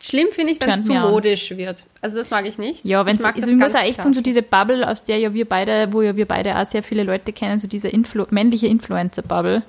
Schlimm 0.00 0.26
finde 0.32 0.52
ich, 0.52 0.60
wenn 0.60 0.70
es 0.70 0.84
zu 0.84 0.92
modisch 0.92 1.56
wird. 1.56 1.84
Also 2.02 2.18
das 2.18 2.30
mag 2.30 2.46
ich 2.46 2.58
nicht. 2.58 2.84
Ja, 2.84 3.06
wenn 3.06 3.16
es 3.16 3.24
also 3.24 3.48
ich 3.48 3.56
muss 3.56 3.74
auch 3.74 3.82
echt 3.82 4.02
so 4.02 4.20
diese 4.20 4.42
Bubble, 4.42 4.86
aus 4.86 5.04
der 5.04 5.18
ja 5.18 5.32
wir 5.32 5.48
beide, 5.48 5.94
wo 5.94 6.02
ja 6.02 6.14
wir 6.14 6.26
beide 6.26 6.58
auch 6.58 6.66
sehr 6.66 6.82
viele 6.82 7.04
Leute 7.04 7.32
kennen, 7.32 7.58
so 7.58 7.68
diese 7.68 7.88
Influ 7.88 8.26
männliche 8.28 8.66
Influencer-Bubble. 8.66 9.62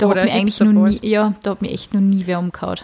Da 0.00 0.06
Oder 0.06 0.22
hat 0.22 0.28
mir 0.28 0.34
eigentlich 0.34 0.58
noch 0.60 0.72
nie, 0.72 0.98
ja, 1.02 1.34
da 1.42 1.50
hat 1.50 1.62
mir 1.62 1.70
echt 1.70 1.92
noch 1.92 2.00
nie 2.00 2.22
wer 2.26 2.38
umgehauen. 2.38 2.78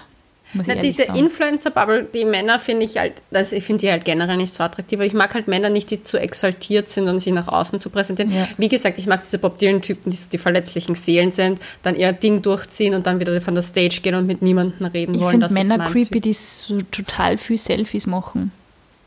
Na, 0.52 0.74
diese 0.76 1.02
Influencer-Bubble, 1.02 2.08
die 2.14 2.24
Männer 2.24 2.58
finde 2.58 2.84
ich 2.86 2.98
halt, 2.98 3.14
also 3.32 3.56
ich 3.56 3.64
finde 3.64 3.80
die 3.80 3.90
halt 3.90 4.04
generell 4.04 4.36
nicht 4.36 4.54
so 4.54 4.62
attraktiv. 4.62 5.00
Ich 5.00 5.12
mag 5.12 5.34
halt 5.34 5.48
Männer 5.48 5.70
nicht, 5.70 5.90
die 5.90 6.02
zu 6.02 6.20
exaltiert 6.20 6.88
sind 6.88 7.08
und 7.08 7.20
sich 7.20 7.32
nach 7.32 7.48
außen 7.48 7.80
zu 7.80 7.90
präsentieren. 7.90 8.32
Ja. 8.32 8.46
Wie 8.56 8.68
gesagt, 8.68 8.98
ich 8.98 9.06
mag 9.06 9.22
diese 9.22 9.38
Bob 9.38 9.58
Dylan-Typen, 9.58 10.10
die 10.10 10.16
so 10.16 10.28
die 10.30 10.38
verletzlichen 10.38 10.94
Seelen 10.94 11.30
sind, 11.30 11.58
dann 11.82 11.96
ihr 11.96 12.12
Ding 12.12 12.42
durchziehen 12.42 12.94
und 12.94 13.06
dann 13.06 13.18
wieder 13.18 13.38
von 13.40 13.54
der 13.54 13.62
Stage 13.62 14.00
gehen 14.02 14.14
und 14.14 14.26
mit 14.26 14.40
niemandem 14.40 14.86
reden 14.86 15.14
ich 15.14 15.20
wollen. 15.20 15.40
Ich 15.40 15.48
finde 15.48 15.68
Männer 15.68 15.90
creepy, 15.90 16.20
typ. 16.20 16.22
die 16.22 16.32
so 16.32 16.80
total 16.92 17.38
viel 17.38 17.58
Selfies 17.58 18.06
machen. 18.06 18.52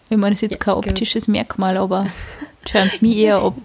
Ich 0.09 0.17
meine, 0.17 0.33
das 0.33 0.43
ist 0.43 0.53
jetzt 0.53 0.59
kein 0.59 0.81
genau. 0.81 0.89
optisches 0.89 1.27
Merkmal, 1.27 1.77
aber 1.77 2.07
turnt 2.65 3.01
mich 3.01 3.17
eher 3.17 3.41
ab. 3.41 3.55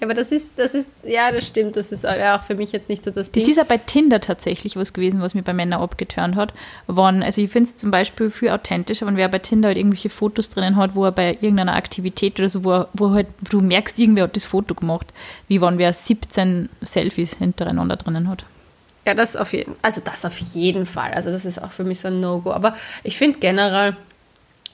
Aber 0.00 0.14
das 0.14 0.32
ist, 0.32 0.58
das 0.58 0.74
ist, 0.74 0.90
ja, 1.04 1.32
das 1.32 1.46
stimmt, 1.46 1.76
das 1.76 1.92
ist 1.92 2.04
ja 2.04 2.36
auch 2.36 2.42
für 2.42 2.54
mich 2.54 2.72
jetzt 2.72 2.88
nicht 2.88 3.02
so 3.02 3.10
das 3.10 3.32
Ding. 3.32 3.42
Das 3.42 3.48
ist 3.48 3.56
ja 3.56 3.64
bei 3.64 3.78
Tinder 3.78 4.20
tatsächlich 4.20 4.76
was 4.76 4.92
gewesen, 4.92 5.20
was 5.20 5.34
mir 5.34 5.42
bei 5.42 5.52
Männern 5.52 5.80
abgeturnt 5.80 6.36
hat. 6.36 6.52
Wann, 6.86 7.22
also 7.22 7.40
ich 7.40 7.50
finde 7.50 7.70
es 7.70 7.76
zum 7.76 7.90
Beispiel 7.90 8.30
viel 8.30 8.50
authentischer, 8.50 9.06
wenn 9.06 9.16
wer 9.16 9.28
bei 9.28 9.38
Tinder 9.38 9.68
halt 9.68 9.78
irgendwelche 9.78 10.10
Fotos 10.10 10.50
drinnen 10.50 10.76
hat, 10.76 10.94
wo 10.94 11.04
er 11.04 11.12
bei 11.12 11.38
irgendeiner 11.40 11.74
Aktivität 11.74 12.38
oder 12.38 12.48
so, 12.48 12.64
wo, 12.64 12.72
er, 12.72 12.88
wo 12.92 13.10
halt, 13.10 13.28
du 13.48 13.60
merkst, 13.60 13.98
irgendwer 13.98 14.24
hat 14.24 14.36
das 14.36 14.44
Foto 14.44 14.74
gemacht, 14.74 15.06
wie 15.48 15.60
wenn 15.60 15.78
wer 15.78 15.92
17 15.92 16.68
Selfies 16.82 17.36
hintereinander 17.36 17.96
drinnen 17.96 18.28
hat. 18.28 18.44
Ja, 19.06 19.14
das 19.14 19.36
auf 19.36 19.52
jeden 19.52 19.76
also 19.82 20.00
das 20.04 20.24
auf 20.24 20.38
jeden 20.38 20.84
Fall. 20.84 21.12
Also 21.12 21.30
das 21.30 21.44
ist 21.44 21.62
auch 21.62 21.70
für 21.70 21.84
mich 21.84 22.00
so 22.00 22.08
ein 22.08 22.20
No-Go. 22.20 22.52
Aber 22.52 22.76
ich 23.04 23.16
finde 23.16 23.38
generell, 23.38 23.96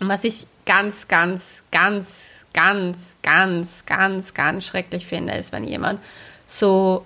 was 0.01 0.25
ich 0.25 0.47
ganz, 0.65 1.07
ganz, 1.07 1.63
ganz 1.71 2.42
ganz, 2.53 3.17
ganz, 3.23 3.85
ganz, 3.87 4.35
ganz 4.35 4.65
schrecklich 4.65 5.07
finde, 5.07 5.35
ist, 5.35 5.53
wenn 5.53 5.65
jemand 5.65 6.01
so 6.47 7.05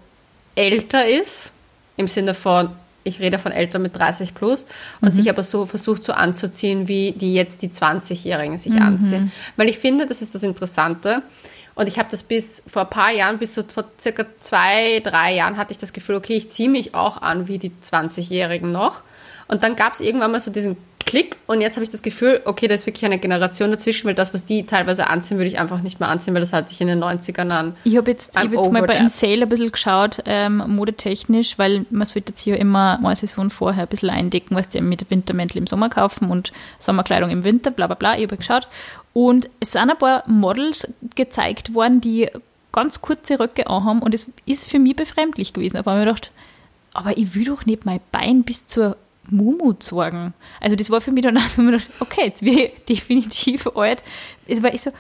älter 0.54 1.06
ist, 1.06 1.52
im 1.96 2.08
Sinne 2.08 2.34
von, 2.34 2.70
ich 3.04 3.20
rede 3.20 3.38
von 3.38 3.52
Eltern 3.52 3.82
mit 3.82 3.96
30 3.96 4.34
plus, 4.34 4.64
und 5.00 5.10
mhm. 5.10 5.14
sich 5.14 5.30
aber 5.30 5.42
so 5.42 5.66
versucht 5.66 6.02
so 6.02 6.12
anzuziehen, 6.12 6.88
wie 6.88 7.12
die 7.12 7.34
jetzt 7.34 7.62
die 7.62 7.68
20-Jährigen 7.68 8.58
sich 8.58 8.72
mhm. 8.72 8.82
anziehen. 8.82 9.32
Weil 9.56 9.68
ich 9.68 9.78
finde, 9.78 10.06
das 10.06 10.22
ist 10.22 10.34
das 10.34 10.42
Interessante. 10.42 11.22
Und 11.76 11.88
ich 11.88 11.98
habe 11.98 12.08
das 12.10 12.22
bis 12.22 12.62
vor 12.66 12.82
ein 12.82 12.90
paar 12.90 13.12
Jahren, 13.12 13.38
bis 13.38 13.52
so 13.52 13.62
vor 13.62 13.84
circa 14.00 14.24
zwei, 14.40 15.00
drei 15.00 15.34
Jahren 15.34 15.58
hatte 15.58 15.72
ich 15.72 15.78
das 15.78 15.92
Gefühl, 15.92 16.16
okay, 16.16 16.34
ich 16.34 16.50
ziehe 16.50 16.70
mich 16.70 16.94
auch 16.94 17.20
an 17.20 17.48
wie 17.48 17.58
die 17.58 17.70
20-Jährigen 17.70 18.72
noch. 18.72 19.02
Und 19.48 19.62
dann 19.62 19.76
gab 19.76 19.94
es 19.94 20.00
irgendwann 20.00 20.32
mal 20.32 20.40
so 20.40 20.50
diesen 20.50 20.76
Klick 21.06 21.36
und 21.46 21.60
jetzt 21.60 21.76
habe 21.76 21.84
ich 21.84 21.90
das 21.90 22.02
Gefühl, 22.02 22.40
okay, 22.46 22.66
da 22.66 22.74
ist 22.74 22.84
wirklich 22.84 23.04
eine 23.04 23.18
Generation 23.18 23.70
dazwischen, 23.70 24.08
weil 24.08 24.14
das, 24.14 24.34
was 24.34 24.44
die 24.44 24.66
teilweise 24.66 25.06
anziehen, 25.06 25.36
würde 25.36 25.46
ich 25.46 25.60
einfach 25.60 25.80
nicht 25.80 26.00
mehr 26.00 26.08
anziehen, 26.08 26.34
weil 26.34 26.40
das 26.40 26.52
hatte 26.52 26.72
ich 26.72 26.80
in 26.80 26.88
den 26.88 27.02
90ern 27.02 27.48
an. 27.50 27.76
Ich 27.84 27.96
habe 27.96 28.10
jetzt, 28.10 28.36
hab 28.36 28.52
jetzt 28.52 28.72
mal 28.72 28.82
bei 28.82 28.96
einem 28.96 29.08
Sale 29.08 29.42
ein 29.42 29.48
bisschen 29.48 29.70
geschaut, 29.70 30.20
ähm, 30.26 30.64
modetechnisch, 30.66 31.58
weil 31.58 31.86
man 31.90 32.06
sollte 32.06 32.32
jetzt 32.32 32.40
hier 32.40 32.58
immer 32.58 32.98
eine 32.98 33.14
Saison 33.14 33.50
vorher 33.50 33.84
ein 33.84 33.88
bisschen 33.88 34.10
eindecken, 34.10 34.56
was 34.56 34.68
die 34.68 34.80
mit 34.80 35.08
Wintermäntel 35.08 35.58
im 35.58 35.68
Sommer 35.68 35.90
kaufen 35.90 36.28
und 36.28 36.52
Sommerkleidung 36.80 37.30
im 37.30 37.44
Winter, 37.44 37.70
bla 37.70 37.86
bla 37.86 37.94
bla. 37.94 38.16
Ich 38.16 38.24
habe 38.24 38.36
geschaut 38.36 38.66
und 39.12 39.48
es 39.60 39.72
sind 39.72 39.88
ein 39.88 39.98
paar 39.98 40.24
Models 40.26 40.92
gezeigt 41.14 41.72
worden, 41.72 42.00
die 42.00 42.28
ganz 42.72 43.00
kurze 43.00 43.38
Röcke 43.38 43.68
anhaben 43.68 44.02
und 44.02 44.12
es 44.12 44.32
ist 44.44 44.68
für 44.68 44.80
mich 44.80 44.96
befremdlich 44.96 45.52
gewesen. 45.52 45.78
Auf 45.78 45.86
einmal 45.86 46.04
gedacht, 46.04 46.32
aber 46.92 47.16
ich 47.16 47.36
will 47.36 47.44
doch 47.44 47.64
nicht 47.64 47.86
mein 47.86 48.00
Bein 48.10 48.42
bis 48.42 48.66
zur 48.66 48.96
Mumu 49.30 49.74
sorgen. 49.78 50.34
Also 50.60 50.76
das 50.76 50.90
war 50.90 51.00
für 51.00 51.12
mich 51.12 51.22
dann 51.22 51.36
auch 51.36 51.48
so, 51.48 51.62
okay, 52.00 52.26
jetzt 52.26 52.42
bin 52.42 52.58
ich 52.58 52.72
definitiv 52.88 53.66
alt. 53.74 54.02
Es 54.46 54.62
war 54.62 54.72
ich 54.72 54.82
so, 54.82 54.92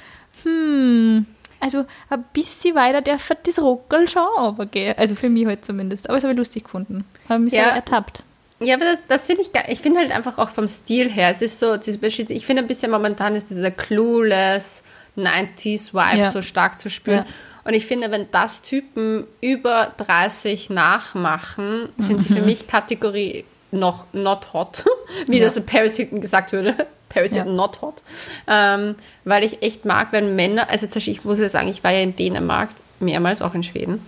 hm, 0.42 1.26
also 1.60 1.84
ein 2.10 2.24
bisschen 2.32 2.74
weiter 2.74 3.00
darf 3.00 3.30
das 3.42 3.58
Rockel 3.58 4.08
schon 4.08 4.22
runtergehen. 4.36 4.94
Also 4.96 5.14
für 5.14 5.28
mich 5.28 5.46
halt 5.46 5.64
zumindest. 5.64 6.08
Aber 6.08 6.18
es 6.18 6.24
habe 6.24 6.32
ich 6.32 6.38
lustig 6.38 6.64
gefunden. 6.64 7.04
Habe 7.28 7.40
mich 7.40 7.52
ja. 7.52 7.64
so 7.64 7.70
ertappt. 7.70 8.22
Ja, 8.60 8.74
aber 8.76 8.84
das, 8.84 9.06
das 9.06 9.26
finde 9.26 9.42
ich 9.42 9.52
geil. 9.52 9.66
Ich 9.68 9.80
finde 9.80 10.00
halt 10.00 10.12
einfach 10.12 10.38
auch 10.38 10.48
vom 10.48 10.68
Stil 10.68 11.10
her, 11.10 11.30
es 11.30 11.42
ist 11.42 11.58
so, 11.58 11.74
ich 11.74 12.46
finde 12.46 12.62
ein 12.62 12.68
bisschen 12.68 12.90
momentan 12.90 13.34
ist 13.34 13.50
dieser 13.50 13.70
clueless 13.70 14.82
90s-Vibe 15.16 16.18
ja. 16.18 16.30
so 16.30 16.40
stark 16.40 16.80
zu 16.80 16.88
spüren. 16.88 17.24
Ja. 17.26 17.26
Und 17.64 17.74
ich 17.74 17.84
finde, 17.84 18.10
wenn 18.10 18.30
das 18.30 18.62
Typen 18.62 19.26
über 19.40 19.92
30 19.98 20.70
nachmachen, 20.70 21.88
sind 21.98 22.18
mhm. 22.18 22.20
sie 22.20 22.28
für 22.34 22.40
mhm. 22.40 22.46
mich 22.46 22.66
Kategorie 22.66 23.44
noch 23.70 24.04
not 24.12 24.52
hot, 24.52 24.84
wie 25.26 25.38
ja. 25.38 25.44
das 25.44 25.60
Paris 25.64 25.96
Hilton 25.96 26.20
gesagt 26.20 26.52
würde. 26.52 26.74
Paris 27.08 27.32
Hilton 27.32 27.52
ja. 27.52 27.56
not 27.56 27.80
hot. 27.82 28.02
Ähm, 28.46 28.96
weil 29.24 29.44
ich 29.44 29.62
echt 29.62 29.84
mag, 29.84 30.08
wenn 30.12 30.36
Männer, 30.36 30.70
also 30.70 30.86
ich 30.94 31.24
muss 31.24 31.38
ja 31.38 31.48
sagen, 31.48 31.68
ich 31.68 31.82
war 31.82 31.92
ja 31.92 32.00
in 32.00 32.16
Dänemark, 32.16 32.68
mehrmals, 33.00 33.42
auch 33.42 33.54
in 33.54 33.62
Schweden. 33.62 34.02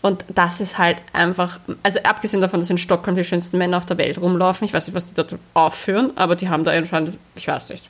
Und 0.00 0.24
das 0.28 0.60
ist 0.60 0.78
halt 0.78 0.98
einfach, 1.12 1.60
also 1.82 1.98
abgesehen 2.04 2.40
davon, 2.40 2.60
dass 2.60 2.70
in 2.70 2.78
Stockholm 2.78 3.16
die 3.16 3.24
schönsten 3.24 3.58
Männer 3.58 3.78
auf 3.78 3.86
der 3.86 3.98
Welt 3.98 4.20
rumlaufen, 4.20 4.66
ich 4.66 4.72
weiß 4.72 4.86
nicht, 4.86 4.94
was 4.94 5.06
die 5.06 5.14
dort 5.14 5.34
aufführen, 5.54 6.12
aber 6.16 6.36
die 6.36 6.48
haben 6.48 6.64
da 6.64 6.70
anscheinend, 6.70 7.18
ich 7.34 7.48
weiß 7.48 7.70
nicht, 7.70 7.88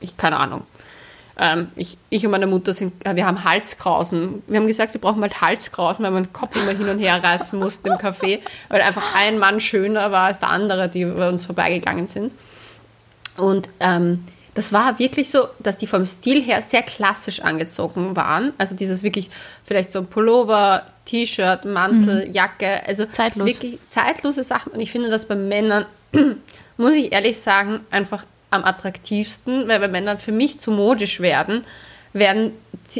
ich 0.00 0.16
keine 0.16 0.36
Ahnung, 0.36 0.62
ähm, 1.38 1.68
ich, 1.76 1.96
ich 2.10 2.24
und 2.24 2.32
meine 2.32 2.46
Mutter 2.46 2.74
sind, 2.74 2.92
äh, 3.06 3.14
wir 3.14 3.24
haben 3.24 3.44
Halskrausen. 3.44 4.42
Wir 4.48 4.58
haben 4.58 4.66
gesagt, 4.66 4.92
wir 4.94 5.00
brauchen 5.00 5.22
halt 5.22 5.40
Halskrausen, 5.40 6.04
weil 6.04 6.10
man 6.10 6.24
den 6.24 6.32
Kopf 6.32 6.56
immer 6.56 6.72
hin 6.72 6.88
und 6.88 6.98
her 6.98 7.22
reißen 7.22 7.58
musste 7.58 7.90
im 7.90 7.94
Café, 7.94 8.40
weil 8.68 8.82
einfach 8.82 9.14
ein 9.14 9.38
Mann 9.38 9.60
schöner 9.60 10.10
war 10.10 10.26
als 10.26 10.40
der 10.40 10.50
andere, 10.50 10.88
die 10.88 11.04
bei 11.04 11.28
uns 11.28 11.44
vorbeigegangen 11.44 12.08
sind. 12.08 12.32
Und 13.36 13.68
ähm, 13.78 14.24
das 14.54 14.72
war 14.72 14.98
wirklich 14.98 15.30
so, 15.30 15.46
dass 15.60 15.76
die 15.78 15.86
vom 15.86 16.04
Stil 16.04 16.42
her 16.42 16.60
sehr 16.62 16.82
klassisch 16.82 17.40
angezogen 17.40 18.16
waren. 18.16 18.52
Also 18.58 18.74
dieses 18.74 19.04
wirklich 19.04 19.30
vielleicht 19.64 19.92
so 19.92 20.00
ein 20.00 20.08
Pullover, 20.08 20.82
T-Shirt, 21.04 21.64
Mantel, 21.64 22.26
mhm. 22.26 22.34
Jacke, 22.34 22.84
also 22.84 23.06
Zeitlos. 23.06 23.46
wirklich 23.46 23.78
zeitlose 23.86 24.42
Sachen. 24.42 24.72
Und 24.72 24.80
ich 24.80 24.90
finde 24.90 25.10
das 25.10 25.26
bei 25.26 25.36
Männern, 25.36 25.86
muss 26.76 26.92
ich 26.94 27.12
ehrlich 27.12 27.38
sagen, 27.38 27.80
einfach 27.92 28.24
am 28.50 28.64
attraktivsten, 28.64 29.68
weil 29.68 29.80
wenn 29.80 29.90
Männer 29.90 30.16
für 30.16 30.32
mich 30.32 30.58
zu 30.58 30.70
modisch 30.70 31.20
werden, 31.20 31.64
werden, 32.12 32.52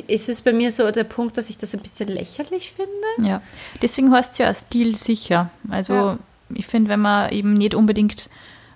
ist 0.06 0.28
es 0.28 0.42
bei 0.42 0.52
mir 0.52 0.70
so 0.72 0.90
der 0.90 1.04
Punkt, 1.04 1.36
dass 1.36 1.48
ich 1.48 1.58
das 1.58 1.74
ein 1.74 1.80
bisschen 1.80 2.08
lächerlich 2.08 2.72
finde. 2.72 3.28
Ja, 3.28 3.42
deswegen 3.80 4.12
heißt 4.12 4.32
es 4.32 4.38
ja 4.38 4.52
stilsicher. 4.52 5.50
Also 5.70 5.94
ja. 5.94 6.18
ich 6.54 6.66
finde, 6.66 6.90
wenn 6.90 7.00
man 7.00 7.32
eben 7.32 7.54
nicht 7.54 7.74
unbedingt 7.74 8.28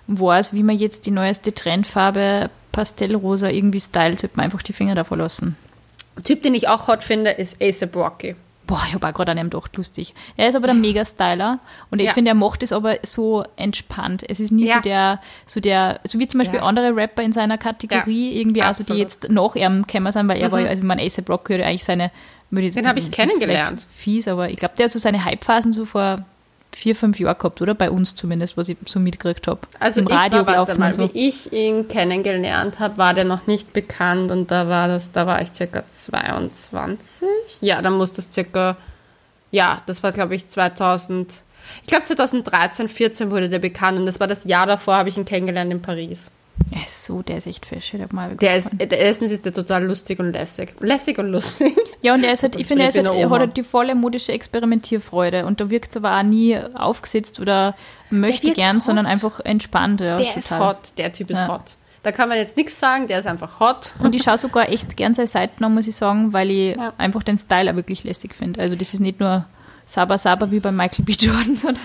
weiß, 0.07 0.53
wie 0.53 0.63
man 0.63 0.77
jetzt 0.77 1.05
die 1.05 1.11
neueste 1.11 1.53
Trendfarbe 1.53 2.49
Pastellrosa 2.71 3.49
irgendwie 3.49 3.79
stylt, 3.79 4.19
sollte 4.19 4.35
man 4.35 4.45
einfach 4.45 4.63
die 4.63 4.73
Finger 4.73 4.95
davor 4.95 5.17
lassen. 5.17 5.55
Typ, 6.23 6.41
den 6.41 6.55
ich 6.55 6.67
auch 6.67 6.87
hot 6.87 7.03
finde, 7.03 7.31
ist 7.31 7.61
Ace 7.61 7.87
Rocky. 7.95 8.35
Boah, 8.65 8.81
ich 8.87 8.93
habe 8.93 9.07
auch 9.07 9.13
gerade 9.13 9.31
an 9.31 9.37
ihm 9.37 9.49
gedacht, 9.49 9.75
lustig. 9.75 10.13
Er 10.37 10.47
ist 10.47 10.55
aber 10.55 10.67
der 10.67 10.75
Mega-Styler 10.75 11.59
und 11.91 11.99
ich 11.99 12.07
ja. 12.07 12.13
finde, 12.13 12.31
er 12.31 12.35
macht 12.35 12.63
es 12.63 12.71
aber 12.71 12.97
so 13.03 13.43
entspannt. 13.55 14.23
Es 14.27 14.39
ist 14.39 14.51
nie 14.51 14.67
ja. 14.67 14.75
so 14.75 14.81
der, 14.81 15.21
so 15.45 15.59
der, 15.59 15.99
so 16.03 16.19
wie 16.19 16.27
zum 16.27 16.39
Beispiel 16.39 16.59
ja. 16.59 16.65
andere 16.65 16.95
Rapper 16.95 17.23
in 17.23 17.33
seiner 17.33 17.57
Kategorie, 17.57 18.39
irgendwie, 18.39 18.61
also 18.61 18.83
die 18.83 18.99
jetzt 18.99 19.29
nach 19.29 19.55
ihm 19.55 19.85
gekommen 19.85 20.11
sind, 20.11 20.27
weil 20.27 20.39
er 20.39 20.47
mhm. 20.47 20.51
war, 20.53 20.59
also 20.59 20.83
man 20.83 20.99
ASAP 20.99 21.29
Rock 21.29 21.45
gehört 21.45 21.65
eigentlich 21.65 21.83
seine, 21.83 22.11
Den 22.51 22.87
habe 22.87 22.99
ich 22.99 23.11
kennengelernt. 23.11 23.85
Fies, 23.91 24.27
aber 24.27 24.49
ich 24.49 24.57
glaube, 24.57 24.75
der 24.77 24.85
hat 24.85 24.91
so 24.91 24.99
seine 24.99 25.25
Hype-Phasen 25.25 25.73
so 25.73 25.85
vor 25.85 26.23
vier, 26.75 26.95
fünf 26.95 27.19
Jahren 27.19 27.37
gehabt, 27.37 27.61
oder? 27.61 27.75
Bei 27.75 27.89
uns 27.89 28.15
zumindest, 28.15 28.57
was 28.57 28.69
ich 28.69 28.77
so 28.85 28.99
mitgekriegt 28.99 29.47
habe. 29.47 29.61
Also 29.79 30.01
Im 30.01 30.07
Radio 30.07 30.41
ich 30.41 30.47
war, 30.47 30.57
warte 30.57 30.79
mal, 30.79 30.93
so. 30.93 31.01
wie 31.01 31.27
ich 31.27 31.51
ihn 31.53 31.87
kennengelernt 31.87 32.79
habe, 32.79 32.97
war 32.97 33.13
der 33.13 33.25
noch 33.25 33.47
nicht 33.47 33.73
bekannt 33.73 34.31
und 34.31 34.51
da 34.51 34.67
war 34.67 34.87
das, 34.87 35.11
da 35.11 35.27
war 35.27 35.41
ich 35.41 35.53
circa 35.53 35.83
22. 35.89 37.27
Ja, 37.61 37.81
dann 37.81 37.93
muss 37.93 38.13
das 38.13 38.29
circa, 38.31 38.75
ja, 39.51 39.81
das 39.85 40.03
war 40.03 40.11
glaube 40.11 40.35
ich 40.35 40.47
2000, 40.47 41.33
ich 41.81 41.87
glaube 41.87 42.03
2013, 42.03 42.89
14 42.89 43.31
wurde 43.31 43.49
der 43.49 43.59
bekannt 43.59 43.99
und 43.99 44.05
das 44.05 44.19
war 44.19 44.27
das 44.27 44.43
Jahr 44.43 44.65
davor, 44.65 44.95
habe 44.95 45.09
ich 45.09 45.17
ihn 45.17 45.25
kennengelernt 45.25 45.71
in 45.71 45.81
Paris. 45.81 46.31
Er 46.75 46.81
ist 46.81 47.05
so, 47.05 47.21
der 47.21 47.37
ist 47.37 47.45
echt 47.45 47.65
fisch. 47.67 47.93
Mal 48.11 48.35
der 48.35 48.55
ist, 48.55 48.71
der, 48.73 48.97
erstens 48.97 49.29
ist 49.29 49.45
der 49.45 49.53
total 49.53 49.85
lustig 49.85 50.19
und 50.19 50.31
lässig. 50.31 50.73
Lässig 50.79 51.19
und 51.19 51.27
lustig. 51.27 51.77
Ja, 52.01 52.15
und 52.15 52.23
er 52.23 52.33
ist 52.33 52.41
halt, 52.41 52.55
ich 52.55 52.65
finde, 52.65 52.83
er, 52.83 52.89
ist 52.89 52.97
halt, 52.97 53.05
er 53.05 53.29
hat 53.29 53.39
halt 53.39 53.55
die 53.55 53.63
volle 53.63 53.95
modische 53.95 54.31
Experimentierfreude 54.31 55.45
und 55.45 55.61
da 55.61 55.69
wirkt 55.69 55.91
es 55.91 55.97
aber 55.97 56.17
auch 56.17 56.23
nie 56.23 56.59
aufgesetzt 56.73 57.39
oder 57.39 57.75
möchte 58.09 58.51
gern, 58.53 58.77
hot. 58.77 58.83
sondern 58.83 59.05
einfach 59.05 59.39
entspannt. 59.39 60.01
Ja, 60.01 60.17
der 60.17 60.25
total. 60.25 60.39
ist 60.39 60.51
hot, 60.51 60.77
der 60.97 61.13
Typ 61.13 61.29
ist 61.29 61.37
ja. 61.37 61.47
hot. 61.47 61.75
Da 62.01 62.11
kann 62.11 62.27
man 62.27 62.37
jetzt 62.37 62.57
nichts 62.57 62.77
sagen, 62.77 63.07
der 63.07 63.19
ist 63.19 63.27
einfach 63.27 63.59
hot. 63.59 63.91
Und 63.99 64.13
ich 64.15 64.23
schaue 64.23 64.37
sogar 64.37 64.67
echt 64.69 64.97
gern 64.97 65.13
seine 65.13 65.27
Seiten 65.27 65.63
an, 65.63 65.73
muss 65.73 65.87
ich 65.87 65.95
sagen, 65.95 66.33
weil 66.33 66.51
ich 66.51 66.75
ja. 66.75 66.91
einfach 66.97 67.23
den 67.23 67.37
Style 67.37 67.71
auch 67.71 67.75
wirklich 67.75 68.03
lässig 68.03 68.35
finde. 68.35 68.59
Also 68.59 68.75
das 68.75 68.93
ist 68.93 68.99
nicht 68.99 69.19
nur 69.19 69.45
Saba 69.85 70.17
Saba 70.17 70.49
wie 70.49 70.59
bei 70.59 70.71
Michael 70.71 71.05
B. 71.05 71.13
Jordan, 71.13 71.55
sondern, 71.55 71.83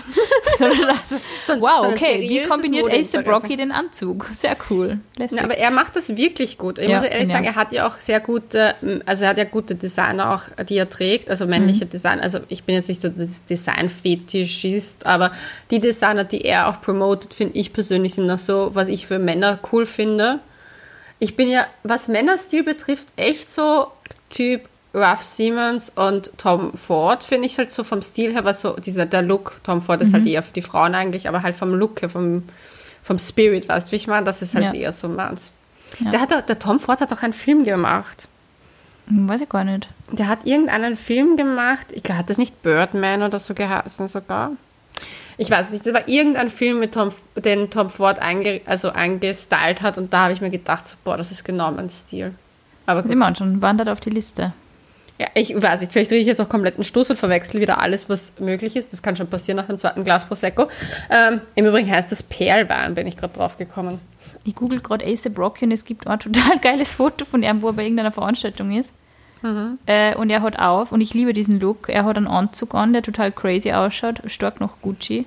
sondern 0.57 0.89
also, 0.89 1.15
so, 1.45 1.59
wow, 1.59 1.81
so 1.81 1.89
okay, 1.89 2.21
wie 2.21 2.47
kombiniert 2.47 2.87
Ace 2.89 3.11
Brocky 3.23 3.55
den 3.55 3.71
Anzug? 3.71 4.27
Sehr 4.31 4.55
cool. 4.69 4.99
Ja, 5.17 5.43
aber 5.43 5.57
er 5.57 5.71
macht 5.71 5.95
das 5.95 6.15
wirklich 6.15 6.57
gut. 6.57 6.79
Ich 6.79 6.87
ja, 6.87 6.99
muss 6.99 7.07
ehrlich 7.07 7.29
sagen, 7.29 7.45
er 7.45 7.55
hat 7.55 7.71
ja 7.71 7.87
auch 7.87 7.99
sehr 7.99 8.19
gute, 8.19 8.75
also 9.05 9.23
er 9.23 9.31
hat 9.31 9.37
ja 9.37 9.43
gute 9.43 9.75
Designer 9.75 10.33
auch, 10.33 10.63
die 10.63 10.77
er 10.77 10.89
trägt, 10.89 11.29
also 11.29 11.45
männliche 11.45 11.85
mhm. 11.85 11.89
Designer. 11.89 12.23
Also 12.23 12.39
ich 12.47 12.63
bin 12.63 12.75
jetzt 12.75 12.87
nicht 12.87 13.01
so 13.01 13.09
das 13.09 13.43
Design-Fetischist, 13.45 15.05
aber 15.05 15.31
die 15.69 15.79
Designer, 15.79 16.23
die 16.23 16.41
er 16.41 16.69
auch 16.69 16.81
promotet, 16.81 17.33
finde 17.33 17.59
ich 17.59 17.73
persönlich 17.73 18.13
sind 18.13 18.27
noch 18.27 18.39
so, 18.39 18.69
was 18.73 18.87
ich 18.87 19.07
für 19.07 19.19
Männer 19.19 19.59
cool 19.71 19.85
finde. 19.85 20.39
Ich 21.19 21.35
bin 21.35 21.49
ja, 21.49 21.67
was 21.83 22.07
Männerstil 22.07 22.63
betrifft, 22.63 23.07
echt 23.17 23.51
so 23.51 23.87
Typ 24.29 24.69
Ralph 24.93 25.23
Siemens 25.23 25.91
und 25.93 26.31
Tom 26.37 26.73
Ford 26.73 27.23
finde 27.23 27.47
ich 27.47 27.57
halt 27.57 27.71
so 27.71 27.83
vom 27.83 28.01
Stil 28.01 28.33
her, 28.33 28.43
was 28.43 28.61
so 28.61 28.75
dieser 28.75 29.05
der 29.05 29.21
Look, 29.21 29.59
Tom 29.63 29.81
Ford 29.81 30.01
ist 30.01 30.13
halt 30.13 30.23
mhm. 30.23 30.27
halt 30.27 30.33
eher 30.33 30.43
für 30.43 30.53
die 30.53 30.61
Frauen 30.61 30.95
eigentlich, 30.95 31.27
aber 31.27 31.43
halt 31.43 31.55
vom 31.55 31.73
Look 31.73 32.01
her, 32.01 32.09
vom, 32.09 32.43
vom 33.03 33.19
Spirit, 33.19 33.69
weißt 33.69 33.87
du, 33.87 33.91
wie 33.91 33.97
ich 33.97 34.07
meine, 34.07 34.25
das 34.25 34.41
ist 34.41 34.55
halt 34.55 34.65
ja. 34.65 34.73
eher 34.73 34.93
so 34.93 35.07
meins. 35.07 35.51
Ja. 35.99 36.11
Der, 36.11 36.21
hat, 36.21 36.49
der 36.49 36.59
Tom 36.59 36.79
Ford 36.79 37.01
hat 37.01 37.13
auch 37.13 37.21
einen 37.21 37.33
Film 37.33 37.63
gemacht. 37.63 38.27
Weiß 39.11 39.41
ich 39.41 39.49
gar 39.49 39.63
nicht. 39.63 39.89
Der 40.11 40.27
hat 40.27 40.45
irgendeinen 40.45 40.95
Film 40.95 41.35
gemacht, 41.35 41.87
ich 41.91 42.03
glaube, 42.03 42.19
hat 42.19 42.29
das 42.29 42.37
nicht 42.37 42.61
Birdman 42.61 43.23
oder 43.23 43.39
so 43.39 43.53
geheißen 43.53 44.07
sogar? 44.07 44.51
Ich 45.37 45.49
weiß 45.49 45.71
nicht, 45.71 45.85
das 45.85 45.93
war 45.93 46.07
irgendein 46.07 46.49
Film, 46.49 46.79
mit 46.79 46.93
Tom, 46.93 47.09
den 47.35 47.69
Tom 47.69 47.89
Ford 47.89 48.19
einge, 48.19 48.61
also 48.65 48.89
eingestylt 48.89 49.81
hat 49.81 49.97
und 49.97 50.13
da 50.13 50.23
habe 50.23 50.33
ich 50.33 50.41
mir 50.41 50.49
gedacht, 50.49 50.87
so, 50.87 50.95
boah, 51.03 51.15
das 51.15 51.31
ist 51.31 51.45
genau 51.45 51.71
mein 51.71 51.89
Stil. 51.89 52.33
Aber 52.85 53.03
gut. 53.03 53.09
Simon 53.09 53.35
schon, 53.35 53.61
wandert 53.61 53.87
auf 53.87 53.99
die 53.99 54.09
Liste. 54.09 54.53
Ja, 55.19 55.27
ich 55.33 55.53
weiß 55.53 55.81
nicht, 55.81 55.91
vielleicht 55.91 56.11
rieche 56.11 56.21
ich 56.21 56.27
jetzt 56.27 56.39
auch 56.39 56.47
kompletten 56.47 56.85
Stoß 56.85 57.09
und 57.09 57.17
verwechsel 57.17 57.59
wieder 57.59 57.81
alles, 57.81 58.07
was 58.07 58.39
möglich 58.39 58.77
ist. 58.77 58.93
Das 58.93 59.01
kann 59.01 59.17
schon 59.17 59.27
passieren 59.27 59.57
nach 59.57 59.67
dem 59.67 59.77
zweiten 59.77 60.05
Glas 60.05 60.25
Prosecco. 60.25 60.69
Ähm, 61.09 61.41
Im 61.55 61.65
Übrigen 61.65 61.91
heißt 61.91 62.09
das 62.09 62.23
Perlwein, 62.23 62.95
bin 62.95 63.05
ich 63.05 63.17
gerade 63.17 63.33
drauf 63.33 63.57
gekommen. 63.57 63.99
Ich 64.45 64.55
google 64.55 64.79
gerade 64.79 65.05
Ace 65.05 65.29
Brocky 65.29 65.65
und 65.65 65.71
es 65.71 65.83
gibt 65.83 66.07
auch 66.07 66.11
ein 66.13 66.19
total 66.19 66.57
geiles 66.61 66.93
Foto 66.93 67.25
von 67.25 67.43
ihm, 67.43 67.61
wo 67.61 67.67
er 67.67 67.73
bei 67.73 67.83
irgendeiner 67.83 68.11
Veranstaltung 68.11 68.71
ist. 68.71 68.91
Mhm. 69.41 69.77
Äh, 69.87 70.15
und 70.15 70.29
er 70.29 70.41
hat 70.41 70.57
auf, 70.57 70.93
und 70.93 71.01
ich 71.01 71.13
liebe 71.13 71.33
diesen 71.33 71.59
Look, 71.59 71.89
er 71.89 72.05
hat 72.05 72.15
einen 72.15 72.27
Anzug 72.27 72.73
an, 72.73 72.93
der 72.93 73.01
total 73.01 73.33
crazy 73.33 73.73
ausschaut, 73.73 74.21
stark 74.27 74.61
nach 74.61 74.71
Gucci. 74.81 75.25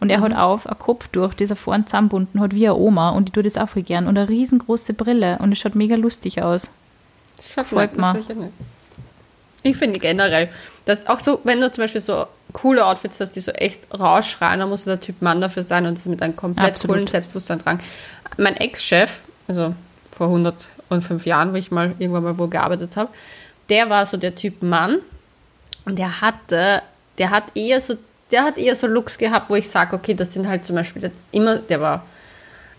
Und 0.00 0.08
er 0.08 0.18
mhm. 0.18 0.22
hat 0.22 0.36
auf 0.36 0.66
ein 0.66 0.78
Kopftuch, 0.78 1.34
das 1.34 1.50
er 1.50 1.56
vorne 1.56 1.84
zusammenbunden 1.84 2.40
hat, 2.40 2.54
wie 2.54 2.66
eine 2.66 2.76
Oma. 2.76 3.10
Und 3.10 3.28
ich 3.28 3.32
tue 3.34 3.42
das 3.42 3.58
auch 3.58 3.68
voll 3.68 3.82
gern. 3.82 4.06
Und 4.06 4.16
eine 4.16 4.28
riesengroße 4.28 4.94
Brille. 4.94 5.38
Und 5.40 5.52
es 5.52 5.58
schaut 5.58 5.74
mega 5.74 5.96
lustig 5.96 6.42
aus. 6.42 6.70
Das 7.36 7.50
schaut 7.50 7.66
Freut 7.66 7.96
mich. 7.96 8.24
Ich 9.64 9.78
finde 9.78 9.98
generell, 9.98 10.50
dass 10.84 11.06
auch 11.06 11.20
so, 11.20 11.40
wenn 11.44 11.58
du 11.58 11.72
zum 11.72 11.84
Beispiel 11.84 12.02
so 12.02 12.26
coole 12.52 12.84
Outfits 12.84 13.18
hast, 13.18 13.32
die 13.32 13.40
so 13.40 13.50
echt 13.52 13.80
rausschreien, 13.98 14.60
dann 14.60 14.68
muss 14.68 14.84
der 14.84 15.00
Typ 15.00 15.22
Mann 15.22 15.40
dafür 15.40 15.62
sein 15.62 15.86
und 15.86 15.96
das 15.96 16.04
mit 16.04 16.22
einem 16.22 16.36
komplett 16.36 16.74
Absolut. 16.74 16.96
coolen 16.96 17.06
Selbstbewusstsein 17.06 17.58
tragen. 17.58 17.80
Mein 18.36 18.56
Ex-Chef, 18.58 19.10
also 19.48 19.74
vor 20.16 20.26
105 20.26 21.24
Jahren, 21.24 21.52
wo 21.52 21.56
ich 21.56 21.70
mal 21.70 21.94
irgendwann 21.98 22.24
mal 22.24 22.38
wo 22.38 22.46
gearbeitet 22.46 22.94
habe, 22.96 23.10
der 23.70 23.88
war 23.88 24.04
so 24.04 24.18
der 24.18 24.34
Typ 24.34 24.62
Mann 24.62 24.98
und 25.86 25.98
der 25.98 26.20
hatte, 26.20 26.82
der 27.16 27.30
hat 27.30 27.44
eher 27.54 27.80
so, 27.80 27.96
der 28.30 28.44
hat 28.44 28.58
eher 28.58 28.76
so 28.76 28.86
Looks 28.86 29.16
gehabt, 29.16 29.48
wo 29.48 29.56
ich 29.56 29.68
sage, 29.68 29.96
okay, 29.96 30.12
das 30.12 30.34
sind 30.34 30.46
halt 30.46 30.66
zum 30.66 30.76
Beispiel 30.76 31.02
jetzt 31.02 31.26
immer, 31.32 31.56
der 31.56 31.80
war 31.80 32.04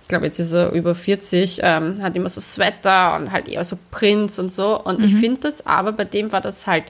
ich 0.05 0.09
glaube, 0.09 0.27
jetzt 0.27 0.37
ist 0.39 0.51
er 0.51 0.71
über 0.71 0.93
40, 0.93 1.61
ähm, 1.63 1.97
hat 2.03 2.15
immer 2.15 2.29
so 2.29 2.39
Sweater 2.39 3.15
und 3.15 3.31
halt 3.31 3.49
eher 3.49 3.65
so 3.65 3.75
Prints 3.89 4.37
und 4.37 4.51
so. 4.51 4.79
Und 4.79 5.03
ich 5.03 5.15
finde 5.15 5.41
das, 5.41 5.65
aber 5.65 5.93
bei 5.93 6.03
dem 6.05 6.31
war 6.31 6.41
das 6.41 6.67
halt 6.67 6.83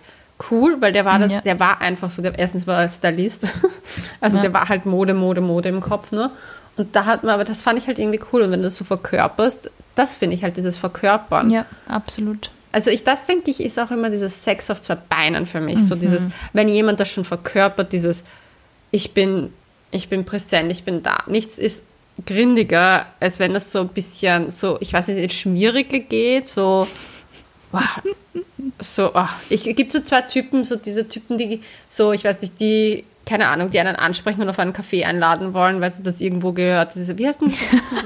cool, 0.51 0.75
weil 0.81 0.91
der 0.91 1.05
war 1.05 1.17
das, 1.17 1.31
Ja. 1.31 1.39
der 1.39 1.57
war 1.57 1.79
einfach 1.79 2.11
so, 2.11 2.21
der, 2.21 2.37
erstens 2.37 2.67
war 2.67 2.81
er 2.81 2.89
Stylist, 2.89 3.45
also 4.19 4.35
Ja. 4.35 4.41
der 4.43 4.53
war 4.53 4.67
halt 4.67 4.85
Mode, 4.85 5.13
Mode, 5.13 5.39
Mode 5.39 5.69
im 5.69 5.79
Kopf 5.79 6.11
nur. 6.11 6.29
Und 6.75 6.93
da 6.93 7.05
hat 7.05 7.23
man, 7.23 7.33
aber 7.35 7.45
das 7.45 7.61
fand 7.61 7.79
ich 7.79 7.87
halt 7.87 7.99
irgendwie 7.99 8.19
cool. 8.33 8.41
Und 8.41 8.51
wenn 8.51 8.59
du 8.59 8.65
das 8.65 8.75
so 8.75 8.83
verkörperst, 8.83 9.71
das 9.95 10.17
finde 10.17 10.35
ich 10.35 10.43
halt 10.43 10.57
dieses 10.57 10.75
Verkörpern. 10.77 11.49
Ja, 11.49 11.65
absolut. 11.87 12.51
Also 12.73 12.89
ich, 12.91 13.05
das 13.05 13.27
denke 13.27 13.49
ich, 13.49 13.61
ist 13.63 13.79
auch 13.79 13.91
immer 13.91 14.09
dieses 14.09 14.43
Sex 14.43 14.69
auf 14.69 14.81
zwei 14.81 14.95
Beinen 14.95 15.45
für 15.45 15.61
mich. 15.61 15.81
So 15.85 15.95
dieses, 15.95 16.27
wenn 16.51 16.67
jemand 16.67 16.99
das 16.99 17.07
schon 17.07 17.23
verkörpert, 17.23 17.93
dieses, 17.93 18.25
ich 18.91 19.13
bin, 19.13 19.53
ich 19.91 20.09
bin 20.09 20.25
präsent, 20.25 20.69
ich 20.69 20.83
bin 20.83 21.01
da. 21.01 21.19
Nichts 21.27 21.57
ist 21.57 21.83
grindiger, 22.23 23.07
als 23.19 23.39
wenn 23.39 23.53
das 23.53 23.71
so 23.71 23.81
ein 23.81 23.89
bisschen 23.89 24.51
so, 24.51 24.77
ich 24.79 24.93
weiß 24.93 25.09
nicht, 25.09 25.21
ins 25.21 25.33
Schmierige 25.33 25.99
geht, 25.99 26.47
so, 26.47 26.87
wow, 27.71 27.83
so, 28.79 29.11
ach, 29.13 29.35
ich 29.49 29.63
gibt 29.63 29.91
so 29.91 29.99
zwei 30.01 30.21
Typen, 30.21 30.63
so 30.63 30.75
diese 30.75 31.07
Typen, 31.07 31.37
die 31.37 31.61
so, 31.89 32.13
ich 32.13 32.23
weiß 32.23 32.41
nicht, 32.41 32.59
die, 32.59 33.05
keine 33.25 33.47
Ahnung, 33.47 33.69
die 33.69 33.79
einen 33.79 33.95
ansprechen 33.95 34.41
und 34.41 34.49
auf 34.49 34.59
einen 34.59 34.73
Kaffee 34.73 35.03
einladen 35.03 35.53
wollen, 35.53 35.81
weil 35.81 35.91
sie 35.91 36.03
das 36.03 36.21
irgendwo 36.21 36.51
gehört. 36.53 36.95
Diese, 36.95 37.17
wie 37.17 37.27
heißt 37.27 37.41
denn 37.41 37.53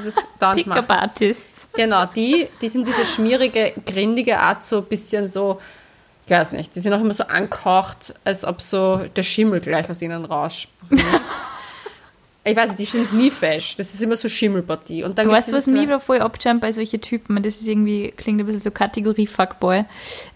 das? 0.06 0.16
dauernd 0.40 0.66
machen? 0.66 0.86
Pickup 0.86 1.02
Artists. 1.02 1.68
Genau, 1.74 2.06
die, 2.06 2.48
die 2.62 2.70
sind 2.70 2.88
diese 2.88 3.06
schmierige, 3.06 3.74
grindige 3.86 4.40
Art, 4.40 4.64
so 4.64 4.78
ein 4.78 4.86
bisschen 4.86 5.28
so, 5.28 5.60
ich 6.26 6.32
weiß 6.32 6.54
nicht, 6.54 6.76
die 6.76 6.80
sind 6.80 6.94
auch 6.94 7.02
immer 7.02 7.14
so 7.14 7.26
ankocht, 7.26 8.14
als 8.24 8.46
ob 8.46 8.62
so 8.62 8.98
der 9.16 9.24
Schimmel 9.24 9.60
gleich 9.60 9.90
aus 9.90 10.02
ihnen 10.02 10.26
raussprießt. 10.26 11.04
ich 12.44 12.56
weiß 12.56 12.70
nicht, 12.70 12.80
die 12.80 12.86
sind 12.86 13.14
nie 13.14 13.30
fesch, 13.32 13.76
das 13.76 13.94
ist 13.94 14.02
immer 14.02 14.16
so 14.18 14.30
Schimmelpartie. 14.30 15.04
Und 15.04 15.18
dann 15.18 15.28
Du 15.28 15.32
weißt, 15.34 15.52
was 15.54 15.66
diese 15.66 15.76
mich 15.76 15.86
zwei- 15.86 15.92
da 15.94 16.00
voll 16.00 16.20
abjumpt 16.22 16.62
bei 16.62 16.72
solchen 16.72 17.02
Typen, 17.02 17.42
das 17.44 17.60
ist 17.62 17.68
irgendwie, 17.68 18.12
klingt 18.16 18.40
ein 18.40 18.46
bisschen 18.46 18.62
so 18.62 18.72
Kategorie 18.72 19.28
Fuckboy. 19.28 19.84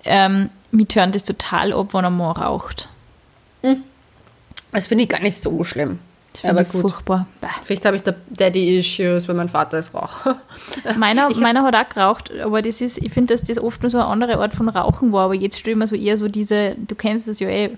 Ähm, 0.04 0.50
mich 0.72 0.88
turnt 0.90 1.16
das 1.16 1.24
total 1.24 1.74
ab, 1.74 1.94
wenn 1.94 2.04
er 2.04 2.10
mal 2.10 2.32
raucht. 2.32 2.90
Das 4.72 4.88
finde 4.88 5.04
ich 5.04 5.10
gar 5.10 5.22
nicht 5.22 5.42
so 5.42 5.64
schlimm. 5.64 6.00
Das 6.32 6.42
finde 6.42 6.56
Aber 6.56 6.62
ich 6.64 6.70
gut, 6.70 6.82
furchtbar. 6.82 7.28
Vielleicht 7.64 7.86
habe 7.86 7.96
ich 7.96 8.02
da 8.02 8.16
Daddy-Issues, 8.32 9.28
weil 9.28 9.36
mein 9.36 9.50
Vater 9.50 9.78
ist 9.78 9.94
Raucher. 9.94 10.42
Meiner, 10.98 11.30
meiner 11.36 11.64
hat 11.64 11.76
auch 11.76 11.90
geraucht, 11.90 12.32
aber 12.44 12.64
das 12.64 12.82
ist, 12.82 12.98
ich 12.98 13.14
finde, 13.14 13.34
dass 13.36 13.44
das 13.44 13.60
oft 13.60 13.82
nur 13.84 13.92
so 13.92 14.00
eine 14.00 14.08
andere 14.08 14.40
Art 14.40 14.54
von 14.56 14.68
Rauchen 14.68 15.12
war, 15.12 15.26
aber 15.26 15.36
jetzt 15.36 15.60
stelle 15.60 15.74
ich 15.74 15.78
mir 15.78 15.86
so 15.86 15.96
eher 15.96 16.18
so 16.18 16.28
diese, 16.28 16.76
du 16.76 16.96
kennst 16.96 17.28
das 17.28 17.40
ja 17.40 17.50
eh, 17.50 17.78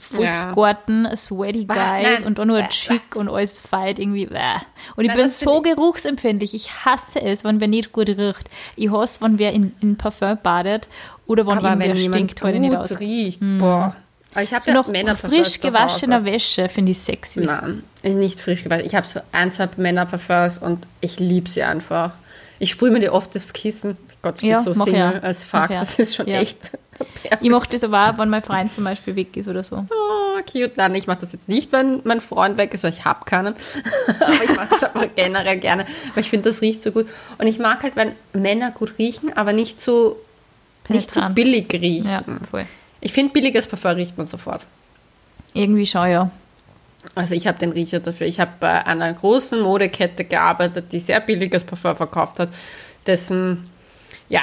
Volksgarten, 0.00 1.08
Sweaty 1.16 1.64
Bah, 1.64 1.74
Guys 1.74 2.20
nein. 2.20 2.26
und 2.26 2.38
dann 2.38 2.48
nur 2.48 2.60
Bah, 2.60 2.68
chic 2.68 3.16
und 3.16 3.28
alles 3.28 3.58
feit 3.58 3.98
irgendwie. 3.98 4.26
Und 4.26 5.04
ich 5.04 5.08
Nein, 5.08 5.16
bin 5.16 5.28
so 5.28 5.62
find 5.62 5.76
geruchsempfindlich. 5.76 6.54
Ich 6.54 6.84
hasse 6.84 7.20
es, 7.20 7.44
wenn 7.44 7.60
wer 7.60 7.68
nicht 7.68 7.92
gut 7.92 8.08
riecht. 8.08 8.48
Ich 8.76 8.90
hasse, 8.90 9.20
wenn 9.22 9.38
wer 9.38 9.52
in, 9.52 9.72
in 9.80 9.96
Parfum 9.96 10.38
badet 10.42 10.88
oder 11.26 11.46
wenn 11.46 11.58
irgendwer 11.58 11.88
wenn 11.96 12.12
stinkt, 12.12 12.42
heute 12.42 12.58
nicht 12.60 12.76
aus. 12.76 13.00
riecht, 13.00 13.40
boah. 13.58 13.96
Aber 14.34 14.42
ich 14.42 14.52
habe 14.52 14.64
So 14.64 14.70
ja 14.72 14.76
noch 14.76 14.88
Männerparfums 14.88 15.32
frisch 15.48 15.60
gewaschener 15.60 16.24
Wäsche 16.24 16.68
finde 16.68 16.90
ich 16.92 16.98
sexy. 16.98 17.40
Nein, 17.40 17.84
nicht 18.02 18.40
frisch 18.40 18.64
gewaschen. 18.64 18.84
Ich 18.86 18.94
habe 18.94 19.06
so 19.06 19.20
ein, 19.32 19.52
zwei 19.52 19.68
Männerparfums 19.76 20.58
und 20.58 20.86
ich 21.00 21.20
liebe 21.20 21.48
sie 21.48 21.62
einfach. 21.62 22.12
Ich 22.58 22.70
sprühe 22.70 22.90
mir 22.90 23.00
die 23.00 23.10
oft 23.10 23.36
aufs 23.36 23.52
Kissen. 23.52 23.96
Gott, 24.24 24.42
ich 24.42 24.48
Ja, 24.48 24.60
so 24.60 24.74
Single 24.74 24.94
ja. 24.94 25.10
als 25.20 25.46
ja. 25.52 25.66
Das 25.68 25.98
ist 25.98 26.16
schon 26.16 26.26
Ja. 26.26 26.40
echt. 26.40 26.72
Ich 27.40 27.50
mache 27.50 27.68
das 27.68 27.82
aber 27.82 28.10
auch, 28.10 28.18
wenn 28.18 28.28
mein 28.28 28.42
Freund 28.42 28.72
zum 28.72 28.84
Beispiel 28.84 29.16
weg 29.16 29.36
ist 29.36 29.48
oder 29.48 29.64
so. 29.64 29.84
Oh, 29.90 30.40
cute. 30.48 30.76
Nein, 30.76 30.94
ich 30.94 31.08
mache 31.08 31.18
das 31.22 31.32
jetzt 31.32 31.48
nicht, 31.48 31.72
wenn 31.72 32.00
mein 32.04 32.20
Freund 32.20 32.56
weg 32.56 32.72
ist, 32.72 32.84
weil 32.84 32.92
ich 32.92 33.04
habe 33.04 33.24
keinen. 33.24 33.54
aber 34.20 34.44
ich 34.44 34.54
mache 34.54 34.68
das 34.70 34.84
aber 34.94 35.08
generell 35.08 35.58
gerne, 35.58 35.86
weil 36.14 36.22
ich 36.22 36.30
finde, 36.30 36.50
das 36.50 36.60
riecht 36.60 36.82
so 36.82 36.92
gut. 36.92 37.08
Und 37.38 37.48
ich 37.48 37.58
mag 37.58 37.82
halt, 37.82 37.96
wenn 37.96 38.12
Männer 38.32 38.70
gut 38.70 38.96
riechen, 38.98 39.36
aber 39.36 39.52
nicht 39.52 39.80
so, 39.80 40.16
nicht 40.88 41.10
so 41.10 41.20
billig 41.30 41.72
riechen. 41.72 42.08
Ja, 42.08 42.22
voll. 42.48 42.66
Ich 43.00 43.12
finde, 43.12 43.32
billiges 43.32 43.66
Parfum 43.66 43.92
riecht 43.92 44.16
man 44.16 44.28
sofort. 44.28 44.64
Irgendwie 45.52 45.86
schon, 45.86 46.08
ja. 46.10 46.30
Also 47.14 47.34
ich 47.34 47.46
habe 47.46 47.58
den 47.58 47.72
Riecher 47.72 48.00
dafür. 48.00 48.26
Ich 48.26 48.40
habe 48.40 48.52
bei 48.60 48.86
einer 48.86 49.12
großen 49.12 49.60
Modekette 49.60 50.24
gearbeitet, 50.24 50.86
die 50.92 51.00
sehr 51.00 51.20
billiges 51.20 51.64
Parfum 51.64 51.94
verkauft 51.96 52.38
hat, 52.38 52.48
dessen, 53.06 53.68
ja, 54.28 54.42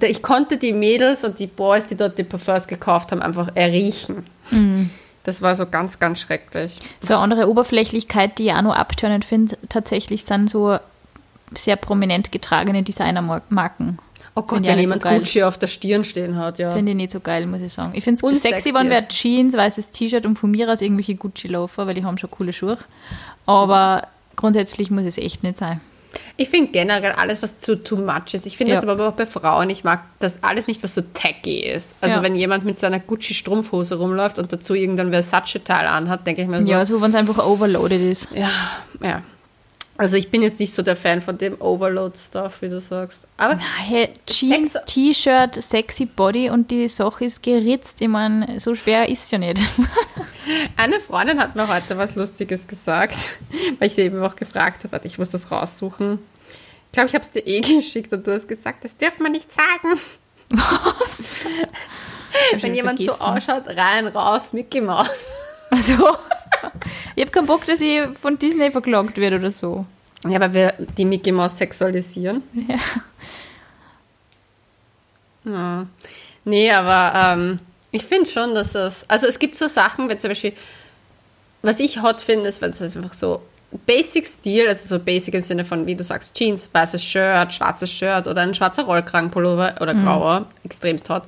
ich 0.00 0.22
konnte 0.22 0.56
die 0.56 0.72
Mädels 0.72 1.22
und 1.24 1.38
die 1.38 1.46
Boys, 1.46 1.86
die 1.86 1.96
dort 1.96 2.18
die 2.18 2.24
Parfums 2.24 2.66
gekauft 2.66 3.12
haben, 3.12 3.22
einfach 3.22 3.50
erriechen. 3.54 4.24
Das 5.22 5.42
war 5.42 5.54
so 5.54 5.66
ganz, 5.66 5.98
ganz 5.98 6.20
schrecklich. 6.20 6.78
So 7.00 7.14
eine 7.14 7.22
andere 7.22 7.48
Oberflächlichkeit, 7.48 8.38
die 8.38 8.46
ich 8.46 8.52
auch 8.52 8.62
noch 8.62 8.74
abtörend 8.74 9.24
finde, 9.24 9.56
tatsächlich 9.68 10.24
sind 10.24 10.50
so 10.50 10.78
sehr 11.54 11.76
prominent 11.76 12.32
getragene 12.32 12.82
Designermarken. 12.82 13.98
Oh 14.34 14.42
Gott, 14.42 14.62
wenn 14.62 14.74
so 14.74 14.80
jemand 14.80 15.02
geil. 15.02 15.18
Gucci 15.18 15.42
auf 15.42 15.58
der 15.58 15.66
Stirn 15.66 16.04
stehen 16.04 16.36
hat, 16.36 16.58
ja. 16.58 16.72
Finde 16.72 16.92
ich 16.92 16.96
nicht 16.96 17.10
so 17.10 17.20
geil, 17.20 17.46
muss 17.46 17.60
ich 17.60 17.72
sagen. 17.72 17.90
Ich 17.94 18.04
finde 18.04 18.18
es 18.18 18.22
Unsexy 18.22 18.62
sexy, 18.62 18.74
wenn 18.74 18.88
wer. 18.88 19.08
Jeans, 19.08 19.56
weißes 19.56 19.90
T-Shirt 19.90 20.24
und 20.24 20.36
von 20.36 20.50
mir 20.50 20.70
aus 20.70 20.80
irgendwelche 20.80 21.16
Gucci-Laufer, 21.16 21.86
weil 21.86 21.94
die 21.94 22.04
haben 22.04 22.16
schon 22.16 22.30
coole 22.30 22.52
Schuhe. 22.52 22.78
Aber 23.46 24.06
grundsätzlich 24.36 24.90
muss 24.90 25.04
es 25.04 25.18
echt 25.18 25.42
nicht 25.42 25.58
sein. 25.58 25.80
Ich 26.36 26.48
finde 26.48 26.72
generell 26.72 27.12
alles, 27.12 27.42
was 27.42 27.60
zu 27.60 27.76
too 27.82 27.96
much 27.96 28.32
ist. 28.34 28.46
Ich 28.46 28.56
finde 28.56 28.74
Ja. 28.74 28.80
das 28.80 28.88
aber 28.88 29.08
auch 29.08 29.12
bei 29.12 29.26
Frauen. 29.26 29.70
Ich 29.70 29.84
mag 29.84 30.02
das 30.18 30.42
alles 30.42 30.66
nicht, 30.66 30.82
was 30.82 30.94
so 30.94 31.02
tacky 31.14 31.60
ist. 31.60 31.94
Also 32.00 32.16
Ja. 32.16 32.22
wenn 32.22 32.34
jemand 32.34 32.64
mit 32.64 32.78
seiner 32.78 32.98
Gucci-Strumpfhose 32.98 33.94
rumläuft 33.96 34.38
und 34.38 34.52
dazu 34.52 34.74
irgendein 34.74 35.10
Versace-Teil 35.10 35.86
anhat, 35.86 36.26
denke 36.26 36.42
ich 36.42 36.48
mir 36.48 36.62
so, 36.64 36.70
Ja, 36.70 36.84
so 36.84 37.00
wenn 37.00 37.10
es 37.10 37.16
einfach 37.16 37.44
overloaded 37.46 38.00
ist. 38.00 38.28
Ja, 38.34 38.50
ja. 39.02 39.22
Also 40.00 40.16
ich 40.16 40.30
bin 40.30 40.40
jetzt 40.40 40.58
nicht 40.58 40.72
so 40.72 40.80
der 40.80 40.96
Fan 40.96 41.20
von 41.20 41.36
dem 41.36 41.60
Overload-Stuff, 41.60 42.62
wie 42.62 42.70
du 42.70 42.80
sagst. 42.80 43.26
Aber 43.36 43.58
Hey, 43.58 44.08
Jeans, 44.24 44.74
T-Shirt, 44.86 45.62
sexy 45.62 46.06
Body 46.06 46.48
und 46.48 46.70
die 46.70 46.88
Sache 46.88 47.26
ist 47.26 47.42
geritzt. 47.42 48.00
Ich 48.00 48.08
meine, 48.08 48.58
so 48.60 48.74
schwer 48.74 49.10
ist 49.10 49.30
ja 49.30 49.36
nicht. 49.36 49.60
eine 50.78 51.00
Freundin 51.00 51.38
hat 51.38 51.54
mir 51.54 51.68
heute 51.68 51.98
was 51.98 52.14
Lustiges 52.14 52.66
gesagt, 52.66 53.40
weil 53.78 53.88
ich 53.88 53.94
sie 53.94 54.00
eben 54.00 54.22
auch 54.22 54.36
gefragt 54.36 54.84
habe, 54.90 55.06
ich 55.06 55.18
muss 55.18 55.32
das 55.32 55.50
raussuchen. 55.50 56.18
Ich 56.86 56.92
glaube, 56.92 57.08
ich 57.08 57.14
habe 57.14 57.22
es 57.22 57.30
dir 57.30 57.46
eh 57.46 57.60
geschickt 57.76 58.10
und 58.14 58.26
du 58.26 58.32
hast 58.32 58.48
gesagt, 58.48 58.82
das 58.86 58.96
dürfen 58.96 59.22
wir 59.22 59.30
nicht 59.30 59.52
sagen. 59.52 60.00
Was? 60.48 61.44
Wenn 62.58 62.74
jemand 62.74 63.00
so 63.00 63.12
ausschaut, 63.12 63.64
rein, 63.66 64.06
raus, 64.06 64.54
Mickey 64.54 64.80
Maus. 64.80 65.30
Also, 65.70 65.92
ich 67.14 67.22
habe 67.22 67.30
keinen 67.30 67.46
Bock, 67.46 67.64
dass 67.66 67.80
ich 67.80 68.00
von 68.20 68.38
Disney 68.38 68.70
verklagt 68.70 69.16
werde 69.16 69.36
oder 69.36 69.50
so. 69.50 69.86
Ja, 70.28 70.40
weil 70.40 70.52
wir 70.52 70.74
die 70.98 71.04
Mickey 71.04 71.32
Maus 71.32 71.56
sexualisieren. 71.56 72.42
Ja. 72.68 72.78
Ja. 75.44 75.86
Nee, 76.44 76.70
aber 76.70 77.34
ähm, 77.34 77.58
ich 77.90 78.04
finde 78.04 78.28
schon, 78.28 78.54
dass 78.54 78.72
das. 78.72 79.08
Also 79.08 79.26
es 79.26 79.38
gibt 79.38 79.56
so 79.56 79.68
Sachen, 79.68 80.08
wenn 80.08 80.18
zum 80.18 80.28
Beispiel, 80.30 80.52
was 81.62 81.80
ich 81.80 82.02
hot 82.02 82.20
finde, 82.20 82.48
ist, 82.48 82.60
wenn 82.60 82.70
es 82.70 82.82
einfach 82.82 83.14
so 83.14 83.42
Basic-Stil, 83.86 84.68
also 84.68 84.96
so 84.96 85.02
Basic 85.02 85.34
im 85.34 85.42
Sinne 85.42 85.64
von, 85.64 85.86
wie 85.86 85.94
du 85.94 86.02
sagst, 86.02 86.34
Jeans, 86.34 86.68
weißes 86.72 87.02
Shirt, 87.02 87.54
schwarzes 87.54 87.90
Shirt 87.90 88.26
oder 88.26 88.42
ein 88.42 88.54
schwarzer 88.54 88.82
Rollkragenpullover 88.82 89.76
oder 89.80 89.94
grauer, 89.94 90.46
extremst 90.64 91.08
hot. 91.08 91.22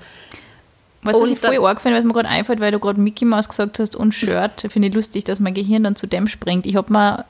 Weißt 1.03 1.19
du, 1.19 1.23
was 1.23 1.31
ich 1.31 1.39
voll 1.39 1.65
arg 1.65 1.81
finde, 1.81 1.99
was 1.99 2.05
mir 2.05 2.13
gerade 2.13 2.29
einfällt, 2.29 2.61
weil 2.61 2.71
du 2.71 2.79
gerade 2.79 3.01
Mickey 3.01 3.25
Mouse 3.25 3.49
gesagt 3.49 3.79
hast 3.81 3.97
und 3.97 4.13
Shirt, 4.13 4.67
finde 4.69 4.89
ich 4.89 4.95
lustig, 4.95 5.25
dass 5.25 5.41
mein 5.41 5.55
Gehirn 5.55 5.83
dann 5.83 5.97
zu 5.97 6.07
dem 6.07 6.29
springt. 6.29 6.65
Ich 6.65 6.77
habe 6.77 6.93
mal 6.93 7.25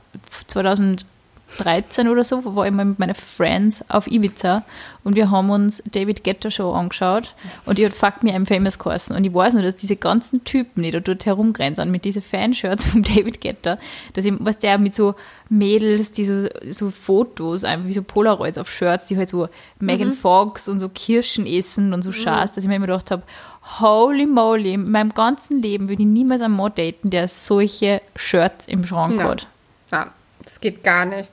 2013 0.49 2.09
oder 2.09 2.23
so, 2.23 2.55
war 2.55 2.67
ich 2.67 2.73
mal 2.73 2.85
mit 2.85 2.99
meinen 2.99 3.15
Friends 3.15 3.83
auf 3.89 4.07
Ibiza 4.07 4.65
und 5.05 5.17
wir 5.17 5.31
haben 5.31 5.49
uns 5.49 5.83
David 5.91 6.23
Guetta 6.23 6.51
Show 6.51 6.73
angeschaut 6.73 7.35
und 7.65 7.79
die 7.79 7.87
hat 7.87 7.95
Fuck 7.95 8.23
Me 8.23 8.33
I'm 8.33 8.47
Famous 8.47 8.79
geheißen. 8.79 9.17
Und 9.17 9.25
ich 9.25 9.33
weiß 9.33 9.55
nur, 9.55 9.63
dass 9.63 9.77
diese 9.77 9.97
ganzen 9.97 10.45
Typen, 10.45 10.83
die 10.83 10.91
da 10.91 11.01
dort 11.01 11.25
herumgrenzen 11.25 11.91
mit 11.91 12.05
diesen 12.05 12.21
Fanshirts 12.21 12.85
von 12.91 13.03
David 13.03 13.41
Guetta, 13.41 13.79
dass 14.13 14.27
ich, 14.27 14.35
was 14.39 14.59
der 14.59 14.77
mit 14.77 14.95
so 14.95 15.15
Mädels, 15.49 16.13
die 16.13 16.25
so, 16.25 16.47
so 16.69 16.91
Fotos, 16.91 17.65
einfach 17.65 17.87
wie 17.87 17.93
so 17.95 18.03
Polaroids 18.03 18.59
auf 18.59 18.71
Shirts, 18.71 19.07
die 19.07 19.17
halt 19.17 19.31
so 19.31 19.49
Megan 19.81 20.13
Fox 20.13 20.69
und 20.69 20.79
so 20.79 20.91
Kirschen 20.91 21.47
essen 21.47 21.95
und 21.95 22.03
so 22.03 22.13
Schaß, 22.13 22.53
dass 22.53 22.65
ich 22.65 22.69
mir 22.69 22.77
immer 22.77 22.87
gedacht 22.87 23.11
habe, 23.11 23.23
holy 23.81 24.27
moly, 24.27 24.75
in 24.75 24.91
meinem 24.91 25.15
ganzen 25.15 25.63
Leben 25.63 25.89
würde 25.89 26.03
ich 26.03 26.09
niemals 26.09 26.43
einen 26.43 26.57
Mann 26.57 26.73
daten, 26.75 27.11
der 27.11 27.29
solche 27.29 28.01
Shirts 28.17 28.67
im 28.67 28.85
Schrank 28.85 29.19
Ja. 29.21 29.25
hat. 29.29 29.47
Ja, 29.91 30.13
das 30.45 30.61
geht 30.61 30.83
gar 30.85 31.05
nicht. 31.07 31.31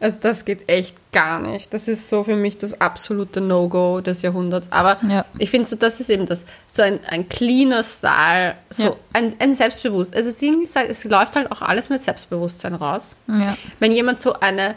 Also 0.00 0.18
das 0.20 0.44
geht 0.44 0.68
echt 0.68 0.94
gar 1.10 1.40
nicht. 1.40 1.74
Das 1.74 1.88
ist 1.88 2.08
so 2.08 2.22
für 2.22 2.36
mich 2.36 2.56
das 2.56 2.80
absolute 2.80 3.40
No-Go 3.40 4.00
des 4.00 4.22
Jahrhunderts. 4.22 4.70
Aber 4.70 4.96
Ja. 5.08 5.24
ich 5.38 5.50
finde 5.50 5.68
so, 5.68 5.74
das 5.74 5.98
ist 5.98 6.08
eben 6.08 6.24
das, 6.26 6.44
so 6.70 6.82
ein, 6.82 7.00
ein 7.10 7.28
cleaner 7.28 7.82
Style, 7.82 8.54
so 8.70 8.84
Ja. 8.84 8.92
ein, 9.14 9.34
ein 9.40 9.54
Selbstbewusst. 9.54 10.14
Also 10.16 10.30
es 10.30 11.04
läuft 11.04 11.34
halt 11.34 11.50
auch 11.50 11.62
alles 11.62 11.88
mit 11.90 12.00
Selbstbewusstsein 12.02 12.74
raus. 12.74 13.16
Ja. 13.26 13.56
Wenn 13.80 13.90
jemand 13.90 14.20
so 14.20 14.34
eine 14.34 14.76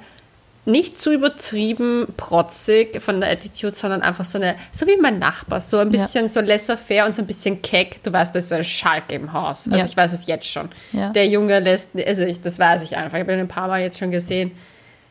nicht 0.65 0.97
zu 0.97 1.11
übertrieben 1.11 2.07
protzig 2.17 3.01
von 3.01 3.19
der 3.19 3.31
Attitude, 3.31 3.73
sondern 3.75 4.01
einfach 4.03 4.25
so 4.25 4.37
eine, 4.37 4.55
so 4.73 4.85
wie 4.85 4.95
mein 4.97 5.17
Nachbar, 5.17 5.59
so 5.59 5.77
ein 5.79 5.87
Ja. 5.91 5.91
bisschen 6.03 6.27
so 6.29 6.39
laissez-faire 6.39 7.05
und 7.07 7.15
so 7.15 7.21
ein 7.23 7.27
bisschen 7.27 7.61
keck. 7.63 8.03
Du 8.03 8.13
weißt, 8.13 8.35
das 8.35 8.45
ist 8.45 8.53
ein 8.53 8.63
Schalk 8.63 9.11
im 9.11 9.33
Haus. 9.33 9.65
Also 9.67 9.77
Ja. 9.79 9.85
ich 9.85 9.97
weiß 9.97 10.13
es 10.13 10.27
jetzt 10.27 10.47
schon. 10.47 10.69
Ja. 10.91 11.09
Der 11.09 11.27
Junge 11.27 11.59
lässt, 11.59 11.91
also 12.05 12.21
ich, 12.23 12.41
das 12.41 12.59
weiß 12.59 12.83
ich 12.83 12.95
einfach. 12.95 13.17
Ich 13.17 13.23
habe 13.23 13.33
ihn 13.33 13.39
ein 13.39 13.47
paar 13.47 13.67
Mal 13.67 13.81
jetzt 13.81 13.97
schon 13.97 14.11
gesehen. 14.11 14.51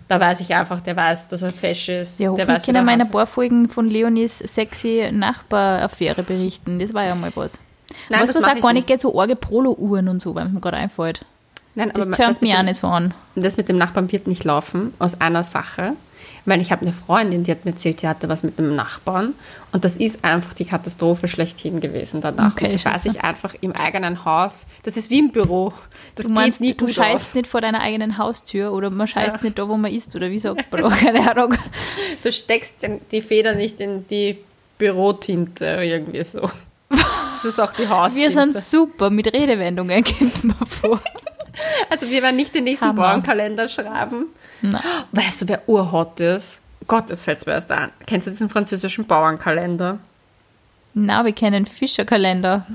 Da 0.06 0.18
weiß 0.20 0.40
ich 0.40 0.54
einfach, 0.54 0.80
der 0.80 0.96
weiß, 0.96 1.28
dass 1.28 1.42
er 1.42 1.50
fesch 1.50 1.88
ist. 1.88 2.18
Ja, 2.20 2.24
der 2.24 2.30
hoffentlich 2.32 2.56
weiß, 2.56 2.64
der 2.66 2.74
in 2.74 2.88
ein 2.88 3.00
Hase- 3.00 3.10
paar 3.10 3.26
Folgen 3.26 3.68
von 3.68 3.88
Leonis 3.88 4.38
sexy 4.38 5.08
Nachbaraffäre 5.12 6.22
berichten. 6.22 6.78
Das 6.78 6.94
war 6.94 7.04
ja 7.04 7.14
mal 7.14 7.30
was. 7.34 7.60
Nein, 8.08 8.20
was 8.22 8.32
das 8.32 8.42
mach 8.44 8.56
auch 8.56 8.60
gar 8.60 8.72
nicht. 8.72 8.86
geht, 8.86 9.00
so 9.00 9.20
arge 9.20 9.34
Polo-Uhren 9.36 10.08
und 10.08 10.20
so, 10.22 10.34
weil 10.34 10.48
mir 10.48 10.60
gerade 10.60 10.76
einfällt. 10.76 11.20
Nein, 11.74 11.92
Das 11.94 12.10
turnt 12.10 12.42
mich 12.42 12.54
auch 12.54 12.62
nicht 12.62 12.76
so 12.76 12.86
an. 12.88 13.14
Das 13.36 13.56
mit 13.56 13.68
dem 13.68 13.76
Nachbarn 13.76 14.10
wird 14.10 14.26
nicht 14.26 14.44
laufen, 14.44 14.92
aus 14.98 15.20
einer 15.20 15.44
Sache. 15.44 15.92
Weil 16.46 16.62
ich 16.62 16.72
habe 16.72 16.82
eine 16.82 16.94
Freundin, 16.94 17.44
die 17.44 17.50
hat 17.50 17.66
mir 17.66 17.72
erzählt, 17.72 18.00
sie 18.00 18.08
hatte 18.08 18.28
was 18.30 18.42
mit 18.42 18.58
einem 18.58 18.74
Nachbarn. 18.74 19.34
Und 19.72 19.84
das 19.84 19.96
ist 19.98 20.24
einfach 20.24 20.54
die 20.54 20.64
Katastrophe 20.64 21.28
schlechthin 21.28 21.80
gewesen 21.80 22.22
danach. 22.22 22.52
Okay, 22.52 22.64
und 22.66 22.74
das 22.74 22.84
weiß 22.86 23.04
ich 23.06 23.22
einfach 23.22 23.54
im 23.60 23.72
eigenen 23.72 24.24
Haus. 24.24 24.66
Das 24.82 24.96
ist 24.96 25.10
wie 25.10 25.18
im 25.18 25.32
Büro. 25.32 25.74
Das 26.16 26.26
Du 26.26 26.32
meinst, 26.32 26.58
geht 26.60 26.66
nie 26.68 26.74
du 26.76 26.86
gut 26.86 26.94
scheißt 26.94 27.14
aus. 27.30 27.34
nicht 27.34 27.46
vor 27.46 27.60
deiner 27.60 27.80
eigenen 27.82 28.16
Haustür 28.16 28.72
oder 28.72 28.88
man 28.88 29.06
scheißt 29.06 29.36
Ja. 29.36 29.42
nicht 29.42 29.58
da, 29.58 29.68
wo 29.68 29.76
man 29.76 29.92
isst 29.92 30.16
oder 30.16 30.30
wie 30.30 30.38
sagt 30.38 30.72
man? 30.72 30.90
Keine 30.98 31.30
Ahnung. 31.30 31.54
Du 32.22 32.32
steckst 32.32 32.86
die 33.12 33.20
Feder 33.20 33.54
nicht 33.54 33.78
in 33.80 34.06
die 34.08 34.38
Bürotinte 34.78 35.66
irgendwie 35.82 36.24
so. 36.24 36.50
Das 37.42 37.52
ist 37.52 37.58
auch 37.60 37.72
die 37.72 37.88
Haustinte. 37.88 38.22
Wir 38.22 38.30
sind 38.32 38.54
super 38.54 39.08
mit 39.08 39.32
Redewendungen, 39.32 40.04
kommt 40.18 40.44
mir 40.44 40.54
vor. 40.66 41.00
Also 41.88 42.08
wir 42.08 42.22
werden 42.22 42.36
nicht 42.36 42.54
den 42.54 42.64
nächsten. 42.64 42.94
Bauernkalender 42.94 43.68
schreiben. 43.68 44.26
Nein. 44.62 44.82
Weißt 45.12 45.42
du, 45.42 45.48
wer 45.48 45.68
urhot 45.68 46.20
ist? 46.20 46.60
Gott, 46.86 47.10
das 47.10 47.24
fällt 47.24 47.44
mir 47.46 47.52
erst 47.52 47.70
ein. 47.70 47.90
Kennst 48.06 48.26
du 48.26 48.30
diesen 48.30 48.48
französischen 48.48 49.06
Bauernkalender? 49.06 49.98
Na, 50.92 51.24
wir 51.24 51.32
kennen 51.32 51.66
Fischerkalender. 51.66 52.66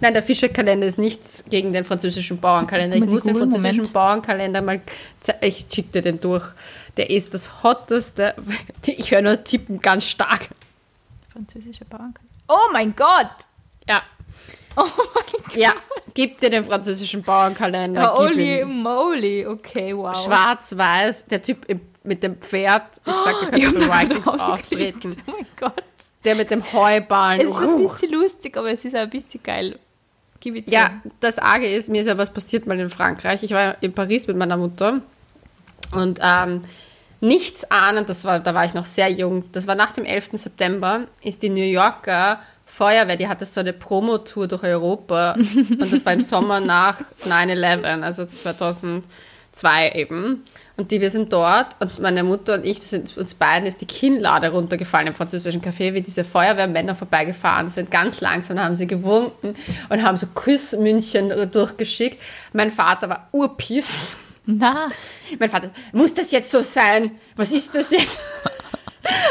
Nein, 0.00 0.14
der 0.14 0.22
Fischerkalender 0.22 0.86
ist 0.86 0.98
nichts 0.98 1.42
gegen 1.50 1.72
den 1.72 1.84
französischen 1.84 2.38
Bauernkalender. 2.38 2.96
Ich 2.96 3.04
Muss 3.04 3.24
den 3.24 3.34
französischen 3.34 3.76
Moment. 3.78 3.92
Bauernkalender 3.92 4.62
mal. 4.62 4.80
Ich 5.40 5.66
schicke 5.72 5.90
dir 5.90 6.02
den 6.02 6.20
durch. 6.20 6.46
Der 6.96 7.10
ist 7.10 7.34
das 7.34 7.62
hotteste. 7.62 8.34
Ich 8.86 9.10
höre 9.10 9.22
nur 9.22 9.42
tippen 9.42 9.80
ganz 9.80 10.04
stark. 10.06 10.48
Französischer 11.32 11.84
Bauernkalender. 11.86 12.34
Oh 12.48 12.70
mein 12.72 12.94
Gott! 12.94 13.30
Ja. 13.88 14.02
Oh 14.76 14.82
mein 15.14 15.24
Gott! 15.42 15.56
Ja, 15.56 15.72
gib 16.14 16.38
dir 16.38 16.50
den 16.50 16.64
französischen 16.64 17.22
Bauernkalender. 17.22 18.14
Holy 18.14 18.64
moly, 18.64 19.46
okay, 19.46 19.96
wow. 19.96 20.16
Schwarz-Weiß, 20.16 21.26
der 21.26 21.42
Typ 21.42 21.66
mit 22.02 22.22
dem 22.22 22.36
Pferd. 22.36 23.00
Ich 23.06 23.12
sag, 23.12 23.40
der 23.40 23.60
könnte 23.60 23.86
da 23.86 24.00
Vikings 24.00 24.26
auftreten. 24.28 25.16
Oh 25.26 25.32
mein 25.32 25.46
Gott. 25.58 25.82
Der 26.24 26.34
mit 26.34 26.50
dem 26.50 26.62
Heuballen. 26.72 27.40
Es 27.40 27.50
ist 27.50 27.56
ein 27.56 27.68
Uh. 27.68 27.88
bisschen 27.88 28.12
lustig, 28.12 28.56
aber 28.56 28.70
es 28.70 28.84
ist 28.84 28.94
auch 28.94 29.00
ein 29.00 29.10
bisschen 29.10 29.42
geil. 29.42 29.78
Gib 30.40 30.68
zu. 30.68 30.74
Ja, 30.74 31.00
das 31.20 31.38
Arge 31.38 31.66
ist, 31.66 31.88
mir 31.88 32.00
ist 32.02 32.06
ja 32.06 32.18
was 32.18 32.30
passiert 32.30 32.66
mal 32.66 32.78
in 32.78 32.90
Frankreich. 32.90 33.42
Ich 33.42 33.52
war 33.52 33.76
in 33.82 33.94
Paris 33.94 34.26
mit 34.26 34.36
meiner 34.36 34.56
Mutter 34.56 35.00
und 35.92 36.20
ähm, 36.22 36.62
nichts 37.20 37.70
ahnend, 37.70 38.08
das 38.08 38.24
war, 38.24 38.40
da 38.40 38.54
war 38.54 38.64
ich 38.66 38.74
noch 38.74 38.86
sehr 38.86 39.08
jung, 39.10 39.44
das 39.52 39.66
war 39.66 39.74
nach 39.74 39.92
dem 39.92 40.04
11. 40.04 40.30
September, 40.34 41.04
ist 41.22 41.42
die 41.42 41.48
New 41.48 41.62
Yorker 41.64 42.40
Feuerwehr, 42.76 43.16
die 43.16 43.28
hatte 43.28 43.46
so 43.46 43.60
eine 43.60 43.72
Promotour 43.72 44.48
durch 44.48 44.64
Europa 44.64 45.34
und 45.34 45.92
das 45.92 46.04
war 46.04 46.12
im 46.12 46.22
Sommer 46.22 46.58
nach 46.58 47.00
9-11, 47.24 48.02
also 48.02 48.26
2002 48.26 49.92
eben. 49.94 50.42
Und 50.76 50.90
die, 50.90 51.00
wir 51.00 51.12
sind 51.12 51.32
dort 51.32 51.76
und 51.78 52.00
meine 52.00 52.24
Mutter 52.24 52.54
und 52.54 52.66
ich, 52.66 52.80
wir 52.80 52.88
sind, 52.88 53.16
uns 53.16 53.34
beiden 53.34 53.68
ist 53.68 53.80
die 53.80 53.86
Kinnlade 53.86 54.48
runtergefallen 54.48 55.06
im 55.06 55.14
französischen 55.14 55.62
Café, 55.62 55.94
wie 55.94 56.00
diese 56.00 56.24
Feuerwehrmänner 56.24 56.96
vorbeigefahren 56.96 57.68
sind. 57.68 57.92
Ganz 57.92 58.20
langsam 58.20 58.58
haben 58.58 58.74
sie 58.74 58.88
gewunken 58.88 59.54
und 59.88 60.02
haben 60.02 60.16
so 60.16 60.26
Küssmünchen 60.26 61.32
durchgeschickt. 61.52 62.20
Mein 62.52 62.72
Vater 62.72 63.08
war 63.08 63.28
urpiss. 63.30 64.16
Na, 64.46 64.88
Mein 65.38 65.48
Vater, 65.48 65.70
muss 65.92 66.12
das 66.12 66.32
jetzt 66.32 66.50
so 66.50 66.60
sein? 66.60 67.12
Was 67.36 67.52
ist 67.52 67.72
das 67.76 67.92
jetzt? 67.92 68.24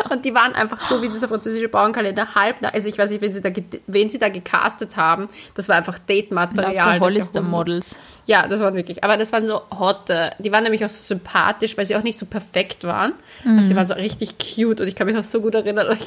Und 0.09 0.25
die 0.25 0.33
waren 0.33 0.53
einfach 0.53 0.81
so 0.81 1.01
wie 1.01 1.09
dieser 1.09 1.27
französische 1.27 1.69
Bauernkalender 1.69 2.35
halb. 2.35 2.57
Also 2.73 2.87
ich 2.87 2.97
weiß 2.97 3.09
nicht, 3.09 3.21
wen 3.21 3.33
sie 3.33 3.41
da, 3.41 3.49
wen 3.87 4.09
sie 4.09 4.19
da 4.19 4.29
gecastet 4.29 4.97
haben. 4.97 5.29
Das 5.55 5.69
war 5.69 5.75
einfach 5.75 5.99
Date-Material. 5.99 6.99
lauter 7.41 7.83
Ja, 8.25 8.47
das 8.47 8.61
waren 8.61 8.73
wirklich. 8.75 9.03
Aber 9.03 9.17
das 9.17 9.33
waren 9.33 9.45
so 9.45 9.61
hotte. 9.77 10.31
Die 10.39 10.51
waren 10.51 10.63
nämlich 10.63 10.83
auch 10.85 10.89
so 10.89 11.01
sympathisch, 11.15 11.75
weil 11.77 11.85
sie 11.85 11.95
auch 11.95 12.03
nicht 12.03 12.17
so 12.17 12.25
perfekt 12.25 12.83
waren. 12.85 13.13
Also 13.45 13.67
sie 13.67 13.75
waren 13.75 13.87
so 13.87 13.93
richtig 13.95 14.35
cute 14.37 14.79
und 14.79 14.87
ich 14.87 14.95
kann 14.95 15.07
mich 15.07 15.15
noch 15.15 15.25
so 15.25 15.41
gut 15.41 15.55
erinnern. 15.55 15.97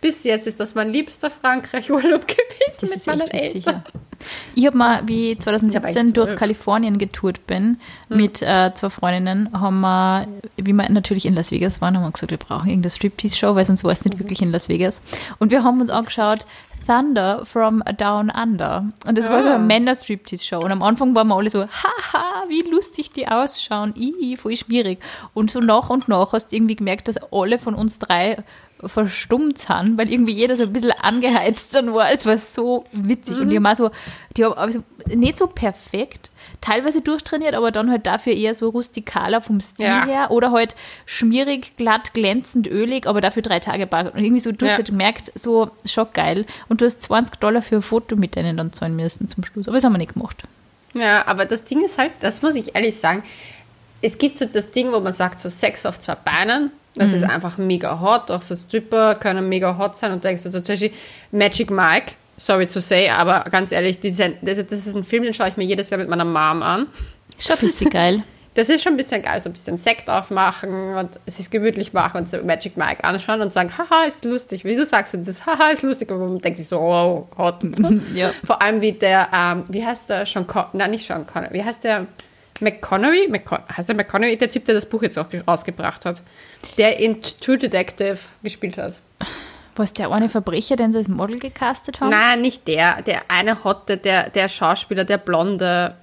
bis 0.00 0.22
jetzt 0.24 0.46
ist 0.46 0.60
das 0.60 0.74
mein 0.74 0.90
liebster 0.90 1.30
Frankreich-Urlaub 1.30 2.26
gewesen 2.28 2.72
Das 2.80 2.82
mit 2.82 2.96
ist 2.98 3.06
meinen. 3.06 3.20
Eltern. 3.28 3.82
Ich 4.54 4.66
habe 4.66 4.76
mal, 4.76 5.02
wie 5.08 5.32
ich 5.32 5.38
Ich 5.40 5.46
hab 5.46 5.58
2017 5.60 5.98
eigentlich 6.00 6.12
durch. 6.14 6.36
Kalifornien 6.36 6.98
getourt 6.98 7.44
bin, 7.46 7.78
mit 8.08 8.40
äh, 8.42 8.70
zwei 8.74 8.90
Freundinnen, 8.90 9.48
haben 9.58 9.80
wir, 9.80 10.28
wie 10.58 10.72
wir 10.72 10.88
natürlich 10.90 11.26
in 11.26 11.34
Las 11.34 11.50
Vegas 11.50 11.80
waren, 11.80 11.96
haben 11.96 12.04
wir 12.04 12.12
gesagt, 12.12 12.30
wir 12.30 12.38
brauchen 12.38 12.68
irgendeine 12.68 12.90
Striptease-Show, 12.90 13.54
weil 13.56 13.64
sonst 13.64 13.82
war 13.82 13.90
es 13.92 14.04
nicht 14.04 14.18
wirklich 14.20 14.40
in 14.42 14.52
Las 14.52 14.68
Vegas. 14.68 15.00
Und 15.40 15.50
wir 15.50 15.64
haben 15.64 15.80
uns 15.80 15.90
angeschaut, 15.90 16.46
Thunder 16.86 17.44
from 17.44 17.82
Down 17.96 18.30
Under. 18.30 18.86
Und 19.06 19.16
das 19.18 19.28
war 19.30 19.42
so 19.42 19.48
Ah. 19.48 19.54
eine 19.54 19.64
Männer-Striptease-Show. 19.64 20.58
Und 20.58 20.72
am 20.72 20.82
Anfang 20.82 21.14
waren 21.14 21.28
wir 21.28 21.36
alle 21.36 21.50
so, 21.50 21.60
haha, 21.62 22.44
wie 22.48 22.62
lustig 22.62 23.12
die 23.12 23.28
ausschauen, 23.28 23.94
ih, 23.96 24.36
voll 24.36 24.56
schwierig. 24.56 24.98
Und 25.34 25.50
so 25.50 25.60
nach 25.60 25.90
und 25.90 26.08
nach 26.08 26.32
hast 26.32 26.52
du 26.52 26.56
irgendwie 26.56 26.76
gemerkt, 26.76 27.08
dass 27.08 27.16
alle 27.32 27.58
von 27.58 27.74
uns 27.74 27.98
drei 27.98 28.42
verstummt 28.84 29.58
sind, 29.58 29.96
weil 29.96 30.10
irgendwie 30.12 30.32
jeder 30.32 30.56
so 30.56 30.64
ein 30.64 30.72
bisschen 30.72 30.92
angeheizt 30.92 31.74
dann 31.74 31.92
war. 31.94 32.10
Es 32.10 32.26
war 32.26 32.38
so 32.38 32.84
witzig. 32.92 33.38
Und 33.38 33.50
die 33.50 33.56
haben 33.56 33.66
auch 33.66 33.76
so, 33.76 33.90
die 34.36 34.44
haben 34.44 34.54
also 34.54 34.82
nicht 35.06 35.36
so 35.36 35.46
perfekt, 35.46 36.30
teilweise 36.60 37.00
durchtrainiert, 37.00 37.54
aber 37.54 37.70
dann 37.70 37.90
halt 37.90 38.06
dafür 38.06 38.32
eher 38.34 38.54
so 38.54 38.68
rustikaler 38.70 39.40
vom 39.42 39.60
Stil 39.60 39.86
Ja. 39.86 40.04
her 40.06 40.30
oder 40.30 40.50
halt 40.52 40.74
schmierig, 41.06 41.76
glatt, 41.76 42.14
glänzend, 42.14 42.66
ölig, 42.66 43.06
aber 43.06 43.20
dafür 43.20 43.42
drei 43.42 43.60
Tage 43.60 43.86
Bar. 43.86 44.12
Und 44.14 44.18
irgendwie 44.22 44.40
so, 44.40 44.52
du 44.52 44.64
hast 44.64 44.72
Ja. 44.72 44.76
halt 44.78 44.88
gemerkt, 44.88 45.32
so 45.34 45.70
schockgeil. 45.84 46.46
Und 46.68 46.80
du 46.80 46.84
hast 46.84 47.02
20 47.02 47.36
Dollar 47.40 47.62
für 47.62 47.76
ein 47.76 47.82
Foto 47.82 48.16
mit 48.16 48.34
denen 48.36 48.56
dann 48.56 48.72
zahlen 48.72 48.96
müssen 48.96 49.28
zum 49.28 49.44
Schluss. 49.44 49.68
Aber 49.68 49.76
das 49.76 49.84
haben 49.84 49.92
wir 49.92 49.98
nicht 49.98 50.14
gemacht. 50.14 50.42
Ja, 50.94 51.26
aber 51.26 51.46
das 51.46 51.64
Ding 51.64 51.82
ist 51.84 51.98
halt, 51.98 52.12
das 52.20 52.42
muss 52.42 52.54
ich 52.54 52.74
ehrlich 52.74 52.98
sagen, 52.98 53.22
es 54.02 54.18
gibt 54.18 54.36
so 54.36 54.44
das 54.44 54.70
Ding, 54.70 54.92
wo 54.92 55.00
man 55.00 55.12
sagt, 55.12 55.40
so 55.40 55.48
Sex 55.48 55.86
auf 55.86 55.98
zwei 55.98 56.14
Beinen, 56.16 56.70
das 56.94 57.10
Mhm. 57.10 57.16
ist 57.16 57.22
einfach 57.24 57.56
mega 57.58 58.00
hot, 58.00 58.30
auch 58.30 58.42
so 58.42 58.54
Stripper 58.54 59.14
können 59.14 59.48
mega 59.48 59.78
hot 59.78 59.96
sein 59.96 60.12
und 60.12 60.22
denkst 60.24 60.42
du 60.42 60.50
so 60.50 60.60
zum 60.60 60.74
Beispiel 60.74 60.92
Magic 61.30 61.70
Mike, 61.70 62.12
sorry 62.36 62.66
to 62.66 62.80
say, 62.80 63.08
aber 63.08 63.44
ganz 63.50 63.72
ehrlich, 63.72 64.00
diese, 64.00 64.34
das, 64.42 64.56
das 64.66 64.86
ist 64.86 64.94
ein 64.94 65.04
Film, 65.04 65.22
den 65.22 65.32
schaue 65.32 65.48
ich 65.48 65.56
mir 65.56 65.64
jedes 65.64 65.88
Jahr 65.90 65.98
mit 65.98 66.08
meiner 66.08 66.24
Mom 66.24 66.62
an. 66.62 66.86
Schon 67.38 67.56
ein 67.56 67.60
bisschen 67.60 67.90
geil. 67.90 68.22
Das 68.54 68.68
ist 68.68 68.82
schon 68.82 68.92
ein 68.92 68.96
bisschen 68.98 69.22
geil, 69.22 69.40
so 69.40 69.48
ein 69.48 69.54
bisschen 69.54 69.78
Sekt 69.78 70.10
aufmachen 70.10 70.94
und 70.94 71.08
es 71.24 71.38
ist 71.38 71.50
gemütlich 71.50 71.94
machen 71.94 72.18
und 72.18 72.28
so 72.28 72.36
Magic 72.44 72.76
Mike 72.76 73.02
anschauen 73.02 73.40
und 73.40 73.50
sagen, 73.50 73.70
haha, 73.78 74.04
ist 74.06 74.26
lustig. 74.26 74.62
Wie 74.66 74.76
du 74.76 74.84
sagst, 74.84 75.14
dieses 75.14 75.46
haha, 75.46 75.70
ist 75.70 75.82
lustig, 75.82 76.10
aber 76.10 76.26
man 76.26 76.38
denkt 76.38 76.58
sich 76.58 76.68
so, 76.68 76.78
oh, 76.78 77.28
hot. 77.38 77.64
Ja. 78.14 78.30
Vor 78.44 78.60
allem 78.60 78.82
wie 78.82 78.92
der, 78.92 79.28
ähm, 79.34 79.64
wie 79.70 79.82
heißt 79.82 80.10
der, 80.10 80.26
Sean 80.26 80.46
Con 80.46 80.64
nein, 80.74 80.90
nicht 80.90 81.06
Sean 81.06 81.26
Connery, 81.26 81.54
wie 81.54 81.64
heißt 81.64 81.82
der, 81.82 82.06
McConaughey? 82.62 83.28
McCon 83.28 83.58
heißt 83.76 83.88
der 83.88 83.96
McConaughey? 83.96 84.36
Der 84.38 84.50
Typ, 84.50 84.64
der 84.64 84.74
das 84.74 84.86
Buch 84.86 85.02
jetzt 85.02 85.18
auch 85.18 85.28
ge- 85.28 85.42
rausgebracht 85.46 86.04
hat. 86.06 86.22
Der 86.78 86.98
in 87.00 87.20
True 87.22 87.58
Detective 87.58 88.18
gespielt 88.42 88.78
hat. 88.78 88.94
Was 89.76 89.92
der 89.92 90.10
eine 90.10 90.28
Verbrecher, 90.28 90.76
den 90.76 90.92
sie 90.92 90.98
als 90.98 91.08
Model 91.08 91.38
gecastet 91.38 92.00
haben? 92.00 92.10
Nein, 92.10 92.40
nicht 92.42 92.68
der. 92.68 93.02
Der 93.02 93.22
eine 93.28 93.64
Hotte, 93.64 93.96
der, 93.96 94.28
der 94.30 94.48
Schauspieler, 94.48 95.04
der 95.04 95.18
Blonde. 95.18 95.96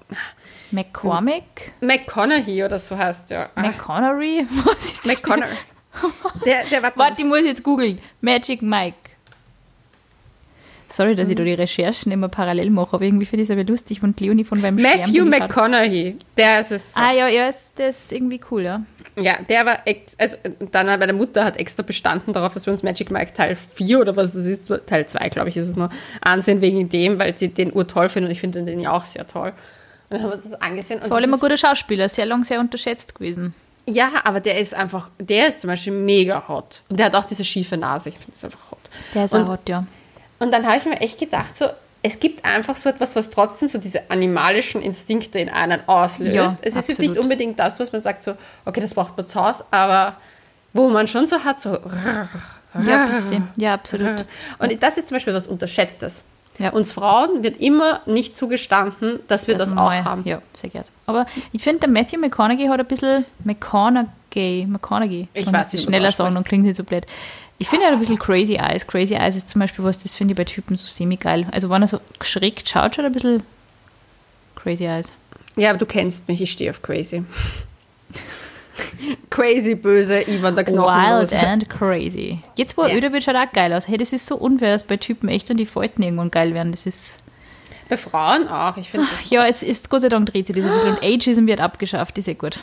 McCormick? 0.72 1.72
McConaughey 1.82 2.64
oder 2.64 2.80
so 2.80 2.98
heißt 2.98 3.32
der. 3.32 3.50
Ah, 3.56 3.62
McConaughey? 3.62 4.46
Was 4.66 4.86
ist 4.86 5.06
das? 5.06 5.22
McConaughey. 5.22 5.56
Der, 6.46 6.64
der 6.66 6.84
war 6.84 6.92
Warte, 6.96 7.22
ich 7.24 7.28
muss 7.28 7.44
jetzt 7.44 7.64
googeln. 7.64 8.00
Magic 8.22 8.62
Mike. 8.62 8.96
Sorry, 10.92 11.16
dass 11.16 11.30
ich 11.30 11.36
da 11.36 11.44
die 11.44 11.54
Recherchen 11.54 12.12
immer 12.12 12.30
parallel 12.30 12.70
mache, 12.72 12.96
aber 12.96 13.06
irgendwie 13.06 13.26
finde 13.26 13.44
ich 13.44 13.50
es 13.50 13.54
aber 13.56 13.64
lustig, 13.64 14.02
wenn 14.02 14.16
Leonie 14.20 14.44
von 14.44 14.62
beim 14.62 14.76
Matthew 14.76 15.26
Sterben. 15.26 15.30
McConaughey. 15.30 16.18
Der 16.38 16.62
ist 16.62 16.72
es. 16.72 16.96
Ah 16.96 17.12
ja, 17.12 17.28
ja, 17.28 17.48
ist, 17.48 17.80
das 17.80 18.06
ist 18.06 18.12
irgendwie 18.14 18.42
cool, 18.50 18.64
ja. 18.64 18.82
Ja, 19.16 19.38
der 19.48 19.66
war, 19.66 19.80
ex 19.86 20.16
also 20.18 20.38
dann 20.72 20.88
meine 20.88 21.14
Mutter 21.14 21.44
hat 21.46 21.58
extra 21.58 21.84
bestanden 21.84 22.34
darauf, 22.34 22.54
dass 22.54 22.66
wir 22.66 22.72
uns 22.72 22.84
Magic 22.84 23.12
Mike 23.12 23.34
Teil 23.34 23.56
4 23.56 24.00
oder 24.00 24.16
was 24.16 24.32
das 24.34 24.46
ist, 24.46 24.72
Teil 24.88 25.06
2, 25.06 25.30
glaube 25.30 25.50
ich, 25.50 25.58
ist 25.58 25.68
es 25.68 25.76
noch, 25.76 25.90
ansehen 26.22 26.62
wegen 26.62 26.90
dem, 26.90 27.20
weil 27.20 27.38
sie 27.38 27.50
den 27.50 27.72
urtoll 27.74 28.10
finden 28.10 28.28
und 28.28 28.32
ich 28.32 28.40
finde 28.40 28.64
den 28.64 28.80
ja 28.80 28.92
auch 28.92 29.06
sehr 29.06 29.28
toll. 29.28 29.50
Und 29.50 29.56
dann 30.10 30.22
haben 30.24 30.30
wir 30.30 30.36
uns 30.36 30.44
das 30.50 30.60
angesehen. 30.60 31.02
Vor 31.02 31.18
allem 31.18 31.34
ein 31.34 31.40
guter 31.40 31.58
Schauspieler, 31.58 32.10
sehr 32.10 32.26
lang 32.26 32.44
sehr 32.44 32.60
unterschätzt 32.60 33.14
gewesen. 33.14 33.54
Ja, 33.88 34.10
aber 34.24 34.40
der 34.40 34.60
ist 34.60 34.74
einfach, 34.74 35.10
der 35.20 35.50
ist 35.50 35.62
zum 35.62 35.68
Beispiel 35.70 35.94
mega 35.94 36.48
hot. 36.48 36.84
Und 36.90 37.00
der 37.00 37.08
hat 37.08 37.16
auch 37.16 37.26
diese 37.26 37.44
schiefe 37.44 37.76
Nase. 37.78 38.10
Ich 38.10 38.16
finde 38.16 38.32
es 38.36 38.44
einfach 38.46 38.72
hot. 38.72 38.80
Der 39.14 39.26
ist 39.26 39.34
Und- 39.34 39.44
auch 39.44 39.50
hot, 39.50 39.68
ja. 39.70 39.86
Und 40.40 40.54
dann 40.54 40.66
habe 40.66 40.78
ich 40.78 40.86
mir 40.86 41.00
echt 41.02 41.20
gedacht, 41.20 41.58
so, 41.58 41.68
es 42.02 42.20
gibt 42.20 42.46
einfach 42.46 42.76
so 42.76 42.90
etwas, 42.90 43.16
was 43.16 43.30
trotzdem 43.30 43.68
so 43.68 43.78
diese 43.78 44.10
animalischen 44.10 44.82
Instinkte 44.82 45.40
in 45.40 45.50
einen 45.50 45.82
auslöst. 45.88 46.34
Ja, 46.34 46.46
es 46.46 46.54
ist 46.54 46.64
jetzt 46.64 46.78
absolut. 46.92 47.00
nicht 47.00 47.20
unbedingt 47.20 47.60
das, 47.60 47.80
was 47.80 47.92
man 47.92 48.02
sagt, 48.02 48.24
so, 48.24 48.36
okay, 48.66 48.80
das 48.80 48.94
braucht 48.94 49.18
man 49.18 49.28
zu 49.28 49.44
Hause, 49.44 49.66
aber 49.72 50.16
wo 50.74 50.90
man 50.90 51.08
schon 51.08 51.26
so 51.26 51.44
hat, 51.44 51.60
so. 51.60 51.78
Ja, 52.86 53.08
bisschen. 53.08 53.48
ja 53.58 53.74
absolut. 53.74 54.26
Und 54.60 54.84
das 54.84 54.98
ist 54.98 55.08
zum 55.08 55.16
Beispiel 55.16 55.34
was 55.34 55.48
Unterschätztes. 55.48 56.24
Ja. 56.60 56.70
Uns 56.72 56.92
Frauen 56.92 57.42
wird 57.42 57.60
immer 57.60 58.02
nicht 58.06 58.36
zugestanden, 58.36 59.22
dass 59.28 59.48
wir 59.48 59.56
das, 59.56 59.70
Dass 59.70 59.78
auch 59.78 59.92
haben. 59.92 60.24
Ja, 60.26 60.42
sehr 60.54 60.70
gerne. 60.70 60.86
Aber 61.06 61.26
ich 61.54 61.64
finde, 61.64 61.80
der 61.80 61.90
Matthew 61.90 62.20
McConaughey 62.20 62.68
hat 62.68 62.80
ein 62.80 62.86
bisschen 62.86 63.26
McConaughey, 63.46 64.68
McConaughey. 64.68 65.30
Ich 65.34 65.52
weiß 65.52 65.74
nicht, 65.74 65.86
schneller 65.86 66.12
sagen, 66.12 66.36
dann 66.36 66.44
klingt 66.44 66.66
nicht 66.66 66.76
so 66.76 66.84
blöd. 66.84 67.06
Ich 67.62 67.68
finde, 67.70 67.86
hat 67.86 67.94
ein 67.94 68.00
bisschen 68.00 68.18
Crazy 68.18 68.56
Eyes. 68.56 68.88
Crazy 68.88 69.14
Eyes 69.16 69.36
ist 69.36 69.50
zum 69.50 69.60
Beispiel 69.60 69.84
was, 69.86 70.00
das 70.02 70.16
finde 70.16 70.32
ich 70.32 70.38
bei 70.38 70.46
Typen 70.46 70.76
so 70.78 70.88
semi-geil. 70.88 71.46
Also, 71.52 71.70
wenn 71.70 71.82
er 71.82 71.88
so 71.90 72.00
schräg 72.24 72.64
schaut, 72.66 72.98
er 72.98 73.06
ein 73.06 73.12
bisschen 73.12 73.44
Crazy 74.56 74.86
Eyes. 74.86 75.12
Ja, 75.58 75.70
aber 75.72 75.78
du 75.80 75.86
kennst 75.86 76.28
mich, 76.30 76.42
ich 76.42 76.52
stehe 76.52 76.72
auf 76.72 76.82
crazy. 76.82 77.24
crazy, 79.30 79.76
böse, 79.76 80.22
Ivan 80.28 80.56
der 80.56 80.66
Wild 80.66 80.76
Knochenlose. 80.76 81.38
and 81.38 81.70
crazy. 81.70 82.40
Jetzt, 82.56 82.78
wo 82.78 82.84
er 82.84 82.90
Ja. 82.90 82.96
öder 82.96 83.12
wird, 83.12 83.24
schaut 83.24 83.36
auch 83.36 83.52
geil 83.52 83.74
aus. 83.74 83.88
Hey, 83.88 83.98
das 83.98 84.14
ist 84.14 84.26
so 84.26 84.36
unfair, 84.38 84.72
dass 84.74 84.84
bei 84.86 84.98
Typen 84.98 85.30
echt 85.30 85.50
und 85.52 85.58
die 85.58 85.66
Falten 85.66 86.02
irgendwann 86.02 86.32
geil 86.32 86.54
werden. 86.54 86.72
Das 86.72 86.86
ist. 86.86 87.20
Bei 87.90 87.98
Frauen 87.98 88.48
auch, 88.48 88.78
ich 88.78 88.90
finde 88.90 89.08
Ja, 89.30 89.46
es 89.48 89.64
ist, 89.64 89.90
Gott 89.90 90.02
sei 90.02 90.10
Dank 90.10 90.28
dreht 90.32 90.48
sich 90.48 90.56
das 90.56 90.66
ein 90.66 90.74
bisschen. 90.74 90.92
Und 90.96 91.04
Ageism 91.04 91.46
wird 91.48 91.60
abgeschafft, 91.60 92.18
ist 92.18 92.28
eh 92.28 92.36
gut. 92.36 92.60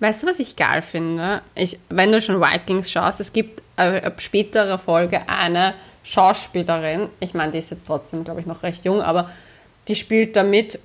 Weißt 0.00 0.22
du, 0.22 0.26
was 0.26 0.38
ich 0.38 0.56
geil 0.56 0.82
finde? 0.82 1.40
Ich, 1.54 1.78
wenn 1.88 2.12
du 2.12 2.20
schon 2.20 2.40
Vikings 2.40 2.90
schaust, 2.90 3.20
es 3.20 3.32
gibt 3.32 3.62
ab 3.76 4.20
späterer 4.20 4.78
Folge 4.78 5.28
eine 5.28 5.74
Schauspielerin, 6.02 7.08
ich 7.20 7.34
meine, 7.34 7.52
die 7.52 7.58
ist 7.58 7.70
jetzt 7.70 7.86
trotzdem, 7.86 8.24
glaube 8.24 8.40
ich, 8.40 8.46
noch 8.46 8.62
recht 8.62 8.84
jung, 8.84 9.00
aber 9.00 9.30
die 9.88 9.96
spielt 9.96 10.36
damit, 10.36 10.78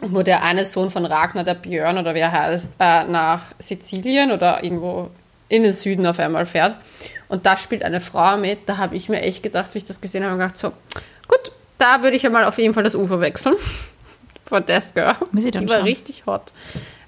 wo 0.00 0.22
der 0.22 0.42
eine 0.42 0.66
Sohn 0.66 0.90
von 0.90 1.04
Ragnar, 1.04 1.44
der 1.44 1.54
Björn 1.54 1.98
oder 1.98 2.14
wie 2.14 2.20
er 2.20 2.32
heißt, 2.32 2.74
äh, 2.80 3.04
nach 3.04 3.42
Sizilien 3.58 4.32
oder 4.32 4.64
irgendwo 4.64 5.10
in 5.48 5.62
den 5.62 5.72
Süden 5.72 6.06
auf 6.06 6.18
einmal 6.18 6.46
fährt. 6.46 6.76
Und 7.28 7.46
da 7.46 7.56
spielt 7.56 7.82
eine 7.84 8.00
Frau 8.00 8.36
mit. 8.36 8.68
Da 8.68 8.78
habe 8.78 8.96
ich 8.96 9.08
mir 9.08 9.20
echt 9.20 9.42
gedacht, 9.42 9.74
wie 9.74 9.78
ich 9.78 9.84
das 9.84 10.00
gesehen 10.00 10.24
habe, 10.24 10.36
gedacht, 10.36 10.56
so, 10.56 10.70
gut, 11.28 11.52
da 11.78 12.02
würde 12.02 12.16
ich 12.16 12.22
ja 12.22 12.30
mal 12.30 12.44
auf 12.44 12.58
jeden 12.58 12.74
Fall 12.74 12.82
das 12.84 12.94
Ufer 12.94 13.20
wechseln. 13.20 13.56
Von 14.46 14.66
Death 14.66 14.94
Girl. 14.94 15.14
Muss 15.30 15.44
ich 15.44 15.52
dann 15.52 15.64
die 15.64 15.70
war 15.70 15.78
schauen. 15.78 15.86
richtig 15.86 16.24
hot. 16.26 16.52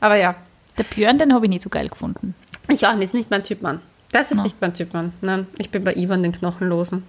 Aber 0.01 0.16
ja, 0.16 0.34
Der 0.78 0.84
Björn, 0.84 1.18
den 1.18 1.34
habe 1.34 1.47
ich 1.47 1.51
nicht 1.51 1.62
so 1.62 1.70
geil 1.70 1.88
gefunden. 1.88 2.34
ich 2.68 2.86
auch 2.86 2.95
nicht, 2.95 3.05
ist 3.05 3.14
nicht 3.14 3.30
mein 3.30 3.45
Typ 3.45 3.61
Mann. 3.62 3.80
Das 4.15 4.31
ist 4.31 4.37
No. 4.37 4.45
nicht 4.45 4.61
mein 4.61 4.73
Typ 4.73 4.95
Mann. 4.95 5.12
Nein, 5.23 5.49
ich 5.59 5.71
bin 5.71 5.83
bei 5.83 5.93
Ivan 5.95 6.23
den 6.23 6.31
Knochenlosen. 6.31 7.03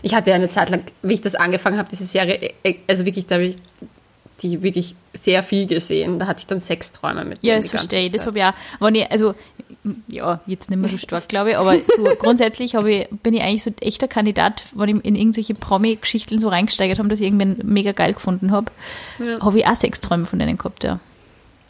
Ich 0.00 0.14
hatte 0.14 0.30
ja 0.30 0.36
eine 0.36 0.48
Zeit 0.48 0.70
lang, 0.70 0.82
wie 1.02 1.12
ich 1.14 1.20
das 1.20 1.34
angefangen 1.34 1.76
habe, 1.76 1.88
diese 1.90 2.04
Serie, 2.04 2.52
äh, 2.64 2.76
also 2.88 3.04
wirklich, 3.04 3.26
da 3.26 3.34
habe 3.34 3.44
ich 3.44 3.58
die 4.40 4.62
wirklich 4.62 4.94
sehr 5.12 5.42
viel 5.42 5.66
gesehen. 5.66 6.18
Da 6.18 6.26
hatte 6.26 6.40
ich 6.40 6.46
dann 6.46 6.58
Sexträume 6.58 7.26
mit 7.26 7.40
Ja, 7.42 7.56
das 7.56 7.68
verstehe 7.68 8.04
ich. 8.04 8.12
Das 8.12 8.24
habe 8.24 8.38
ich 8.38 8.44
auch. 8.46 8.54
Wenn 8.78 8.94
ich, 8.94 9.10
also, 9.10 9.34
ja, 10.08 10.40
jetzt 10.46 10.70
nicht 10.70 10.78
mehr 10.78 10.88
so 10.88 10.96
stark, 10.96 11.28
glaube 11.28 11.50
ich, 11.50 11.58
aber 11.58 11.76
so 11.94 12.04
grundsätzlich 12.18 12.72
ich, 12.72 13.08
bin 13.22 13.34
ich 13.34 13.42
eigentlich 13.42 13.62
so 13.62 13.68
ein 13.68 13.76
echter 13.82 14.08
Kandidat, 14.08 14.62
wenn 14.74 14.96
ich 14.96 15.04
in 15.04 15.14
irgendwelche 15.16 15.52
Promi-Geschichten 15.52 16.38
so 16.38 16.48
reingesteigert 16.48 16.98
habe, 16.98 17.10
dass 17.10 17.20
ich 17.20 17.26
irgendwann 17.26 17.58
mega 17.64 17.92
geil 17.92 18.14
gefunden 18.14 18.50
habe, 18.50 18.72
habe 19.42 19.58
ich 19.58 19.66
auch 19.66 19.76
Sexträume 19.76 20.24
von 20.24 20.38
denen 20.38 20.56
gehabt, 20.56 20.84
ja. 20.84 21.00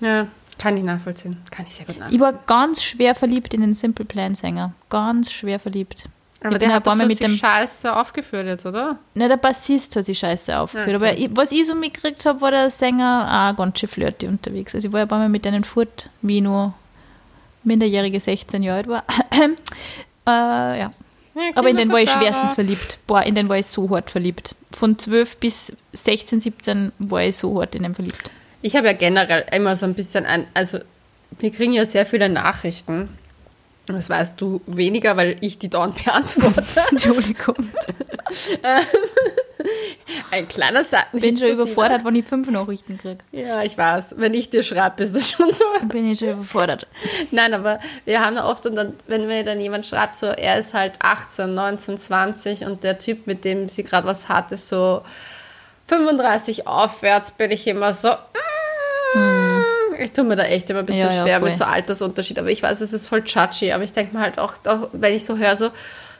Ja, 0.01 0.29
kann 0.61 0.77
ich 0.77 0.83
nachvollziehen. 0.83 1.39
Kann 1.51 1.65
ich 1.67 1.75
sehr 1.75 1.87
gut 1.87 1.95
Ich 1.95 2.01
nachvollziehen. 2.01 2.21
war 2.21 2.33
ganz 2.47 2.83
schwer 2.83 3.15
verliebt 3.15 3.55
in 3.55 3.63
den 3.63 3.73
Simple 3.73 4.05
Plan 4.05 4.35
Sänger. 4.35 4.75
Ganz 4.91 5.33
schwer 5.33 5.59
verliebt. 5.59 6.05
Aber 6.43 6.53
ich 6.53 6.59
der 6.59 6.67
bin 6.67 6.75
hat 6.75 6.87
doch 6.87 6.95
so 6.95 6.99
mit 6.99 7.19
sich 7.19 7.19
dem 7.27 7.35
scheiße 7.35 7.97
aufgeführt 7.97 8.47
jetzt, 8.47 8.67
oder? 8.67 8.99
Na, 9.15 9.29
der 9.29 9.39
Bassist 9.39 9.97
hat 9.97 10.05
sich 10.05 10.19
scheiße 10.19 10.59
aufgeführt. 10.59 10.97
Okay. 10.97 11.09
Aber 11.09 11.19
ich, 11.19 11.31
was 11.33 11.51
ich 11.51 11.67
so 11.67 11.75
mitgekriegt 11.75 12.27
habe, 12.27 12.43
war 12.43 12.51
der 12.51 12.71
Sänger 12.71 13.51
auch 13.51 13.57
ganz 13.57 13.79
schön 13.79 13.89
flirty 13.89 14.27
unterwegs. 14.27 14.75
Also 14.75 14.89
ich 14.89 14.93
war 14.93 15.01
ein 15.01 15.09
paar 15.09 15.19
Mal 15.19 15.31
mit 15.31 15.47
denen 15.47 15.65
fort, 15.65 16.11
wie 16.21 16.39
ich 16.39 16.43
nur 16.43 16.75
minderjährige 17.65 18.21
16 18.21 18.63
Jahre 18.63 18.79
alt 18.79 18.89
war. 18.89 19.05
äh, 20.27 20.81
ja. 20.81 20.93
Aber 21.55 21.71
in 21.71 21.77
den 21.77 21.91
war 21.91 22.01
ich 22.01 22.11
schwerstens 22.11 22.55
verliebt. 22.55 22.99
Boah, 23.07 23.23
in 23.23 23.35
den 23.35 23.49
war 23.49 23.57
ich 23.57 23.67
so 23.67 23.89
hart 23.89 24.11
verliebt. 24.11 24.55
Von 24.73 24.99
12 24.99 25.39
bis 25.39 25.73
16, 25.95 26.41
17 26.41 26.93
war 26.99 27.23
ich 27.23 27.37
so 27.37 27.59
hart 27.59 27.75
in 27.75 27.83
den 27.83 27.95
verliebt. 27.95 28.31
Ich 28.63 28.77
habe 28.77 28.89
ja 28.89 28.93
generell 28.93 29.45
immer 29.53 29.77
so 29.77 29.87
ein 29.87 29.95
bisschen 29.95 30.27
ein, 30.27 30.47
also 30.55 30.79
wir 31.39 31.51
kriegen 31.51 31.73
ja 31.73 31.87
sehr 31.87 32.07
viele 32.07 32.29
Nachrichten. 32.29 33.09
Das 33.87 34.11
weißt 34.11 34.41
du 34.41 34.61
weniger, 34.67 35.17
weil 35.17 35.37
ich 35.41 35.59
die 35.59 35.69
dauernd 35.69 36.05
beantworte. 36.05 36.65
Entschuldigung. 36.91 37.57
Ein 40.31 40.49
kleiner 40.49 40.85
Seitenhieb 40.85 41.21
bin 41.21 41.39
schon 41.39 41.49
überfordert, 41.49 42.05
wenn 42.05 42.15
ich 42.15 42.25
fünf 42.25 42.49
Nachrichten 42.51 42.99
kriege. 42.99 43.19
Ja, 43.33 43.63
ich 43.63 43.77
weiß. 43.77 44.15
Wenn 44.19 44.35
ich 44.35 44.49
dir 44.51 44.63
schreibe, 44.63 45.03
ist 45.03 45.15
das 45.15 45.31
schon 45.31 45.51
so. 45.53 45.65
Bin 45.89 46.11
ich 46.11 46.19
schon 46.19 46.31
überfordert. 46.31 46.87
Nein, 47.31 47.53
aber 47.53 47.81
wir 48.05 48.25
haben 48.25 48.37
da 48.37 48.49
oft, 48.49 48.65
und 48.67 48.77
dann, 48.77 48.95
wenn 49.07 49.27
mir 49.27 49.45
dann 49.45 49.61
jemand 49.61 49.87
schreibt, 49.87 50.17
so, 50.17 50.27
er 50.27 50.59
ist 50.59 50.73
halt 50.73 50.95
18, 51.01 51.53
19, 51.53 51.99
20 51.99 52.65
und 52.65 52.85
der 52.85 52.99
Typ, 52.99 53.27
mit 53.27 53.45
dem 53.45 53.69
sie 53.69 53.83
gerade 53.83 54.07
was 54.07 54.29
hat, 54.29 54.53
ist 54.53 54.69
so 54.69 55.03
35 55.91 56.67
aufwärts, 56.67 57.33
bin 57.33 57.51
ich 57.51 57.67
immer 57.67 57.93
so. 57.95 58.11
mm, 59.15 59.61
Ich 59.99 60.13
tue 60.13 60.25
mir 60.25 60.37
da 60.37 60.45
echt 60.45 60.71
immer 60.71 60.81
ein 60.81 60.87
bisschen 60.87 61.09
Ja, 61.09 61.13
ja, 61.15 61.23
schwer 61.25 61.41
voll. 61.41 61.49
mit 61.51 61.59
so 61.59 61.65
Altersunterschied. 61.65 62.39
Aber 62.39 62.49
ich 62.49 62.63
weiß, 62.63 62.81
es 62.81 62.93
ist 62.93 63.07
voll 63.07 63.23
judgy. 63.27 63.73
Aber 63.73 63.85
ich 63.85 63.93
denke 63.93 64.17
mir 64.17 64.23
halt 64.23 64.39
auch, 64.39 64.55
auch, 64.67 64.89
wenn 64.93 65.15
ich 65.15 65.25
so 65.25 65.37
höre, 65.37 65.57
so 65.57 65.71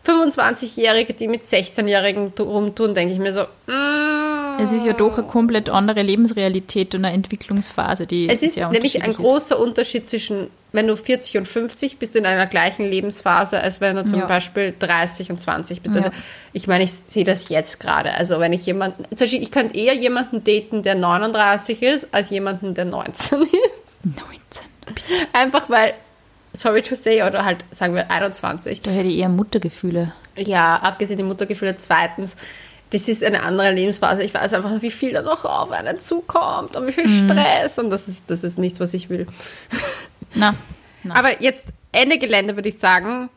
25-Jährige, 0.07 1.13
die 1.15 1.29
mit 1.29 1.43
16-Jährigen 1.43 2.35
tu- 2.35 2.45
rumtun, 2.45 2.95
denke 2.95 3.13
ich 3.15 3.21
mir 3.21 3.33
so, 3.33 3.43
mm, 3.67 4.63
Es 4.63 4.73
ist 4.73 4.85
ja 4.85 4.93
doch 4.93 5.17
eine 5.19 5.27
komplett 5.27 5.69
andere 5.71 6.03
Lebensrealität 6.03 6.95
und 6.95 7.05
eine 7.05 7.15
Entwicklungsphase, 7.15 8.07
die 8.07 8.29
Es 8.29 8.43
ist 8.43 8.57
nämlich 8.59 9.03
ein 9.03 9.11
ist. 9.11 9.17
großer 9.19 9.59
Unterschied 9.59 10.09
zwischen, 10.09 10.49
wenn 10.73 10.87
du 10.87 10.97
40 10.97 11.37
und 11.39 11.47
50 11.49 11.99
bist 11.99 12.15
in 12.17 12.27
einer 12.27 12.47
gleichen 12.47 12.85
Lebensphase, 12.85 13.61
als 13.61 13.81
wenn 13.81 13.97
du 13.97 14.05
zum 14.07 14.21
Ja. 14.21 14.27
Beispiel 14.27 14.75
30 14.79 15.31
und 15.31 15.41
20 15.41 15.83
bist. 15.83 15.95
Ja. 15.95 16.03
Also 16.03 16.13
ich 16.53 16.67
meine, 16.67 16.85
ich 16.85 16.93
sehe 16.93 17.25
das 17.25 17.49
jetzt 17.49 17.81
gerade. 17.81 18.13
Also 18.15 18.39
wenn 18.41 18.53
ich 18.53 18.65
jemanden, 18.67 19.05
zum 19.05 19.17
Beispiel, 19.25 19.43
ich 19.43 19.51
könnte 19.51 19.77
eher 19.77 19.95
jemanden 19.95 20.45
daten, 20.45 20.83
der 20.83 20.95
39 20.95 21.83
ist, 21.83 22.09
als 22.15 22.31
jemanden, 22.31 22.75
der 22.75 22.85
19 22.85 23.43
ist. 23.85 24.01
19. 24.05 24.21
Einfach 25.33 25.69
weil, 25.71 25.95
sorry 26.53 26.83
to 26.83 26.95
say, 26.95 27.23
oder 27.23 27.45
halt 27.45 27.65
sagen 27.71 27.95
wir 27.95 28.11
21. 28.11 28.83
Da 28.83 28.91
hätte 28.91 29.09
ich 29.09 29.19
eher 29.19 29.29
Muttergefühle. 29.29 30.13
Ja, 30.37 30.77
abgesehen 30.77 31.19
die 31.19 31.25
Muttergefühle. 31.25 31.77
Zweitens, 31.77 32.37
das 32.93 33.07
ist 33.07 33.23
eine 33.23 33.43
andere 33.45 33.71
Lebensphase. 33.73 34.23
Ich 34.25 34.35
weiß 34.35 34.53
einfach, 34.55 34.83
wie 34.83 34.91
viel 34.91 35.13
da 35.13 35.23
noch 35.23 35.45
auf 35.45 35.71
einen 35.71 35.99
zukommt 36.01 36.77
und 36.77 36.89
wie 36.89 36.93
viel 36.93 37.07
Mhm. 37.07 37.29
Stress. 37.31 37.79
Und 37.79 37.91
das 37.91 38.09
ist, 38.09 38.31
das 38.31 38.43
ist 38.43 38.59
nichts, 38.59 38.81
was 38.81 38.95
ich 38.95 39.09
will. 39.11 39.27
Na, 40.35 40.55
na. 41.03 41.15
Aber 41.17 41.43
jetzt 41.43 41.67
Ende 41.93 42.19
Gelände 42.19 42.57
würde 42.57 42.69
ich 42.69 42.79
sagen. 42.79 43.29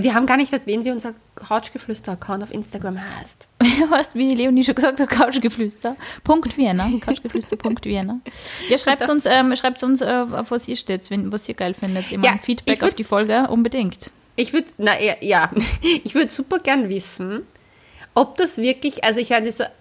Wir 0.00 0.14
haben 0.14 0.24
gar 0.26 0.36
nicht 0.36 0.52
erwähnt, 0.52 0.84
wie 0.84 0.92
unser 0.92 1.14
Couchgeflüster-Account 1.34 2.44
auf 2.44 2.52
Instagram 2.54 2.96
heißt. 3.18 3.48
Hast, 3.90 4.14
wie 4.14 4.32
Leonie 4.32 4.62
schon 4.62 4.76
gesagt 4.76 5.00
hat, 5.00 5.10
Couchgeflüster. 5.10 5.96
Punkt 6.22 6.56
Vienna. 6.56 6.88
Couchgeflüster. 7.04 7.56
Punkt 7.56 7.84
Vienna. 7.84 8.20
Ja, 8.68 8.78
schreibt 8.78 9.08
uns, 9.08 9.26
ähm, 9.26 9.54
schreibt 9.56 9.82
uns, 9.82 10.00
äh, 10.00 10.24
auf 10.30 10.52
was 10.52 10.68
ihr 10.68 10.76
steht, 10.76 11.08
was 11.10 11.48
ihr 11.48 11.54
geil 11.56 11.74
findet. 11.74 12.12
Immer 12.12 12.24
Ja, 12.24 12.32
ein 12.32 12.40
Feedback 12.40 12.80
würd- 12.82 12.84
auf 12.88 12.94
die 12.94 13.02
Folge, 13.04 13.48
unbedingt. 13.48 14.12
Ich 14.36 14.52
würde, 14.52 14.68
na 14.78 14.92
ja, 15.20 15.50
ich 16.04 16.14
würde 16.14 16.30
super 16.30 16.60
gern 16.60 16.88
wissen, 16.88 17.42
ob 18.14 18.36
das 18.36 18.58
wirklich, 18.58 19.02
also 19.02 19.18
ich 19.18 19.32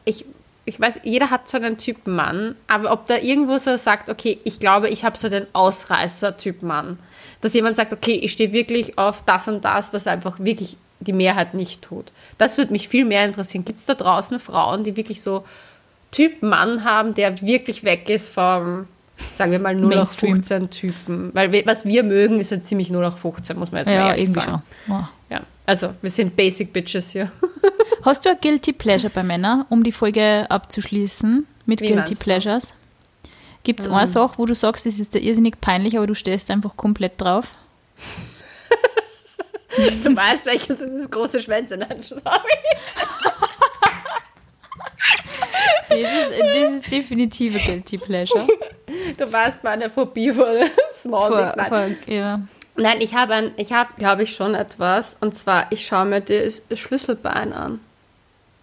ich, 0.05 0.25
ich 0.65 0.79
weiß, 0.79 1.01
jeder 1.03 1.29
hat 1.29 1.49
so 1.49 1.57
einen 1.57 1.77
Typ 1.77 2.07
Mann, 2.07 2.55
aber 2.67 2.91
ob 2.91 3.07
da 3.07 3.17
irgendwo 3.17 3.57
so 3.57 3.75
sagt, 3.77 4.09
okay, 4.09 4.39
ich 4.43 4.59
glaube, 4.59 4.89
ich 4.89 5.03
habe 5.03 5.17
so 5.17 5.29
den 5.29 5.45
Ausreißer-Typ 5.53 6.63
Mann. 6.63 6.97
Dass 7.41 7.53
jemand 7.53 7.75
sagt, 7.75 7.91
okay, 7.91 8.13
ich 8.13 8.31
stehe 8.31 8.53
wirklich 8.53 8.97
auf 8.97 9.23
das 9.25 9.47
und 9.49 9.65
das, 9.65 9.91
was 9.91 10.07
einfach 10.07 10.39
wirklich 10.39 10.77
die 11.01 11.11
Mehrheit 11.11 11.53
nicht 11.53 11.81
tut. 11.81 12.11
Das 12.37 12.57
würde 12.57 12.71
mich 12.71 12.87
viel 12.87 13.03
mehr 13.03 13.25
interessieren. 13.25 13.65
Gibt 13.65 13.79
es 13.79 13.85
da 13.85 13.93
draußen 13.93 14.39
Frauen, 14.39 14.85
die 14.85 14.95
wirklich 14.95 15.21
so 15.21 15.43
Typ 16.11 16.41
Mann 16.41 16.85
haben, 16.85 17.13
der 17.13 17.41
wirklich 17.41 17.83
weg 17.83 18.09
ist 18.09 18.29
vom, 18.29 18.87
sagen 19.33 19.51
wir 19.51 19.59
mal, 19.59 19.75
0 19.75 19.91
auf 19.93 19.97
Mainstream. 19.97 20.35
15 20.35 20.69
Typen? 20.69 21.31
Weil 21.33 21.65
was 21.65 21.83
wir 21.83 22.03
mögen, 22.03 22.39
ist 22.39 22.51
ja 22.51 22.61
ziemlich 22.63 22.89
0 22.89 23.03
auf 23.03 23.19
15, 23.19 23.59
muss 23.59 23.71
man 23.71 23.79
jetzt 23.79 23.87
mal 23.87 23.93
Ja, 23.95 24.07
ehrlich 24.11 24.29
irgendwie 24.29 24.39
sagen. 24.39 24.63
schon. 24.85 24.95
Wow. 24.95 25.05
Also 25.65 25.93
wir 26.01 26.09
sind 26.11 26.35
Basic 26.35 26.71
Bitches 26.73 27.11
hier. 27.11 27.31
Hast 28.03 28.25
du 28.25 28.29
ein 28.29 28.37
Guilty 28.41 28.73
Pleasure 28.73 29.11
bei 29.13 29.23
Männern, 29.23 29.65
um 29.69 29.83
die 29.83 29.93
Folge 29.93 30.45
abzuschließen 30.49 31.47
mit 31.65 31.79
Wie 31.81 31.87
Guilty? 31.89 32.15
Pleasures? 32.15 32.73
Gibt 33.63 33.79
es 33.79 33.87
eine 33.87 34.07
Sache, 34.07 34.33
wo 34.37 34.45
du 34.45 34.53
sagst, 34.53 34.85
es 34.85 34.99
ist 34.99 35.13
dir 35.13 35.19
irrsinnig 35.21 35.61
peinlich, 35.61 35.95
aber 35.95 36.05
du 36.05 36.15
stehst 36.15 36.51
einfach 36.51 36.75
komplett 36.75 37.19
drauf? 37.21 37.47
Du 40.03 40.15
weißt, 40.15 40.45
welches 40.45 40.81
ist 40.81 40.93
das 40.95 41.09
große 41.09 41.41
Schwänze. 41.41 41.75
Nein, 41.75 41.97
sorry. 42.03 42.21
Das 45.89 45.99
ist, 45.99 46.31
das 46.39 46.71
ist 46.73 46.91
definitiv 46.91 47.55
ein 47.55 47.61
Guilty 47.65 47.97
Pleasure. 47.97 48.47
Du 49.17 49.31
weißt 49.31 49.63
meine 49.63 49.89
Phobie 49.89 50.31
vor 50.31 50.53
das. 50.53 51.01
Small 51.01 51.27
Vor, 51.27 51.41
Dicks. 51.41 51.55
Nein. 51.55 51.67
vor, 52.05 52.13
ja. 52.13 52.39
Nein, 52.75 53.01
ich 53.01 53.13
habe, 53.13 53.51
ich 53.57 53.71
habe, 53.71 53.91
glaube 53.97 54.23
ich, 54.23 54.35
schon 54.35 54.55
etwas. 54.55 55.15
Und 55.21 55.35
zwar, 55.35 55.67
ich 55.71 55.85
schaue 55.85 56.05
mir 56.05 56.21
das 56.21 56.61
Schlüsselbein 56.73 57.53
an. 57.53 57.79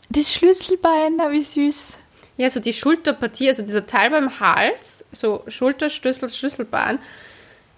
Das 0.08 0.32
Schlüsselbein, 0.32 1.16
na, 1.16 1.30
wie 1.30 1.42
süß. 1.42 1.98
Ja, 2.36 2.50
so 2.50 2.58
die 2.58 2.72
Schulterpartie, 2.72 3.48
also 3.48 3.62
dieser 3.62 3.86
Teil 3.86 4.11
beim 4.11 4.40
Hals, 4.40 5.04
so 5.12 5.44
Schulter, 5.46 5.90
Schlüssel, 5.90 6.28
Schlüsselbein. 6.28 6.98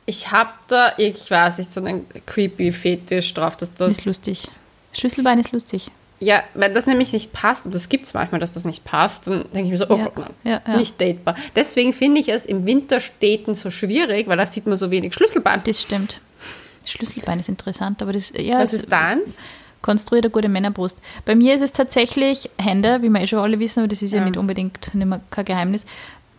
Ich 0.06 0.30
habe 0.30 0.52
da, 0.68 0.94
ich 0.96 1.30
weiß 1.30 1.58
nicht, 1.58 1.70
so 1.70 1.80
einen 1.80 2.06
creepy 2.26 2.72
Fetisch 2.72 3.34
drauf, 3.34 3.56
dass 3.56 3.74
das. 3.74 3.98
ist 3.98 4.06
lustig. 4.06 4.48
Schlüsselbein 4.92 5.38
ist 5.38 5.52
lustig. 5.52 5.90
Ja, 6.22 6.44
wenn 6.54 6.72
das 6.72 6.86
nämlich 6.86 7.12
nicht 7.12 7.32
passt, 7.32 7.66
und 7.66 7.74
das 7.74 7.88
gibt 7.88 8.04
es 8.04 8.14
manchmal, 8.14 8.40
dass 8.40 8.52
das 8.52 8.64
nicht 8.64 8.84
passt, 8.84 9.26
dann 9.26 9.44
denke 9.52 9.64
ich 9.64 9.70
mir 9.70 9.76
so, 9.78 9.86
oh 9.88 9.96
Ja, 9.96 10.04
Gott, 10.04 10.16
nein, 10.18 10.30
ja, 10.44 10.60
ja. 10.66 10.76
nicht 10.76 11.00
datebar. 11.00 11.34
Deswegen 11.56 11.92
finde 11.92 12.20
ich 12.20 12.28
es 12.28 12.46
im 12.46 12.64
Winterstädten 12.64 13.56
so 13.56 13.70
schwierig, 13.70 14.28
weil 14.28 14.36
da 14.36 14.46
sieht 14.46 14.66
man 14.66 14.78
so 14.78 14.92
wenig 14.92 15.14
Schlüsselbein. 15.14 15.62
Das 15.64 15.82
stimmt. 15.82 16.20
Schlüsselbein 16.84 17.40
ist 17.40 17.48
interessant, 17.48 18.02
aber 18.02 18.12
das 18.12 18.32
ja, 18.36 18.60
Was 18.60 18.72
es 18.72 18.84
ist 18.84 18.92
deins? 18.92 19.36
konstruiert 19.82 20.24
eine 20.24 20.30
gute 20.30 20.48
Männerbrust. 20.48 21.02
Bei 21.24 21.34
mir 21.34 21.56
ist 21.56 21.60
es 21.60 21.72
tatsächlich 21.72 22.50
Hände, 22.56 23.02
wie 23.02 23.08
wir 23.08 23.20
eh 23.20 23.26
schon 23.26 23.40
alle 23.40 23.58
wissen, 23.58 23.80
aber 23.80 23.88
das 23.88 24.00
ist 24.02 24.12
ja, 24.12 24.24
nicht 24.24 24.36
unbedingt 24.36 24.94
nicht 24.94 25.06
mehr, 25.06 25.20
kein 25.30 25.44
Geheimnis. 25.44 25.86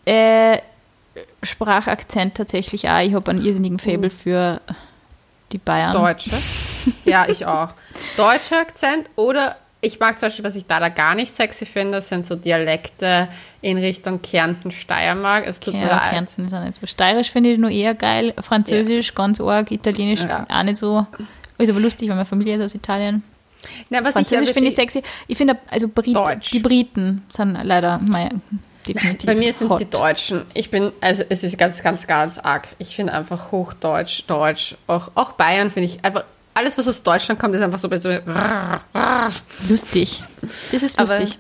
Äh, 0.05 0.59
Sprachakzent 1.43 2.35
tatsächlich 2.35 2.89
auch. 2.89 2.99
Ich 2.99 3.13
habe 3.13 3.29
einen 3.31 3.43
irrsinnigen 3.45 3.79
Fable 3.79 4.09
für 4.09 4.61
die 5.51 5.57
Bayern. 5.57 5.91
Deutsche. 5.91 6.31
ja, 7.05 7.27
ich 7.27 7.45
auch. 7.45 7.69
Deutscher 8.17 8.59
Akzent 8.59 9.09
oder 9.17 9.57
ich 9.83 9.99
mag 9.99 10.17
zum 10.17 10.27
Beispiel, 10.27 10.45
was 10.45 10.55
ich 10.55 10.65
da, 10.65 10.79
da 10.79 10.89
gar 10.89 11.13
nicht 11.13 11.33
sexy 11.33 11.65
finde, 11.65 12.01
sind 12.01 12.25
so 12.25 12.35
Dialekte 12.35 13.27
in 13.61 13.77
Richtung 13.77 14.21
Kärnten, 14.21 14.71
Steiermark. 14.71 15.45
Es 15.45 15.59
tut 15.59 15.73
mir 15.73 15.81
Ja, 15.81 15.97
leid. 15.97 16.09
Kärnten 16.11 16.45
ist 16.47 16.53
auch 16.53 16.63
nicht 16.63 16.77
so. 16.77 16.87
Steirisch 16.87 17.29
finde 17.31 17.51
ich 17.51 17.59
nur 17.59 17.69
eher 17.69 17.93
geil. 17.93 18.33
Französisch 18.39 19.13
ganz 19.13 19.39
arg. 19.41 19.71
Italienisch 19.71 20.21
Ja. 20.21 20.45
auch 20.49 20.63
nicht 20.63 20.77
so. 20.77 21.05
Ist 21.57 21.69
aber 21.69 21.79
lustig, 21.79 22.09
weil 22.09 22.15
meine 22.15 22.25
Familie 22.25 22.55
ist 22.55 22.63
aus 22.63 22.75
Italien. 22.75 23.23
Na, 23.89 24.03
was 24.03 24.13
Französisch 24.13 24.51
finde 24.51 24.69
ich 24.69 24.75
sexy. 24.75 25.03
Ich 25.27 25.37
finde, 25.37 25.57
also 25.69 25.87
Brit 25.87 26.15
Deutsch. 26.15 26.51
die 26.51 26.59
Briten 26.59 27.23
sind 27.29 27.57
leider 27.63 27.99
mein, 28.03 28.41
definitiv 28.87 29.25
Bei 29.25 29.35
mir 29.35 29.53
sind 29.53 29.71
es 29.71 29.77
die. 29.77 29.89
Deutschen. 29.89 30.41
Ich 30.53 30.69
bin, 30.69 30.91
also 30.99 31.23
es 31.29 31.43
ist 31.43 31.57
ganz, 31.57 31.81
ganz, 31.81 32.05
ganz 32.07 32.39
arg. 32.39 32.67
Ich 32.79 32.95
finde 32.95 33.13
einfach 33.13 33.51
Hochdeutsch, 33.53 34.23
Deutsch, 34.27 34.75
auch, 34.87 35.11
auch 35.15 35.33
Bayern 35.33 35.71
finde 35.71 35.87
ich 35.89 36.03
einfach, 36.03 36.25
alles 36.53 36.77
was 36.77 36.87
aus 36.87 37.03
Deutschland 37.03 37.39
kommt, 37.39 37.55
ist 37.55 37.61
einfach 37.61 37.79
so 37.79 37.89
Lustig. 39.69 40.23
Das 40.71 40.83
ist 40.83 40.99
Aber- 40.99 41.19
lustig. 41.19 41.39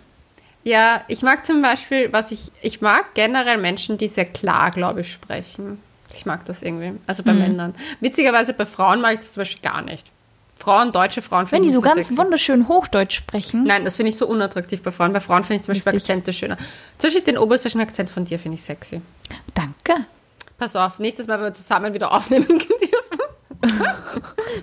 Ja, 0.65 1.01
ich 1.09 1.21
mag 1.23 1.45
zum 1.45 1.61
Beispiel, 1.61 2.13
was 2.13 2.31
ich, 2.31 2.51
ich 2.61 2.79
mag 2.79 3.13
generell 3.15 3.57
Menschen, 3.57 3.97
die 3.97 4.07
sehr 4.07 4.23
klar, 4.25 4.71
glaube 4.71 5.01
ich, 5.01 5.11
sprechen. 5.11 5.77
Ich 6.15 6.25
mag 6.25 6.45
das 6.45 6.61
irgendwie. 6.63 6.93
Also 7.05 7.21
Mhm. 7.21 7.25
bei 7.25 7.33
Männern. 7.33 7.75
Witzigerweise 7.99 8.53
bei 8.53 8.65
Frauen 8.65 9.01
mag 9.01 9.15
ich 9.15 9.19
das 9.19 9.33
zum 9.33 9.41
Beispiel 9.41 9.61
gar 9.61 9.81
nicht. 9.81 10.07
Frauen, 10.57 10.93
deutsche 10.93 11.21
Frauen 11.21 11.41
Wenn 11.51 11.57
finde 11.63 11.67
die 11.67 11.73
so 11.73 11.81
ganz 11.81 11.95
sexy. 12.07 12.17
wunderschön 12.17 12.69
Hochdeutsch 12.69 13.15
sprechen. 13.17 13.65
Nein, 13.65 13.83
das 13.83 13.97
finde 13.97 14.11
ich 14.11 14.17
so 14.17 14.25
unattraktiv 14.27 14.81
bei 14.83 14.91
Frauen. 14.91 15.11
Bei 15.11 15.19
Frauen 15.19 15.43
finde 15.43 15.57
ich 15.57 15.63
zum 15.63 15.73
Beispiel 15.73 15.91
Lustig. 15.91 16.09
Akzente 16.15 16.31
schöner. 16.31 16.55
Zum 16.97 17.09
Beispiel 17.09 17.23
den 17.23 17.37
oberösterreichischen 17.37 17.81
Akzent 17.81 18.09
von 18.09 18.23
dir 18.23 18.39
finde 18.39 18.57
ich 18.57 18.63
sexy. 18.63 19.01
Danke. 19.53 20.05
Pass 20.57 20.77
auf, 20.77 20.99
nächstes 20.99 21.27
Mal, 21.27 21.39
wenn 21.39 21.45
wir 21.47 21.53
zusammen 21.53 21.93
wieder 21.93 22.13
aufnehmen. 22.13 22.47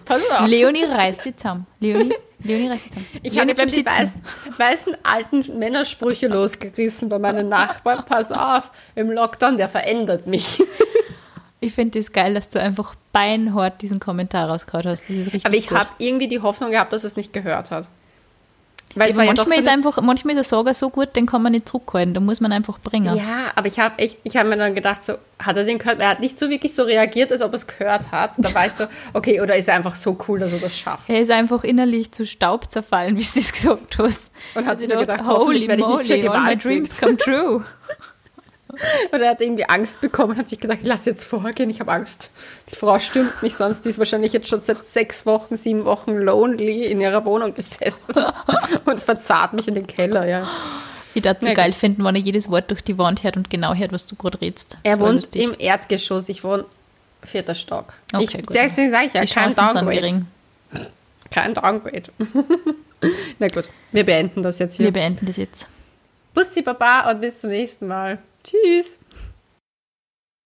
Pass 0.04 0.22
auf. 0.30 0.46
Leonie 0.48 0.84
reißt 0.84 1.24
die 1.24 1.36
zusammen. 1.36 1.66
Leonie, 1.80 2.14
Leonie 2.42 2.68
reißt 2.68 2.86
die 2.86 2.90
zusammen. 2.90 3.06
Ich 3.22 3.32
Leonie, 3.32 3.54
habe 3.54 3.66
die 3.66 3.86
weißen, 3.86 4.22
weißen 4.56 4.96
alten 5.02 5.58
Männersprüche 5.58 6.28
losgerissen 6.28 7.08
bei 7.08 7.18
meinen 7.18 7.48
Nachbarn. 7.48 8.04
Pass 8.04 8.32
auf, 8.32 8.70
im 8.94 9.10
Lockdown, 9.10 9.56
der 9.56 9.68
verändert 9.68 10.26
mich. 10.26 10.62
Ich 11.62 11.74
finde 11.74 11.98
es 11.98 12.06
das 12.06 12.12
geil, 12.12 12.32
dass 12.32 12.48
du 12.48 12.58
einfach 12.58 12.94
beinhart 13.12 13.82
diesen 13.82 14.00
Kommentar 14.00 14.48
rausgehauen 14.48 14.86
hast. 14.86 15.10
Das 15.10 15.16
ist 15.16 15.26
richtig 15.26 15.44
Aber 15.44 15.54
ich 15.54 15.70
habe 15.70 15.90
irgendwie 15.98 16.26
die 16.26 16.40
Hoffnung 16.40 16.70
gehabt, 16.70 16.92
dass 16.92 17.04
es 17.04 17.16
nicht 17.16 17.34
gehört 17.34 17.70
hat. 17.70 17.86
Weil 18.96 19.08
Ja, 19.08 19.10
es 19.10 19.16
war 19.16 19.24
ja 19.24 19.32
manchmal, 19.34 19.56
so 19.56 19.60
ist 19.60 19.68
einfach, 19.68 20.02
manchmal 20.02 20.34
ist 20.34 20.52
ein 20.52 20.58
Sager 20.58 20.74
so 20.74 20.90
gut, 20.90 21.14
den 21.14 21.26
kann 21.26 21.42
man 21.42 21.52
nicht 21.52 21.68
zurückhalten. 21.68 22.12
Da 22.12 22.20
muss 22.20 22.40
man 22.40 22.52
einfach 22.52 22.78
bringen. 22.80 23.16
Ja, 23.16 23.52
aber 23.54 23.68
ich 23.68 23.78
habe 23.78 23.98
echt, 23.98 24.18
ich 24.24 24.36
habe 24.36 24.48
mir 24.48 24.56
dann 24.56 24.74
gedacht, 24.74 25.04
so, 25.04 25.14
hat 25.38 25.56
er 25.56 25.64
den 25.64 25.78
gehört? 25.78 26.00
Er 26.00 26.10
hat 26.10 26.20
nicht 26.20 26.38
so 26.38 26.50
wirklich 26.50 26.74
so 26.74 26.82
reagiert, 26.82 27.30
als 27.30 27.40
ob 27.42 27.52
er 27.52 27.56
es 27.56 27.66
gehört 27.66 28.10
hat. 28.10 28.32
Da 28.36 28.52
war 28.52 28.66
ich 28.66 28.72
so, 28.72 28.84
okay, 29.12 29.40
oder 29.40 29.56
ist 29.56 29.68
er 29.68 29.76
einfach 29.76 29.94
so 29.94 30.18
cool, 30.28 30.40
dass 30.40 30.52
er 30.52 30.58
das 30.58 30.76
schafft? 30.76 31.08
Er 31.08 31.20
ist 31.20 31.30
einfach 31.30 31.62
innerlich 31.62 32.10
zu 32.10 32.26
Staub 32.26 32.70
zerfallen, 32.70 33.16
wie 33.16 33.22
du 33.22 33.30
das 33.34 33.52
gesagt 33.52 33.98
hast. 33.98 34.30
Und 34.54 34.66
hat 34.66 34.80
sich 34.80 34.88
nur 34.88 34.98
gedacht, 34.98 35.20
holy 35.20 35.36
hoffentlich 35.38 35.68
werde 35.68 35.82
ich 35.82 35.88
nicht 35.88 36.24
moly, 36.24 36.28
all 36.28 36.42
my 36.42 36.56
dreams 36.56 37.00
come 37.00 37.16
true. 37.16 37.64
Und 39.12 39.20
er 39.20 39.30
hat 39.30 39.40
irgendwie 39.40 39.64
Angst 39.64 40.00
bekommen 40.00 40.32
und 40.32 40.38
hat 40.38 40.48
sich 40.48 40.60
gedacht, 40.60 40.78
ich 40.82 40.86
lasse 40.86 41.10
jetzt 41.10 41.24
vorgehen, 41.24 41.70
ich 41.70 41.80
habe 41.80 41.92
Angst. 41.92 42.30
Die 42.70 42.76
Frau 42.76 42.98
stimmt 42.98 43.42
mich 43.42 43.54
sonst, 43.54 43.84
die 43.84 43.88
ist 43.88 43.98
wahrscheinlich 43.98 44.32
jetzt 44.32 44.48
schon 44.48 44.60
seit 44.60 44.84
sechs 44.84 45.26
Wochen, 45.26 45.56
sieben 45.56 45.84
Wochen 45.84 46.12
lonely 46.12 46.86
in 46.86 47.00
ihrer 47.00 47.24
Wohnung 47.24 47.54
gesessen 47.54 48.14
und 48.84 49.00
verzahrt 49.00 49.52
mich 49.52 49.68
in 49.68 49.74
den 49.74 49.86
Keller, 49.86 50.26
ja. 50.26 50.48
Ich 51.14 51.24
würde 51.24 51.38
so 51.40 51.48
Na 51.48 51.54
geil 51.54 51.72
finden, 51.72 52.04
wenn 52.04 52.14
er 52.14 52.20
jedes 52.20 52.50
Wort 52.50 52.70
durch 52.70 52.82
die 52.82 52.96
Wand 52.96 53.24
hört 53.24 53.36
und 53.36 53.50
genau 53.50 53.74
hört, 53.74 53.92
was 53.92 54.06
du 54.06 54.14
gerade 54.14 54.40
redest. 54.40 54.78
Er 54.84 54.96
Das 54.96 55.00
wohnt 55.00 55.14
lustig. 55.14 55.42
im 55.42 55.54
Erdgeschoss, 55.58 56.28
ich 56.28 56.44
wohne 56.44 56.64
vierter 57.22 57.54
Stock. 57.54 57.92
Okay, 58.12 58.24
ich, 58.24 58.32
gut. 58.32 58.54
deswegen 58.54 58.90
sage 58.90 59.06
ich 59.06 59.14
ja, 59.14 59.24
Die 59.24 59.32
kein 59.32 59.54
Downgrade. 59.54 60.22
Kein 61.30 61.54
Downgrade. 61.54 62.10
Na 63.38 63.48
gut, 63.48 63.68
wir 63.92 64.04
beenden 64.04 64.42
das 64.42 64.58
jetzt 64.58 64.76
hier. 64.76 64.86
Wir 64.86 64.92
beenden 64.92 65.26
das 65.26 65.36
jetzt. 65.36 65.66
Bussi 66.34 66.62
Baba 66.62 67.10
und 67.10 67.20
bis 67.20 67.40
zum 67.40 67.50
nächsten 67.50 67.86
Mal. 67.86 68.18
Tschüss. 68.44 68.99